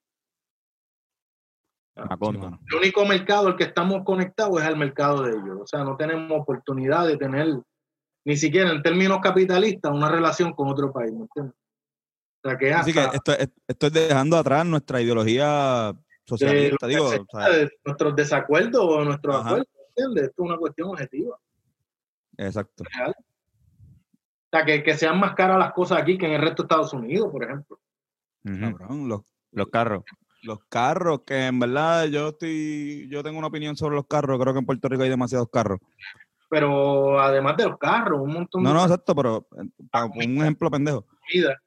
[2.19, 2.59] Mano.
[2.69, 5.59] El único mercado al que estamos conectados es al mercado de ellos.
[5.61, 7.47] O sea, no tenemos oportunidad de tener,
[8.25, 11.55] ni siquiera en términos capitalistas, una relación con otro país, ¿me entiendes?
[12.43, 15.93] O sea, que es Así que hasta esto, es- esto es dejando atrás nuestra ideología
[15.93, 19.45] de socialista, lo digo, o sea, de nuestros desacuerdos o nuestros Ajá.
[19.47, 20.23] acuerdos, ¿me entiendes?
[20.29, 21.39] Esto es una cuestión objetiva,
[22.37, 22.83] exacto.
[22.93, 23.15] real.
[24.55, 26.67] O sea, que, que sean más caras las cosas aquí que en el resto de
[26.67, 27.77] Estados Unidos, por ejemplo.
[28.43, 30.03] Cabrón, los, Los carros.
[30.43, 34.53] los carros, que en verdad yo estoy, yo tengo una opinión sobre los carros, creo
[34.53, 35.79] que en Puerto Rico hay demasiados carros.
[36.49, 41.05] Pero además de los carros, un montón No, de no, exacto, pero un ejemplo pendejo.
[41.05, 41.59] comida.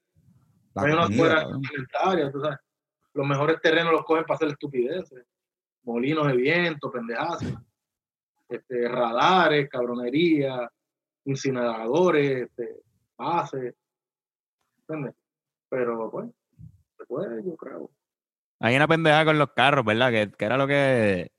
[0.75, 1.63] La hay unas fueras cabrón.
[1.67, 2.59] alimentarias, tú sabes.
[3.13, 5.27] Los mejores terrenos los cogen para hacer estupideces.
[5.83, 7.45] Molinos de viento, pendejadas.
[8.49, 10.71] Este, radares, cabronería,
[11.29, 12.81] incineradores, este,
[13.17, 13.75] bases.
[14.81, 15.15] ¿Entiendes?
[15.69, 16.29] Pero, pues,
[16.97, 17.91] se puede, yo creo.
[18.61, 20.11] Hay una pendeja con los carros, ¿verdad?
[20.11, 21.31] Que, que era lo que.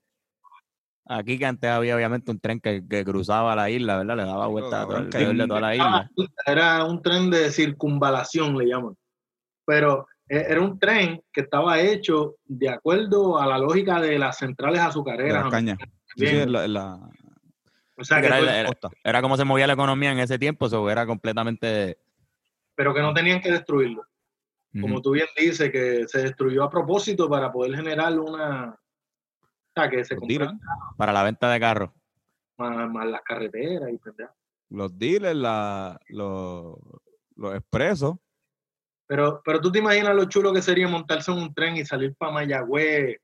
[1.11, 4.15] Aquí que antes había obviamente un tren que, que cruzaba la isla, ¿verdad?
[4.15, 6.11] Le daba vuelta a todo de toda la isla.
[6.45, 8.95] Era un tren de circunvalación, le llaman.
[9.65, 14.37] Pero eh, era un tren que estaba hecho de acuerdo a la lógica de las
[14.37, 15.43] centrales De azucareras.
[15.45, 15.79] las cañas.
[16.15, 17.09] Sí, la, la-
[17.99, 18.69] O sea, que era-
[19.03, 21.97] era- como se movía la economía en ese tiempo, eso era completamente.
[22.75, 24.05] pero que no tenían que destruirlo.
[24.79, 28.69] Como tú bien dices, que se destruyó a propósito para poder generar una...
[28.69, 30.15] O sea, que se
[30.95, 31.89] Para la venta de carros.
[32.57, 34.33] más, más las carreteras y pendejas.
[34.69, 36.77] los dealers, la, los,
[37.35, 38.15] los expresos.
[39.07, 42.15] Pero, pero tú te imaginas lo chulo que sería montarse en un tren y salir
[42.15, 43.19] para Mayagüez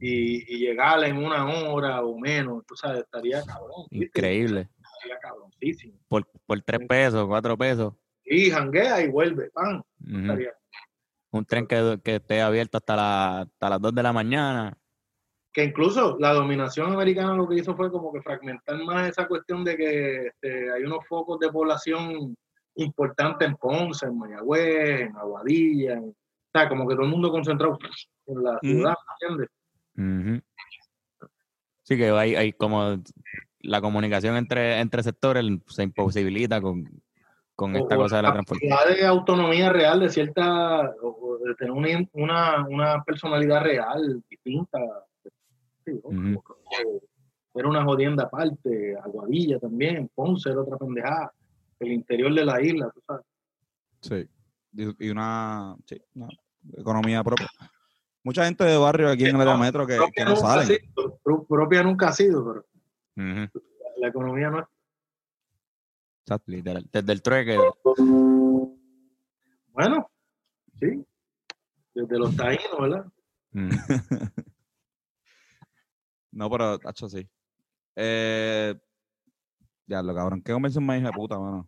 [0.00, 3.86] y, y llegar en una hora o menos, tú sabes, estaría cabrón.
[3.90, 4.68] Increíble.
[4.94, 5.98] Estaría cabroncísimo.
[6.08, 7.94] Por, por tres pesos, cuatro pesos.
[8.24, 9.82] Y janguea y vuelve, pan.
[10.04, 10.52] Estaría-
[11.30, 14.76] Un tren que, que esté abierto hasta, la- hasta las 2 de la mañana.
[15.52, 19.64] Que incluso la dominación americana lo que hizo fue como que fragmentar más esa cuestión
[19.64, 22.36] de que este, hay unos focos de población
[22.74, 26.14] importantes en Ponce, en Mayagüez, en Aguadilla, en- o
[26.58, 27.78] sea, como que todo el mundo concentrado
[28.26, 29.48] en la ciudad, ¿entiendes?
[29.96, 30.40] Ujú.
[31.82, 32.96] Sí, que hay, hay como
[33.60, 36.84] la comunicación entre, entre sectores se imposibilita con,
[37.54, 38.70] con esta o cosa de la transportación.
[38.70, 40.82] capacidad de autonomía real de cierta,
[41.44, 44.78] de tener una, una, una personalidad real distinta.
[45.84, 46.00] Sí,
[47.54, 51.32] Era una jodienda aparte, Aguadilla también, Ponce era otra pendejada,
[51.78, 53.24] el interior de la isla, tú sabes.
[54.00, 54.28] Sí.
[54.72, 56.28] Y y una, sí, una
[56.76, 57.46] economía propia.
[58.26, 60.66] Mucha gente de barrio aquí en el área metro que, no ha salen.
[60.66, 62.66] sido, propia nunca ha sido, pero
[63.98, 64.66] la economía no es.
[66.24, 66.50] Exacto.
[66.50, 66.84] Literal.
[66.92, 67.56] Desde el trueque.
[69.68, 70.10] Bueno,
[70.80, 71.06] sí,
[71.94, 73.06] desde los taínos, ¿verdad?
[73.54, 73.68] Ujú.
[76.32, 77.26] No, pero, tacho, sí.
[77.94, 78.74] Eh,
[79.86, 80.42] ya, lo cabrón.
[80.42, 81.66] ¿Qué convención más hija de puta, mano?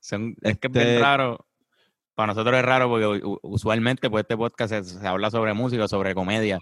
[0.00, 1.44] Son- es que es bien Este- raro.
[2.14, 6.14] Para nosotros es raro porque usualmente pues este podcast se, se habla sobre música, sobre
[6.14, 6.58] comedia.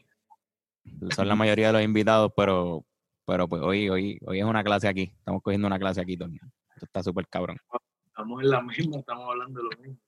[1.14, 2.84] Son la mayoría de los invitados, pero
[3.26, 5.12] pero pues hoy hoy hoy es una clase aquí.
[5.18, 6.36] Estamos cogiendo una clase aquí, Tony.
[6.74, 7.58] Esto está súper cabrón.
[8.06, 9.98] Estamos en la misma, estamos hablando de lo mismo.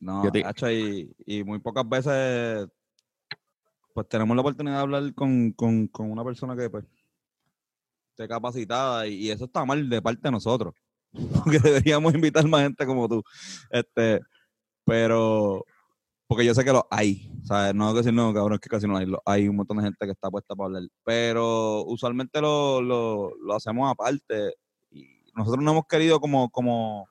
[0.00, 2.68] No, te- y, y muy pocas veces
[3.94, 6.84] pues tenemos la oportunidad de hablar con, con, con una persona que pues
[8.10, 10.74] esté capacitada y, y eso está mal de parte de nosotros.
[11.44, 13.22] Porque deberíamos invitar más gente como tú.
[13.70, 14.20] Este,
[14.86, 15.64] pero
[16.28, 17.74] porque yo sé que los hay, ¿sabes?
[17.74, 19.06] No que decir no, cabrón, es que casi no hay.
[19.26, 20.82] Hay un montón de gente que está puesta para hablar.
[21.04, 24.54] Pero usualmente lo, lo, lo hacemos aparte.
[24.90, 25.06] Y
[25.36, 27.08] nosotros no hemos querido como, como,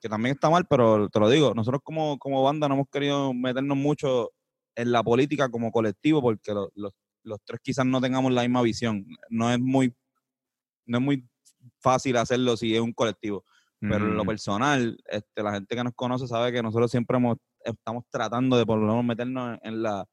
[0.00, 3.34] que también está mal, pero te lo digo, nosotros como, como banda no hemos querido
[3.34, 4.30] meternos mucho
[4.76, 6.92] en la política como colectivo porque lo- los,
[7.24, 9.06] los tres quizás no tengamos la misma visión.
[9.30, 9.94] No es muy,
[10.86, 11.24] no es muy
[11.80, 13.44] fácil hacerlo si es un colectivo.
[13.80, 14.26] Pero en lo Ujú.
[14.26, 18.66] personal, este, la gente que nos conoce sabe que nosotros siempre hemos, estamos tratando de
[18.66, 20.04] por lo menos meternos en, en la,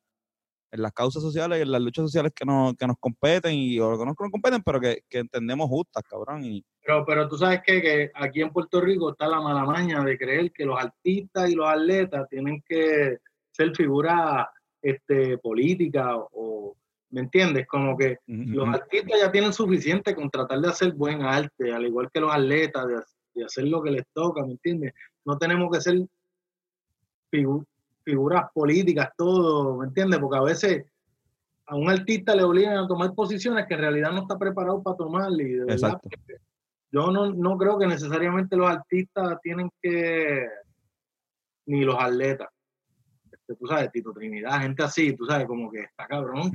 [0.72, 3.80] en las causas sociales y en las luchas sociales que nos, que nos competen y
[3.80, 6.44] o que no nos competen, pero que, que entendemos justas, cabrón.
[6.44, 7.82] Y, Pero, pero tú sabes qué?
[7.82, 11.56] que aquí en Puerto Rico está la mala maña de creer que los artistas y
[11.56, 13.18] los atletas tienen que
[13.52, 14.46] ser figuras
[14.82, 16.76] este, políticas o,
[17.16, 17.66] ¿me entiendes?
[17.66, 22.12] Como que los artistas ya tienen suficiente con tratar de hacer buen arte, al igual
[22.12, 22.96] que los atletas, de,
[23.36, 24.94] de hacer lo que les toca, ¿me entiendes?
[25.24, 25.96] No tenemos que ser
[27.32, 27.66] figu-
[28.04, 30.20] figuras políticas, todo, ¿me entiendes?
[30.20, 30.86] Porque a veces
[31.68, 34.98] a un artista le obligan a tomar posiciones que en realidad no está preparado para
[34.98, 36.02] tomar y de verdad
[36.92, 40.48] yo no, no creo que necesariamente los artistas tienen que
[41.66, 42.50] ni los atletas
[43.54, 46.52] tú sabes Tito Trinidad gente así tú sabes como que está cabrón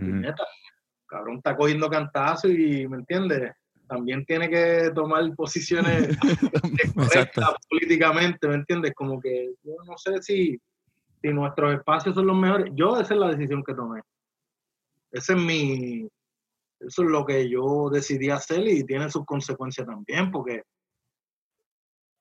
[1.07, 3.53] cabrón está cogiendo cantazos y me entiendes
[3.87, 6.17] también tiene que tomar posiciones
[6.95, 10.61] correctas políticamente me entiendes como que yo no sé si
[11.23, 12.73] si nuestros espacios son los mejores.
[12.75, 14.01] Yo esa es la decisión que tomé.
[15.13, 16.09] Ese es mi
[16.81, 20.63] eso es lo que yo decidí hacer y tiene sus consecuencias también, porque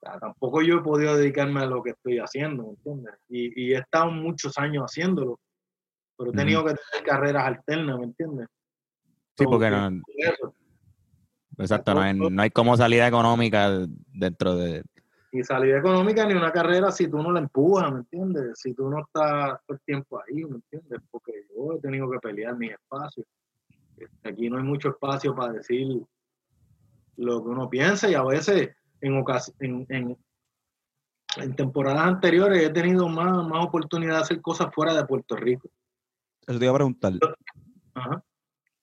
[0.02, 3.14] o sea, tampoco yo he podido dedicarme a lo que estoy haciendo, ¿me entiendes?
[3.28, 5.39] Y, y he estado muchos años haciéndolo,
[6.18, 8.47] pero he tenido que tener carreras alternas, ¿me entiendes?
[9.38, 10.56] Sí, So, porque que- no, eso.
[11.58, 13.70] exacto, no hay, no hay como salida económica
[14.14, 14.84] dentro de...
[15.32, 18.58] Y salida económica ni una carrera si tú no la empujas, ¿me entiendes?
[18.60, 21.02] Si tú no estás todo el tiempo ahí, ¿me entiendes?
[21.12, 23.28] Porque yo he tenido que pelear mis espacios.
[23.97, 26.02] Este, Aquí no hay mucho espacio para decir
[27.18, 29.24] lo que uno piensa y a veces en,
[29.60, 30.18] en, en,
[31.38, 35.70] en temporadas anteriores he tenido más, más oportunidad de hacer cosas fuera de Puerto Rico.
[36.47, 37.14] eso te iba a preguntar.
[37.93, 38.24] Ajá.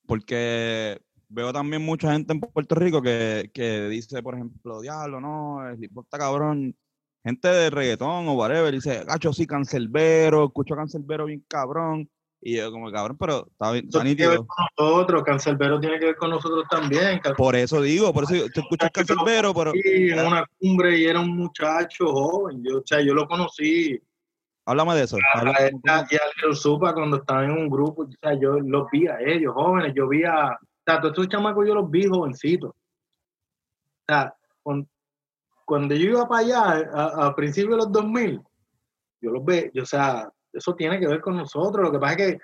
[0.07, 5.69] porque veo también mucha gente en Puerto Rico que, que dice, por ejemplo, diablo, no,
[5.69, 6.77] el está cabrón.
[7.25, 12.09] Gente de reggaetón o whatever, dice, gacho, sí, cancelbero, escucho cancelbero bien cabrón.
[12.49, 15.99] Y yo como, cabrón, pero está, bien- Eso tiene que ver con nosotros, Cancelbero tiene
[15.99, 17.18] que ver con nosotros también.
[17.18, 19.72] Cal- Por eso digo, por eso digo, tú escuchas cancelbero, pero...
[19.72, 22.62] Sí, en una cumbre y era un muchacho joven.
[22.62, 24.01] Yo, o sea, yo lo conocí
[24.64, 25.16] Háblame de eso.
[25.16, 26.16] A, háblame- esta- y
[26.51, 29.92] a Supa cuando estaba en un grupo, o sea, yo los vi a ellos, jóvenes,
[29.97, 32.70] yo vi a, o sea, todos estos chamacos yo los vi jovencitos.
[32.70, 32.74] O
[34.07, 34.32] sea,
[34.62, 34.88] con-
[35.64, 38.40] cuando yo iba para allá, a, a principios de los 2000,
[39.20, 41.85] yo los ve, yo, o sea, eso tiene que ver con nosotros.
[41.85, 42.39] Lo que pasa es que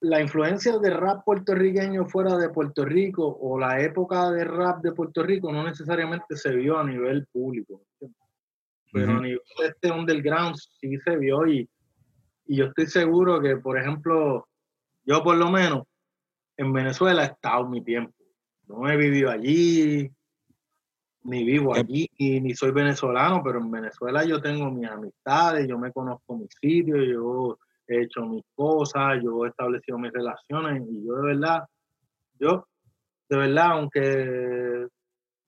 [0.00, 4.92] la influencia de rap puertorriqueño fuera de Puerto Rico o la época de rap de
[4.92, 7.82] Puerto Rico no necesariamente se vio a nivel público.
[8.92, 11.68] Pero a nivel de este underground sí se vio y,
[12.46, 14.46] y yo estoy seguro que, por ejemplo,
[15.04, 15.84] yo por lo menos
[16.56, 18.12] en Venezuela he estado mi tiempo.
[18.66, 20.10] No he vivido allí,
[21.24, 25.68] ni vivo Eh, allí, ni, ni soy venezolano, pero en Venezuela yo tengo mis amistades,
[25.68, 30.82] yo me conozco mis sitios, yo he hecho mis cosas, yo he establecido mis relaciones
[30.88, 31.64] y yo de verdad,
[32.38, 32.66] yo
[33.28, 34.86] de verdad, aunque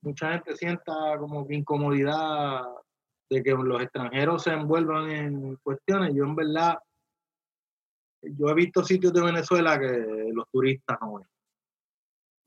[0.03, 2.63] mucha gente sienta como que incomodidad
[3.29, 6.79] de que los extranjeros se envuelvan en cuestiones, yo en verdad,
[8.23, 11.27] yo he visto sitios de Venezuela que los turistas no ven.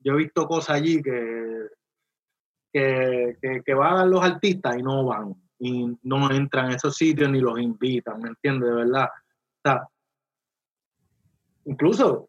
[0.00, 1.68] Yo he visto cosas allí que,
[2.72, 7.30] que, que, que van los artistas y no van, y no entran a esos sitios
[7.30, 8.68] ni los invitan, ¿me entiendes?
[8.68, 9.08] De verdad.
[9.08, 9.88] O sea,
[11.64, 12.28] incluso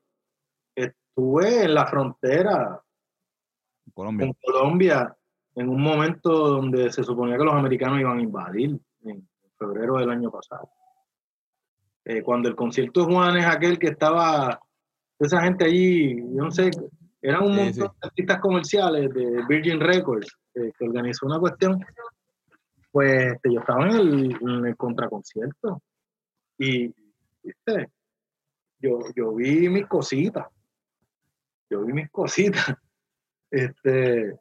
[0.75, 2.81] estuve en la frontera
[3.93, 4.27] Colombia.
[4.27, 5.15] con Colombia
[5.55, 9.27] en un momento donde se suponía que los americanos iban a invadir en
[9.57, 10.69] febrero del año pasado.
[12.05, 14.59] Eh, cuando el concierto de Juan es aquel que estaba,
[15.19, 16.71] esa gente allí, yo no sé,
[17.22, 17.80] eran un Sí, montón sí.
[17.82, 21.84] de artistas comerciales de Virgin Records eh, que organizó una cuestión.
[22.91, 25.82] Pues este, yo estaba en el, en el contraconcierto
[26.57, 26.88] y,
[27.43, 27.89] viste,
[28.80, 30.47] yo, yo vi mis cositas.
[31.70, 32.65] Yo vi mis cositas.
[33.51, 34.38] Este.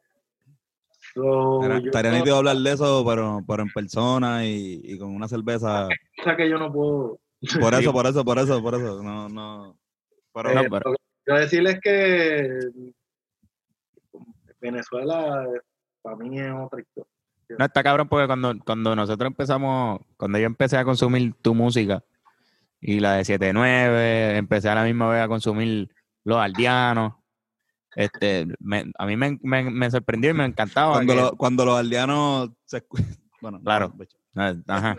[1.15, 5.87] so, Estaría nítido hablar de eso, pero, pero en persona y, y con una cerveza.
[6.17, 7.19] cosa que yo no puedo.
[7.59, 9.01] Por eso, por eso, por eso, por eso.
[9.01, 9.75] No, no.
[10.33, 10.93] Pero, Eh, no, pero-
[11.29, 12.59] quiero decirles que
[14.59, 15.45] Venezuela
[16.01, 17.11] para mí es otra historia.
[17.57, 22.03] No, está cabrón porque cuando, cuando nosotros empezamos, cuando yo empecé a consumir tu música
[22.81, 25.89] y la de 7-9, empecé a la misma vez a consumir
[26.23, 27.13] los aldeanos,
[27.95, 30.93] este, me- a mí me, me- me sorprendió y me encantaba.
[30.93, 32.83] cuando, que- lo- cuando los aldeanos se
[33.41, 33.93] Bueno, Claro.
[33.95, 34.05] no,
[34.35, 34.97] Ah, Ajá.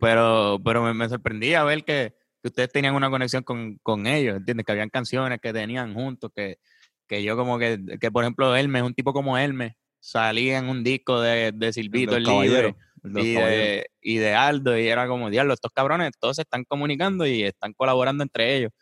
[0.00, 4.36] Pero, pero me, me sorprendía ver que, que ustedes tenían una conexión con, con ellos,
[4.36, 4.64] ¿entiendes?
[4.66, 6.58] Que habían canciones que tenían juntos, que,
[7.06, 10.84] que yo como que, que por ejemplo, Hermes, un tipo como Hermes, salía en un
[10.84, 15.30] disco de, de Silvito El el los y de, y de Aldo, y era como,
[15.30, 18.72] diablo, estos cabrones todos se están comunicando y están colaborando entre ellos.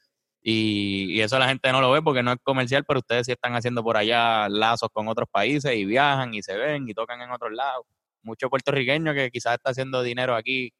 [0.42, 3.32] Y, y eso la gente no lo ve porque no es comercial, pero ustedes sí
[3.32, 7.20] están haciendo por allá lazos con otros países y viajan y se ven y tocan
[7.20, 7.84] en otros lados.
[8.22, 10.72] Muchos puertorriqueños que quizás está haciendo dinero aquí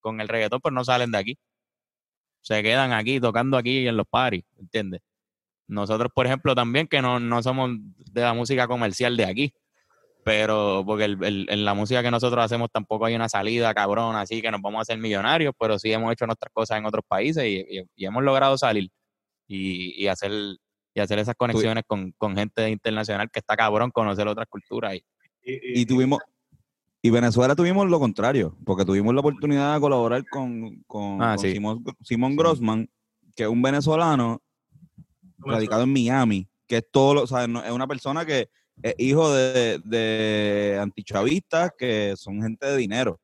[0.00, 1.38] con el reggaetón, pero no salen de aquí.
[2.40, 5.00] Se quedan aquí tocando aquí en los paris, ¿entiendes?
[5.66, 7.70] Nosotros, por ejemplo, también que no, no somos
[8.12, 9.52] de la música comercial de aquí,
[10.24, 14.20] pero porque el- el- en la música que nosotros hacemos tampoco hay una salida cabrona,
[14.22, 17.04] así que nos vamos a hacer millonarios, pero sí hemos hecho nuestras cosas en otros
[17.06, 18.90] países y, y- y hemos logrado salir
[19.46, 20.30] y, y hacer
[20.94, 24.94] y hacer esas conexiones con, con gente internacional que está cabrón conocer otras culturas.
[24.96, 25.04] Y,
[25.42, 26.18] Y, Y tuvimos.
[27.00, 31.38] Y Venezuela tuvimos lo contrario, porque tuvimos la oportunidad de colaborar con, con, Ah, con
[31.44, 31.52] sí.
[31.52, 32.88] Simón, Simón Grossman,
[33.36, 34.42] que es un venezolano
[35.38, 38.48] radicado en Miami, que es todo lo, o sea, es una persona que
[38.82, 43.20] es hijo de, de antichavistas que son gente de dinero.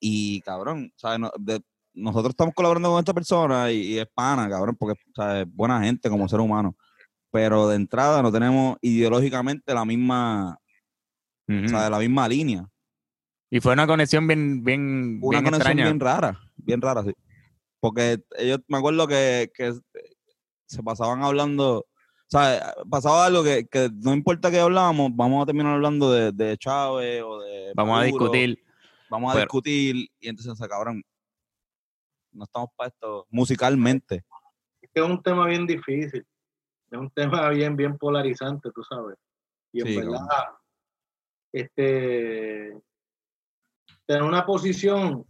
[0.00, 1.18] Y cabrón, ¿sabes?
[1.18, 1.60] No- de-
[1.94, 5.44] nosotros estamos colaborando con esta persona y, y es pana, cabrón, porque ¿sabes?
[5.46, 6.76] es buena gente como ser humano.
[7.32, 10.56] Pero de entrada no tenemos ideológicamente la misma,
[11.48, 12.68] O sea, la misma línea.
[13.50, 15.84] Y fue una conexión bien, bien, Una bien conexión extraña.
[15.84, 17.14] bien rara, bien rara, sí.
[17.80, 19.72] Porque ellos, me acuerdo que, que
[20.66, 21.86] se pasaban hablando, o
[22.26, 26.58] sea, pasaba algo que, que no importa que hablábamos, vamos a terminar hablando de, de
[26.58, 28.62] Chávez o de Vamos a discutir.
[29.08, 31.02] vamos a pero- discutir y entonces se cabrón.
[32.32, 34.24] No estamos para esto musicalmente.
[34.82, 36.26] Es que es un tema bien difícil.
[36.90, 39.16] Es un tema bien, bien polarizante, tú sabes.
[39.72, 40.20] Y en Sí, verdad.
[41.60, 42.80] Este,
[44.06, 45.24] tener una posición,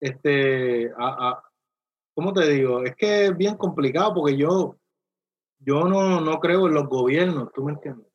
[0.00, 1.42] este, a,
[2.14, 2.84] ¿cómo te digo?
[2.84, 4.76] Es que es bien complicado porque yo,
[5.58, 8.06] yo no, no creo en los gobiernos, ¿tú me entiendes?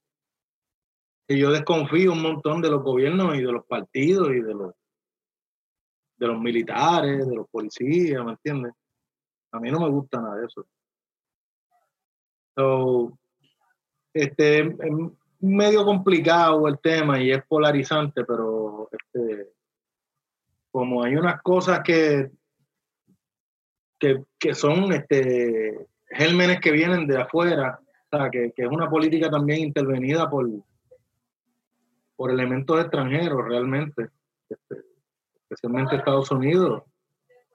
[1.28, 4.74] Y yo desconfío un montón de los gobiernos y de los partidos y de los,
[6.18, 8.74] de los militares, de los policías, ¿me entiendes?
[9.52, 10.66] A mí no me gusta nada de eso.
[12.56, 13.18] So,
[14.14, 14.72] este, es
[15.46, 19.50] medio complicado el tema y es polarizante, pero este,
[20.72, 22.32] como hay unas cosas que,
[24.00, 27.80] que, que son este, gérmenes que vienen de afuera,
[28.12, 30.50] o sea, que, que es una política también intervenida por,
[32.16, 34.10] por elementos extranjeros realmente,
[34.50, 34.84] este,
[35.44, 36.84] especialmente Estados Unidos,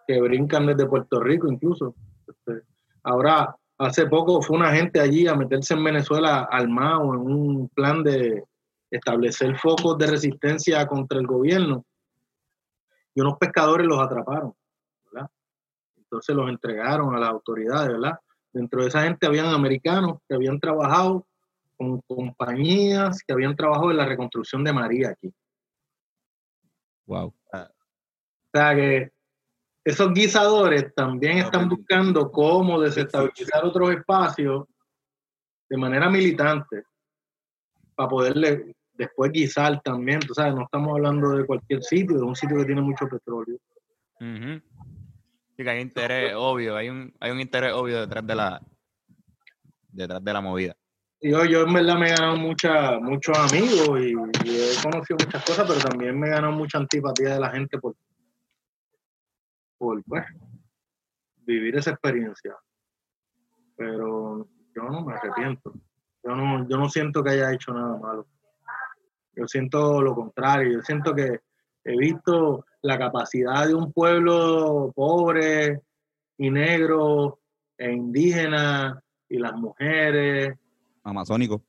[0.07, 1.95] que brincan desde Puerto Rico incluso.
[2.27, 2.63] Este,
[3.03, 8.03] ahora, hace poco fue una gente allí a meterse en Venezuela armado en un plan
[8.03, 8.45] de
[8.91, 11.85] establecer focos de resistencia contra el gobierno
[13.15, 14.53] y unos pescadores los atraparon,
[15.11, 15.31] ¿verdad?
[15.97, 18.19] Entonces los entregaron a las autoridades, ¿verdad?
[18.53, 21.27] Dentro de esa gente habían americanos que habían trabajado
[21.77, 25.33] con compañías que habían trabajado en la reconstrucción de María aquí.
[27.07, 27.35] Wow.
[27.53, 29.11] O sea que
[29.85, 34.67] esos guisadores también están buscando cómo desestabilizar otros espacios
[35.69, 36.83] de manera militante
[37.95, 40.21] para poderle después guisar también.
[40.21, 43.57] Tú sabes, no estamos hablando de cualquier sitio, de un sitio que tiene mucho petróleo.
[44.21, 44.61] Ujú.
[45.57, 48.61] Sí, que hay interés obvio, hay un, hay un interés obvio detrás de la
[49.93, 50.77] detrás de la movida.
[51.23, 54.13] Yo, yo en verdad me he ganado mucha, muchos amigos y,
[54.49, 57.79] y he conocido muchas cosas, pero también me he ganado mucha antipatía de la gente
[57.79, 57.95] por,
[59.81, 60.27] por pues,
[61.39, 62.55] vivir esa experiencia.
[63.77, 64.47] Pero
[64.77, 65.73] yo no me arrepiento.
[66.23, 68.27] Yo no, yo no siento que haya hecho nada malo.
[69.35, 70.75] Yo siento lo contrario.
[70.75, 71.41] Yo siento que
[71.83, 75.81] he visto la capacidad de un pueblo pobre
[76.37, 77.41] y negro
[77.79, 80.59] e indígena y las mujeres
[81.05, 81.65] Amazónico.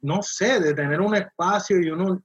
[0.00, 2.20] no sé, de tener un espacio y uno,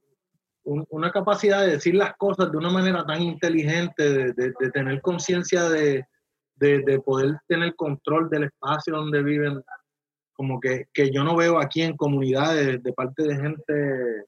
[0.67, 4.71] un- una capacidad de decir las cosas de una manera tan inteligente, de, de- de
[4.71, 6.05] tener conciencia de,
[6.55, 9.63] de- de poder tener control del espacio donde viven,
[10.33, 14.21] como que, que yo no veo aquí en comunidades de parte de gente.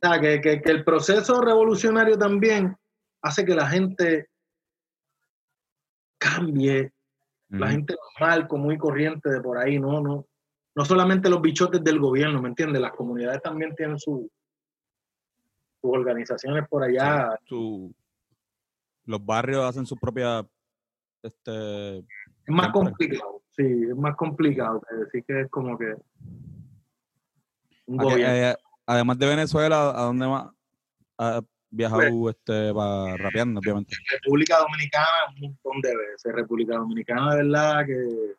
[0.00, 2.74] O sea, que, que- que el proceso revolucionario también
[3.20, 4.28] hace que la gente
[6.18, 6.92] cambie,
[7.48, 10.26] la gente normal, común y corriente de por ahí, no, no,
[10.74, 12.80] no solamente los bichotes del gobierno, ¿me entiendes?
[12.80, 14.30] Las comunidades también tienen su,
[15.82, 17.36] sus organizaciones por allá.
[17.44, 17.92] Su-
[19.04, 20.46] los barrios hacen su propia
[21.22, 22.04] este, Es
[22.48, 25.94] más complicado, sí, es más complicado que decir que es como que
[27.86, 28.34] un ¿A qué- gobierno.
[28.34, 28.56] eh,
[28.86, 30.50] además de Venezuela, ¿a dónde más
[31.18, 33.94] has viajado Pues este, para rapeando, obviamente?
[34.10, 36.32] República Dominicana un montón de veces.
[36.32, 38.34] República Dominicana, de verdad que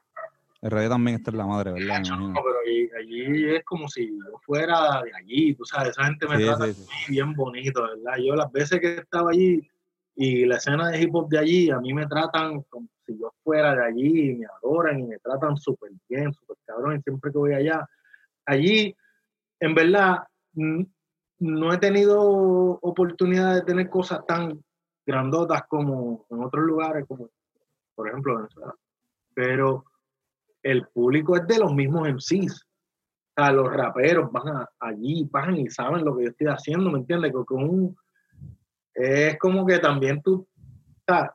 [0.63, 2.01] El radio también está en la madre, ¿verdad?
[2.09, 6.25] No, pero allí, allí es como si yo fuera de allí, tú sabes, esa gente
[6.25, 7.11] me Sí, trata sí, sí.
[7.11, 8.17] bien bonito, ¿verdad?
[8.25, 9.69] Yo las veces que estaba allí
[10.15, 13.33] y la escena de hip hop de allí, a mí me tratan como si yo
[13.43, 17.29] fuera de allí, y me adoran y me tratan súper bien, súper cabrón, y siempre
[17.29, 17.85] que voy allá.
[18.45, 18.95] Allí,
[19.59, 20.19] en verdad,
[20.53, 24.63] no he tenido oportunidad de tener cosas tan
[25.05, 27.29] grandotas como en otros lugares, como
[27.95, 28.73] por ejemplo Venezuela.
[29.33, 29.83] Pero
[30.63, 32.63] el público es de los mismos MCs.
[33.35, 36.89] O sea, los raperos van a- allí, van y saben lo que yo estoy haciendo,
[36.91, 37.31] ¿me entiendes?
[37.31, 37.97] Que con un-
[38.93, 41.33] es como que también tú, o sea,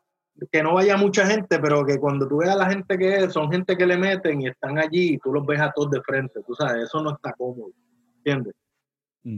[0.52, 3.32] que no vaya mucha gente, pero que cuando tú veas a la gente que es,
[3.32, 6.00] son gente que le meten y están allí y tú los ves a todos de
[6.02, 7.72] frente, tú sabes, eso no está cómodo,
[8.18, 8.54] ¿entiendes?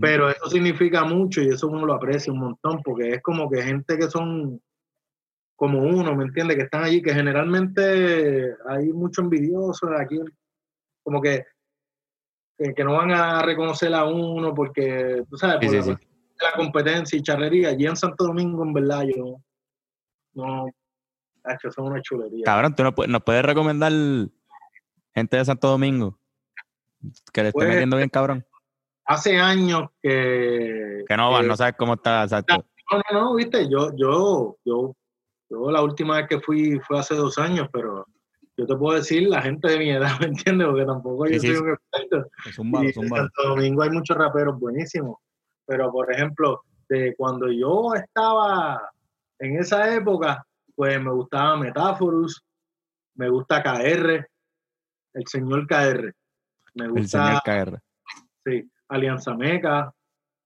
[0.01, 3.63] Pero eso significa mucho y eso uno lo aprecia un montón, porque es como que
[3.63, 4.61] gente que son
[5.61, 6.57] como uno, ¿me entiendes?
[6.57, 10.19] Que están allí, que generalmente hay mucho envidioso aquí,
[11.03, 11.45] como que,
[12.57, 16.57] que, no van a reconocer a uno porque, tú sabes, por sí, la, sí.
[16.57, 17.69] competencia y charrería.
[17.69, 19.37] Allí en Santo Domingo, en verdad, yo
[20.33, 20.67] no,
[21.47, 22.45] hecho, es una chulería.
[22.47, 23.93] Cabrón, tú nos, pu- nos puedes recomendar
[25.15, 26.19] gente de Santo Domingo
[27.35, 28.47] que le esté Pues, metiendo bien, cabrón.
[29.05, 31.05] Hace años que...
[31.07, 32.65] Que no van, no sabes cómo está, exacto.
[32.91, 34.97] No, no, no, viste, yo, yo, yo,
[35.51, 38.07] yo la última vez que fui fue hace dos años, pero
[38.57, 40.69] yo te puedo decir la gente de mi edad, ¿me entiendes?
[40.69, 42.31] Porque tampoco Sí, yo sí, soy un experto.
[42.53, 43.09] Zúmbalo, Y en.
[43.09, 45.17] Santo Domingo hay muchos raperos buenísimos.
[45.67, 48.91] Pero, por ejemplo, de cuando yo estaba
[49.39, 50.45] en esa época,
[50.75, 52.43] pues me gustaba Metáforos,
[53.15, 54.27] me gusta KR,
[55.15, 56.13] el señor KR.
[56.75, 57.81] Me El gusta señor KR.
[58.45, 59.93] sí, Alianza Meca.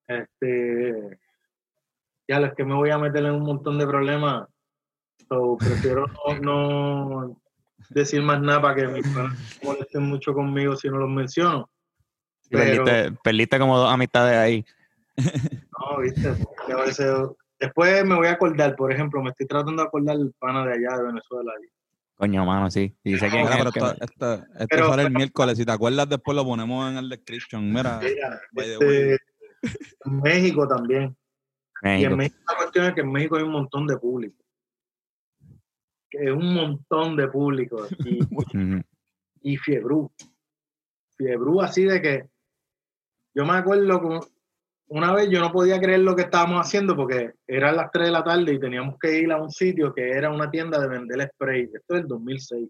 [0.07, 1.19] Este,
[2.29, 4.49] ya es que me voy a meter en un montón de problemas.
[5.29, 7.41] So, prefiero no, no
[7.91, 9.29] decir más nada para que mis no
[9.63, 11.71] molesten mucho conmigo si no los menciono.
[12.51, 14.65] Pero, Perdiste, perdiste como dos amistades ahí.
[15.17, 17.15] no, viste, porque a veces-
[17.59, 20.73] después me voy a acordar, por ejemplo, me estoy tratando de acordar el pana de
[20.75, 21.53] allá de Venezuela.
[22.17, 22.95] Coño, mano, sí.
[23.03, 25.59] Y dice quién Mira, es pero el que esto, Pero- sale el miércoles.
[25.59, 27.73] Si te acuerdas, después lo ponemos en el description.
[27.73, 28.01] Mira,
[28.55, 29.15] este,
[30.05, 31.17] en México también.
[31.83, 34.44] Y en México la cuestión es que en México hay un montón de público.
[36.17, 37.87] Que es un montón de público.
[38.05, 38.21] Y,
[39.53, 40.13] y fiebrú.
[41.17, 42.29] Fiebrú así de que
[43.35, 44.21] yo me acuerdo como
[44.89, 48.13] una vez yo no podía creer lo que estábamos haciendo porque eran las 3 de
[48.13, 51.31] la tarde y teníamos que ir a un sitio que era una tienda de vender
[51.35, 51.63] spray.
[51.73, 52.69] Esto es el 2006.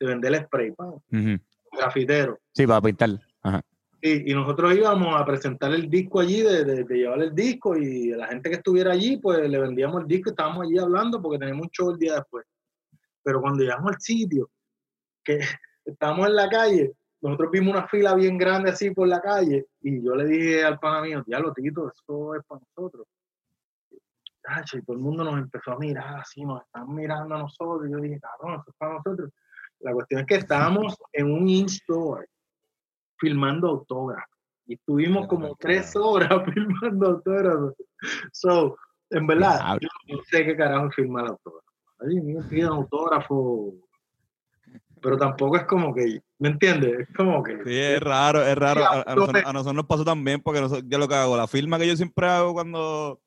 [0.00, 0.92] De vender spray, pa,
[1.72, 2.38] grafitero.
[2.52, 3.10] Sí, para pintar.
[3.42, 3.62] Ajá.
[4.04, 8.50] Y, nosotros íbamos a presentar el disco allí, de, llevar el disco y la gente
[8.50, 11.70] que estuviera allí, pues le vendíamos el disco y estábamos allí hablando porque teníamos un
[11.70, 12.44] show el día después.
[13.22, 14.50] Pero cuando llegamos al sitio,
[15.22, 15.38] que
[15.84, 20.02] estábamos en la calle, nosotros vimos una fila bien grande así por la calle y
[20.04, 23.06] yo le dije al pana mío, diablo Tito, eso es para nosotros.
[24.72, 27.88] Y todo el mundo nos empezó a mirar así, nos están mirando a nosotros.
[27.88, 29.30] Y yo dije, cabrón, eso es para nosotros.
[29.78, 32.26] La cuestión es que estábamos en un in-store
[33.22, 34.28] filmando autógrafos.
[34.66, 37.74] Y estuvimos como tres horas filmando autógrafos.
[38.32, 38.76] So,
[39.10, 41.72] en verdad, yo no sé qué carajo es filmar autógrafos.
[42.06, 43.72] Ay, me piden autógrafo.
[45.00, 47.00] Pero tampoco es como que, ¿me entiendes?
[47.08, 47.56] Es como que.
[47.64, 48.80] Sí, es raro, es raro.
[48.80, 51.36] Sí, A, a nosotros, a nosotros nos pasó también porque nosotros, yo lo que hago,
[51.36, 52.80] la firma que yo siempre hago cuando...
[53.14, 53.20] o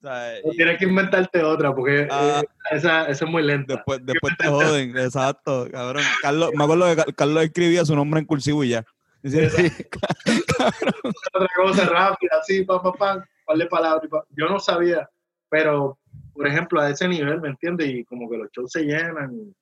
[0.00, 2.40] sea, no Tienes que inventarte otra porque Ah.
[2.42, 3.74] eh, esa, esa es muy lenta.
[3.74, 6.02] después, después te joden, exacto, cabrón.
[6.22, 8.84] Carlos, me acuerdo que Car- Carlos escribía su nombre en cursivo y ya.
[11.34, 14.08] Otra cosa rápida, así, pam, pam, pam, par de palabras.
[14.30, 15.08] Yo no sabía,
[15.48, 15.98] pero,
[16.32, 17.88] por ejemplo, a ese nivel, ¿me entiendes?
[17.88, 19.52] Y como que los shows se llenan y,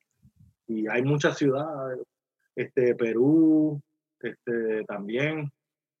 [0.67, 1.99] y hay muchas ciudades,
[2.55, 3.81] este, Perú,
[4.19, 5.51] este, también,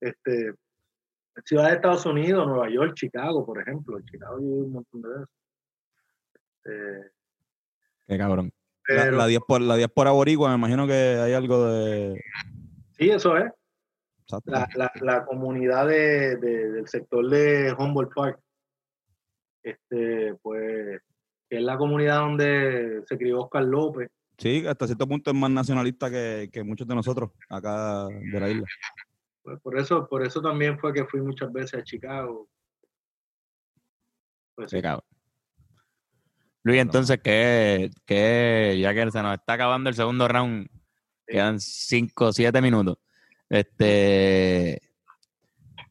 [0.01, 0.53] este,
[1.45, 3.97] ciudades de Estados Unidos, Nueva York, Chicago, por ejemplo.
[3.97, 5.27] En Chicago hay un montón de veces.
[6.63, 7.11] Este,
[8.07, 8.51] Qué cabrón.
[8.87, 12.21] la, la, diáspora, la diáspora boricua, me imagino que hay algo de...
[12.97, 13.51] sí, eso es.
[14.45, 18.39] la, la, la comunidad de, de- del sector de Humboldt Park,
[19.63, 21.01] este, pues,
[21.49, 24.09] que es la comunidad donde se crió Oscar López.
[24.37, 28.49] Sí, hasta cierto punto es más nacionalista que, que muchos de nosotros acá de la
[28.49, 28.65] isla.
[29.41, 32.47] Pues por eso, por eso también fue que fui muchas veces a Chicago.
[34.55, 35.01] Pues, cabrón.
[36.63, 40.67] Luis, entonces, que, que ya que se nos está acabando el segundo round,
[41.27, 42.97] quedan 5 o 7 minutos.
[43.49, 44.81] Este,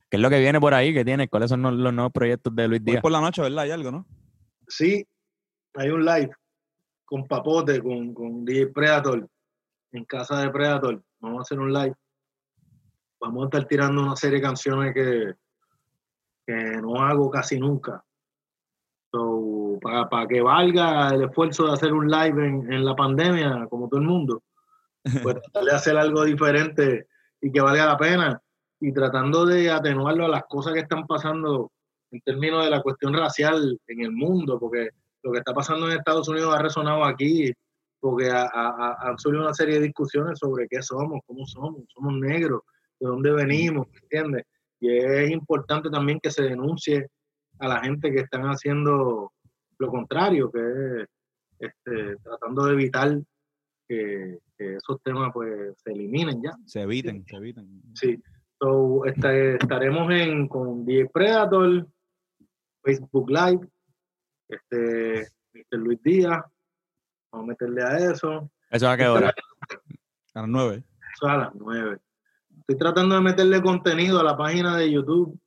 [0.08, 0.94] ¿Qué es lo que viene por ahí?
[0.94, 1.28] ¿Qué tienes?
[1.28, 3.02] ¿Cuáles son los, nuevos proyectos de Luis Hoy Díaz?
[3.02, 3.60] por la noche, ¿verdad?
[3.60, 4.06] Hay algo, ¿no?
[4.68, 5.06] sí,
[5.74, 6.30] hay un live
[7.04, 9.28] con Papote, con, con DJ Predator,
[9.92, 11.02] en casa de Predator.
[11.20, 11.94] Vamos a hacer un live.
[13.20, 15.34] Vamos a estar tirando una serie de canciones que,
[16.46, 18.04] que no hago casi nunca.
[19.12, 23.66] So, para, para que valga el esfuerzo de hacer un live en, en la pandemia,
[23.70, 24.42] como todo el mundo,
[25.22, 27.06] pues tratar de hacer algo diferente
[27.40, 28.40] y que valga la pena.
[28.80, 31.70] Y tratando de atenuarlo a las cosas que están pasando
[32.10, 34.90] en términos de la cuestión racial en el mundo, porque
[35.22, 37.52] lo que está pasando en Estados Unidos ha resonado aquí,
[37.98, 41.82] porque ha, ha- ha- han surgido una serie de discusiones sobre qué somos, cómo somos,
[41.92, 42.60] somos negros,
[43.00, 44.44] de dónde venimos, ¿entiendes?
[44.78, 47.08] Y es importante también que se denuncie
[47.58, 49.32] a la gente que están haciendo
[49.78, 51.08] lo contrario, que es
[51.58, 53.18] este, tratando de evitar
[53.88, 56.52] que, que esos temas pues se eliminen ya.
[56.66, 57.82] Se eviten, se eviten.
[57.94, 58.22] Sí.
[58.58, 61.86] So, este, estaremos en, con DJ Predator,
[62.82, 63.68] Facebook Live,
[64.48, 65.78] este, Mr.
[65.78, 66.42] Luis Díaz,
[67.30, 69.32] vamos a meterle a eso, ¿Eso a qué hora?
[70.34, 70.84] A las nueve.
[71.14, 71.98] eso a las 9.
[72.60, 75.38] Estoy tratando de meterle contenido a la página de YouTube,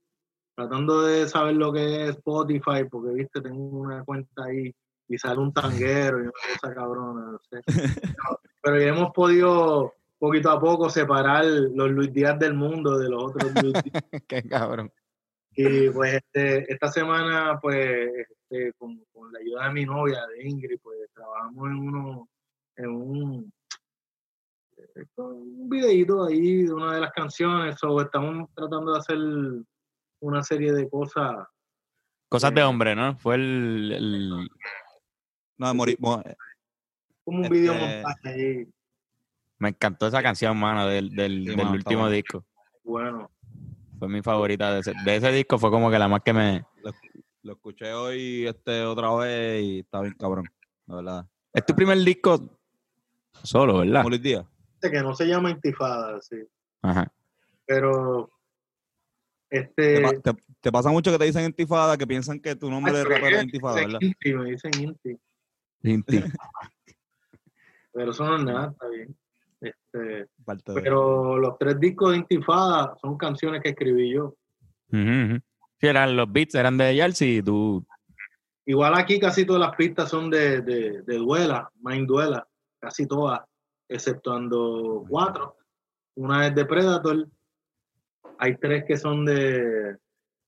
[0.55, 4.73] tratando de saber lo que es Spotify, porque viste, tengo una cuenta ahí
[5.09, 6.31] y sale un tanguero y una
[6.61, 7.61] cosa cabrona, no sé.
[7.67, 13.09] No, pero ya hemos podido poquito a poco separar los Luis Díaz del mundo de
[13.09, 14.03] los otros Luis Díaz.
[14.27, 14.91] Qué cabrón.
[15.55, 18.09] Y pues este, esta semana, pues,
[18.49, 22.29] este, con, con la ayuda de mi novia, de Ingrid, pues trabajamos en uno,
[22.77, 23.53] en un,
[24.77, 29.17] eh, un videíto ahí de una de las canciones, o estamos tratando de hacer
[30.21, 31.45] una serie de cosas.
[32.29, 33.17] Cosas de hombre, ¿no?
[33.17, 34.49] Fue el, el-
[35.59, 36.23] No, morí, mo-
[37.23, 38.67] como un Este- video montaje ahí,
[39.59, 42.15] Me encantó esa canción, mano, del, del, Sí, del mano, está último bueno.
[42.15, 42.45] disco.
[42.83, 43.31] bueno.
[43.99, 46.63] Fue mi favorita de ese, de ese disco, fue como que la más que me...
[47.43, 50.45] lo escuché hoy este, otra vez y está bien cabrón,
[50.87, 51.25] la verdad.
[51.53, 52.57] Es tu primer disco
[53.43, 54.05] solo, ¿verdad?
[54.21, 54.45] Díaz.
[54.75, 56.37] Este que no se llama Intifada, sí,
[56.81, 57.11] Ajá.
[57.65, 58.31] pero
[59.49, 60.19] Te, este...
[60.21, 63.27] te- te pasa mucho que te dicen intifada, que piensan que tu nombre Ay, rapero
[63.27, 63.99] es es- intifada, ¿verdad?
[64.01, 65.17] Inti, me dicen Inti.
[67.93, 69.15] Pero eso no es nada, está bien.
[69.61, 70.29] Este,
[70.73, 74.35] pero los tres discos de Intifada son canciones que escribí yo.
[74.89, 77.85] Sí, eran, los beats eran de Yalsi y tú.
[78.65, 82.47] Igual aquí casi todas las pistas son de, de, de Duela, Mind Duela,
[82.79, 83.41] casi todas,
[83.89, 85.57] exceptuando cuatro.
[86.15, 87.27] Una es de Predator,
[88.37, 89.97] hay tres que son de,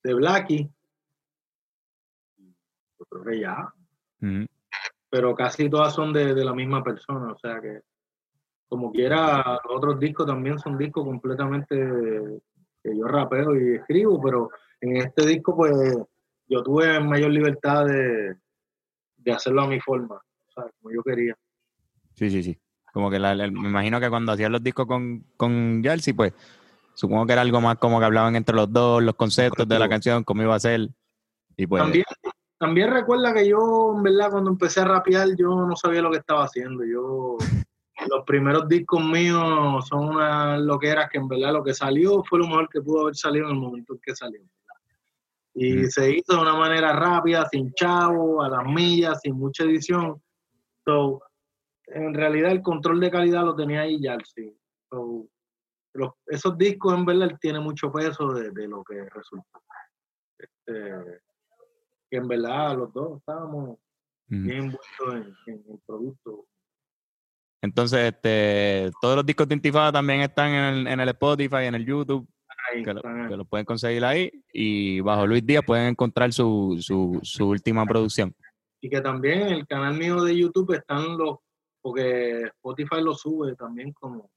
[0.04, 0.70] de Blackie.
[2.38, 3.74] Yo creo que ya.
[5.12, 7.82] Pero casi todas son de, de la misma persona, o sea que
[8.68, 11.76] como quiera, los otros discos también son discos completamente
[12.82, 15.74] que yo rapeo y escribo, pero en este disco pues
[16.48, 18.36] yo tuve mayor libertad de,
[19.18, 21.36] de hacerlo a mi forma, o sea, como yo quería.
[22.16, 22.58] Sí, sí, sí.
[22.94, 26.34] Como que la- la- me imagino que cuando hacían los discos con, con Yalsi, pues
[26.94, 29.90] supongo que era algo más como que hablaban entre los dos, los conceptos de la
[29.90, 30.90] canción, cómo iba a ser.
[31.58, 31.84] Y pues.
[31.84, 32.06] También,
[32.62, 36.20] también recuerda que yo, en verdad, cuando empecé a rapear, yo no sabía lo que
[36.20, 36.84] estaba haciendo.
[36.86, 37.38] Yo,
[38.08, 42.46] los primeros discos míos son unas loqueras que en verdad lo que salió fue lo
[42.48, 44.42] mejor que pudo haber salido en el momento en que salió.
[45.56, 45.86] Y Mm.
[45.90, 50.22] se hizo de una manera rápida, sin chavo, a las millas, sin mucha edición.
[50.86, 51.20] So,
[51.88, 54.56] en realidad el control de calidad lo tenía ahí Yalsi.
[54.92, 55.26] So,
[55.94, 59.64] los- esos discos en verdad tienen mucho peso de, de lo que resultó.
[60.38, 61.22] Este,
[62.12, 63.78] que en verdad los dos estábamos
[64.28, 66.46] bien envueltos en, en el producto.
[67.64, 71.76] Entonces, este, todos los discos de Intifada también están en el, en el Spotify, en
[71.76, 72.28] el YouTube,
[72.72, 73.30] Ahí que lo, están.
[73.30, 74.32] que lo pueden conseguir ahí.
[74.54, 78.36] Y bajo Luis Díaz pueden encontrar su, su, su última producción.
[78.82, 81.38] Y que también en el canal mío de YouTube están los,
[81.82, 84.30] porque Spotify lo sube también como,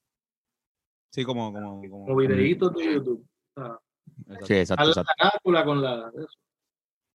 [1.13, 3.27] Sí, como, como, como- como videitos de YouTube.
[3.57, 3.79] O sea,
[4.27, 4.47] Exacto.
[4.47, 5.13] Sí, exacto, a la exacto.
[5.17, 6.29] carátula con la eso.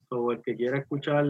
[0.10, 1.26] So, el que quiera escuchar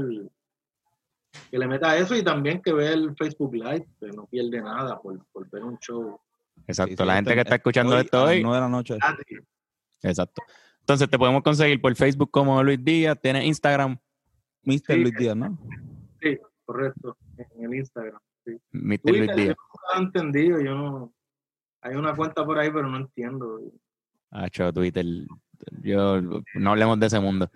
[1.51, 4.99] que le meta eso y también que vea el Facebook Live, que no pierde nada
[4.99, 6.19] por, por ver un show
[6.67, 6.91] Exacto.
[6.91, 8.69] Sí, sí, la gente que está escuchando hoy, esto a las hoy, nueve de la
[8.69, 8.97] noche.
[10.01, 10.41] exacto.
[10.81, 13.97] Entonces te podemos conseguir por Facebook como Luis Díaz, tienes Instagram,
[14.63, 14.81] Mr.
[14.87, 14.95] Sí.
[14.97, 15.57] Luis Díaz, ¿no?
[16.21, 18.19] Sí, correcto, en el Instagram.
[18.45, 18.51] Sí.
[18.71, 18.81] Mr.
[18.81, 19.55] Luis Twitter, yo Díaz.
[19.57, 21.13] no lo he entendido, yo no.
[21.81, 23.61] Hay una cuenta por ahí, pero no entiendo.
[24.31, 25.05] Hacho, Twitter.
[25.81, 26.21] Yo,
[26.55, 27.49] no hablemos de ese mundo.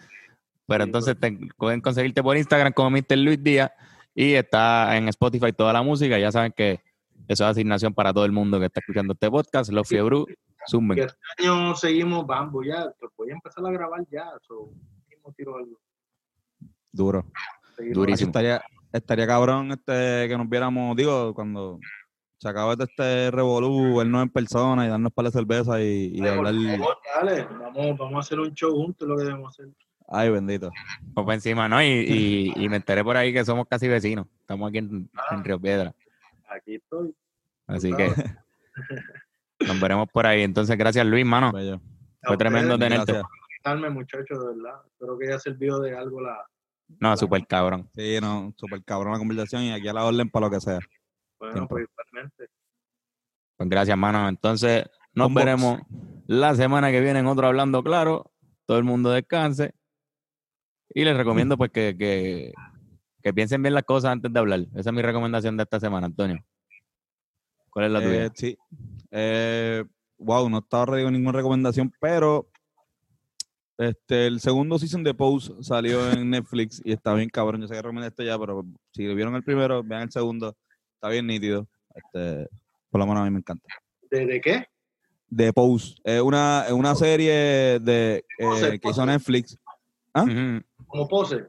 [0.65, 3.17] Pero Sí, entonces te, pueden conseguirte por Instagram como Mr.
[3.17, 3.71] Luis Díaz
[4.15, 6.17] y está en Spotify toda la música.
[6.17, 6.81] Ya saben que
[7.27, 9.71] eso es asignación para todo el mundo que está escuchando este podcast.
[9.71, 10.25] Los Fiebru,
[10.69, 10.99] zumben.
[10.99, 14.31] Este año seguimos, vamos, ya, pues voy a empezar a grabar ya.
[14.41, 14.71] So,
[15.09, 15.79] mismo tiro algo.
[16.91, 17.25] Duro.
[17.75, 18.29] Seguimos Durísimo.
[18.29, 18.61] Estaría,
[18.91, 21.79] estaría cabrón este, que nos viéramos, digo, cuando
[22.37, 26.21] se acabe de este revolú, vernos en persona y darnos para la cerveza y, y
[26.21, 26.77] Ay, por hablar.
[26.77, 29.73] favor, dale, vamos, vamos a hacer un show juntos, lo que debemos hacer.
[30.07, 30.71] Ay, bendito.
[31.01, 31.81] Vamos pa' encima, ¿no?
[31.81, 34.27] Y, y, y me enteré por ahí que somos casi vecinos.
[34.41, 35.93] Estamos aquí en, en Río Piedra.
[36.49, 37.15] Aquí estoy.
[37.67, 38.09] Así que
[39.67, 40.43] nos veremos por ahí.
[40.43, 41.51] Entonces, gracias Luis, mano.
[41.51, 41.81] Bello.
[42.23, 43.11] Fue tremendo ustedes, tenerte.
[43.63, 43.93] Gracias.
[43.93, 44.81] Muchachos, de verdad.
[44.87, 46.45] Espero que haya servido de algo la.
[46.99, 47.89] No, súper cabrón.
[47.95, 50.79] Sí, no, súper cabrón la conversación y aquí a la orden para lo que sea.
[51.39, 51.67] Bueno, Siempre.
[51.67, 52.47] pues igualmente.
[53.57, 54.27] Pues gracias, mano.
[54.27, 55.79] Entonces, nos veremos
[56.27, 58.31] la semana que viene en otro Hablando Claro.
[58.65, 59.73] Todo el mundo descanse.
[60.89, 62.53] Y les recomiendo pues que, que,
[63.21, 64.59] que piensen bien las cosas antes de hablar.
[64.75, 66.43] Esa es mi recomendación de esta semana, Antonio.
[67.69, 68.25] ¿Cuál es la tuya?
[68.25, 68.57] Eh, sí.
[69.11, 69.83] Eh,
[70.17, 72.47] wow, no estaba ready con ninguna recomendación, pero
[73.77, 77.61] este, el segundo season de Pose salió en Netflix y está bien cabrón.
[77.61, 80.55] Yo sé que recomendé este ya, pero si vieron el primero, vean el segundo.
[80.95, 81.67] Está bien nítido.
[81.95, 82.47] Este,
[82.89, 83.67] por lo menos a mí me encanta.
[84.09, 84.65] ¿De, de qué?
[85.27, 85.95] De Pose.
[86.03, 89.05] Es una, es una serie de, eh, que hizo.
[89.05, 89.57] Netflix.
[90.13, 90.23] ¿ah?
[90.23, 90.61] Ujú.
[90.93, 91.47] Como pose.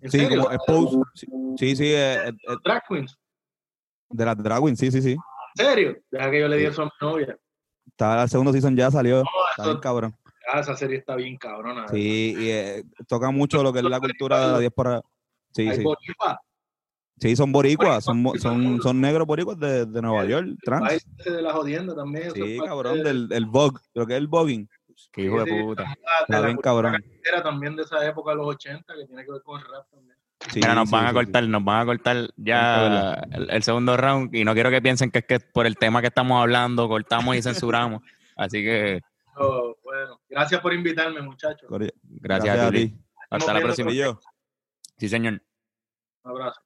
[0.00, 0.44] ¿En Sí, serio?
[0.44, 1.26] como Pose.
[1.58, 2.32] Sí, sí, es
[2.64, 3.18] Drag queens.
[4.08, 5.10] de las Drag Queens, sí, sí, sí.
[5.58, 5.96] ¿En serio?
[6.10, 7.36] Deja que yo le di eso a mi novia.
[7.86, 9.18] Está el segundo season ya salió.
[9.18, 10.16] No, Está bien cabrón.
[10.50, 11.86] ah, esa serie está bien cabrona.
[11.88, 15.02] Sí, y eh, toca mucho lo que es la cultura de la diáspora.
[15.52, 15.82] Sí, sí.
[15.82, 16.40] boricua,
[17.20, 21.04] Sí, son boricuas, son, son, son negros boricuas de, de Nueva York, trans.
[21.24, 22.30] de la jodienda también.
[22.30, 24.68] Sí, cabrón, de- del, del Vogue, lo que es el voguing.
[25.12, 25.96] Qué hijo Sí, de puta.
[26.28, 27.02] la bien cabrón.
[27.42, 30.16] también de esa época de los 80 que tiene que ver con el rap también.
[30.50, 33.62] Sí, Mira, nos sí, van a sí, cortar, nos van a cortar ya el, el
[33.62, 36.40] segundo round y no quiero que piensen que es que por el tema que estamos
[36.40, 38.02] hablando cortamos y censuramos.
[38.36, 39.00] Así que
[39.40, 41.68] Oh, bueno, gracias por invitarme, muchachos.
[42.02, 42.92] gracias, a ti.
[43.30, 43.92] Hasta la próxima.
[43.92, 44.18] Y yo.
[44.96, 45.40] Sí, señor.
[46.24, 46.60] Un abrazo.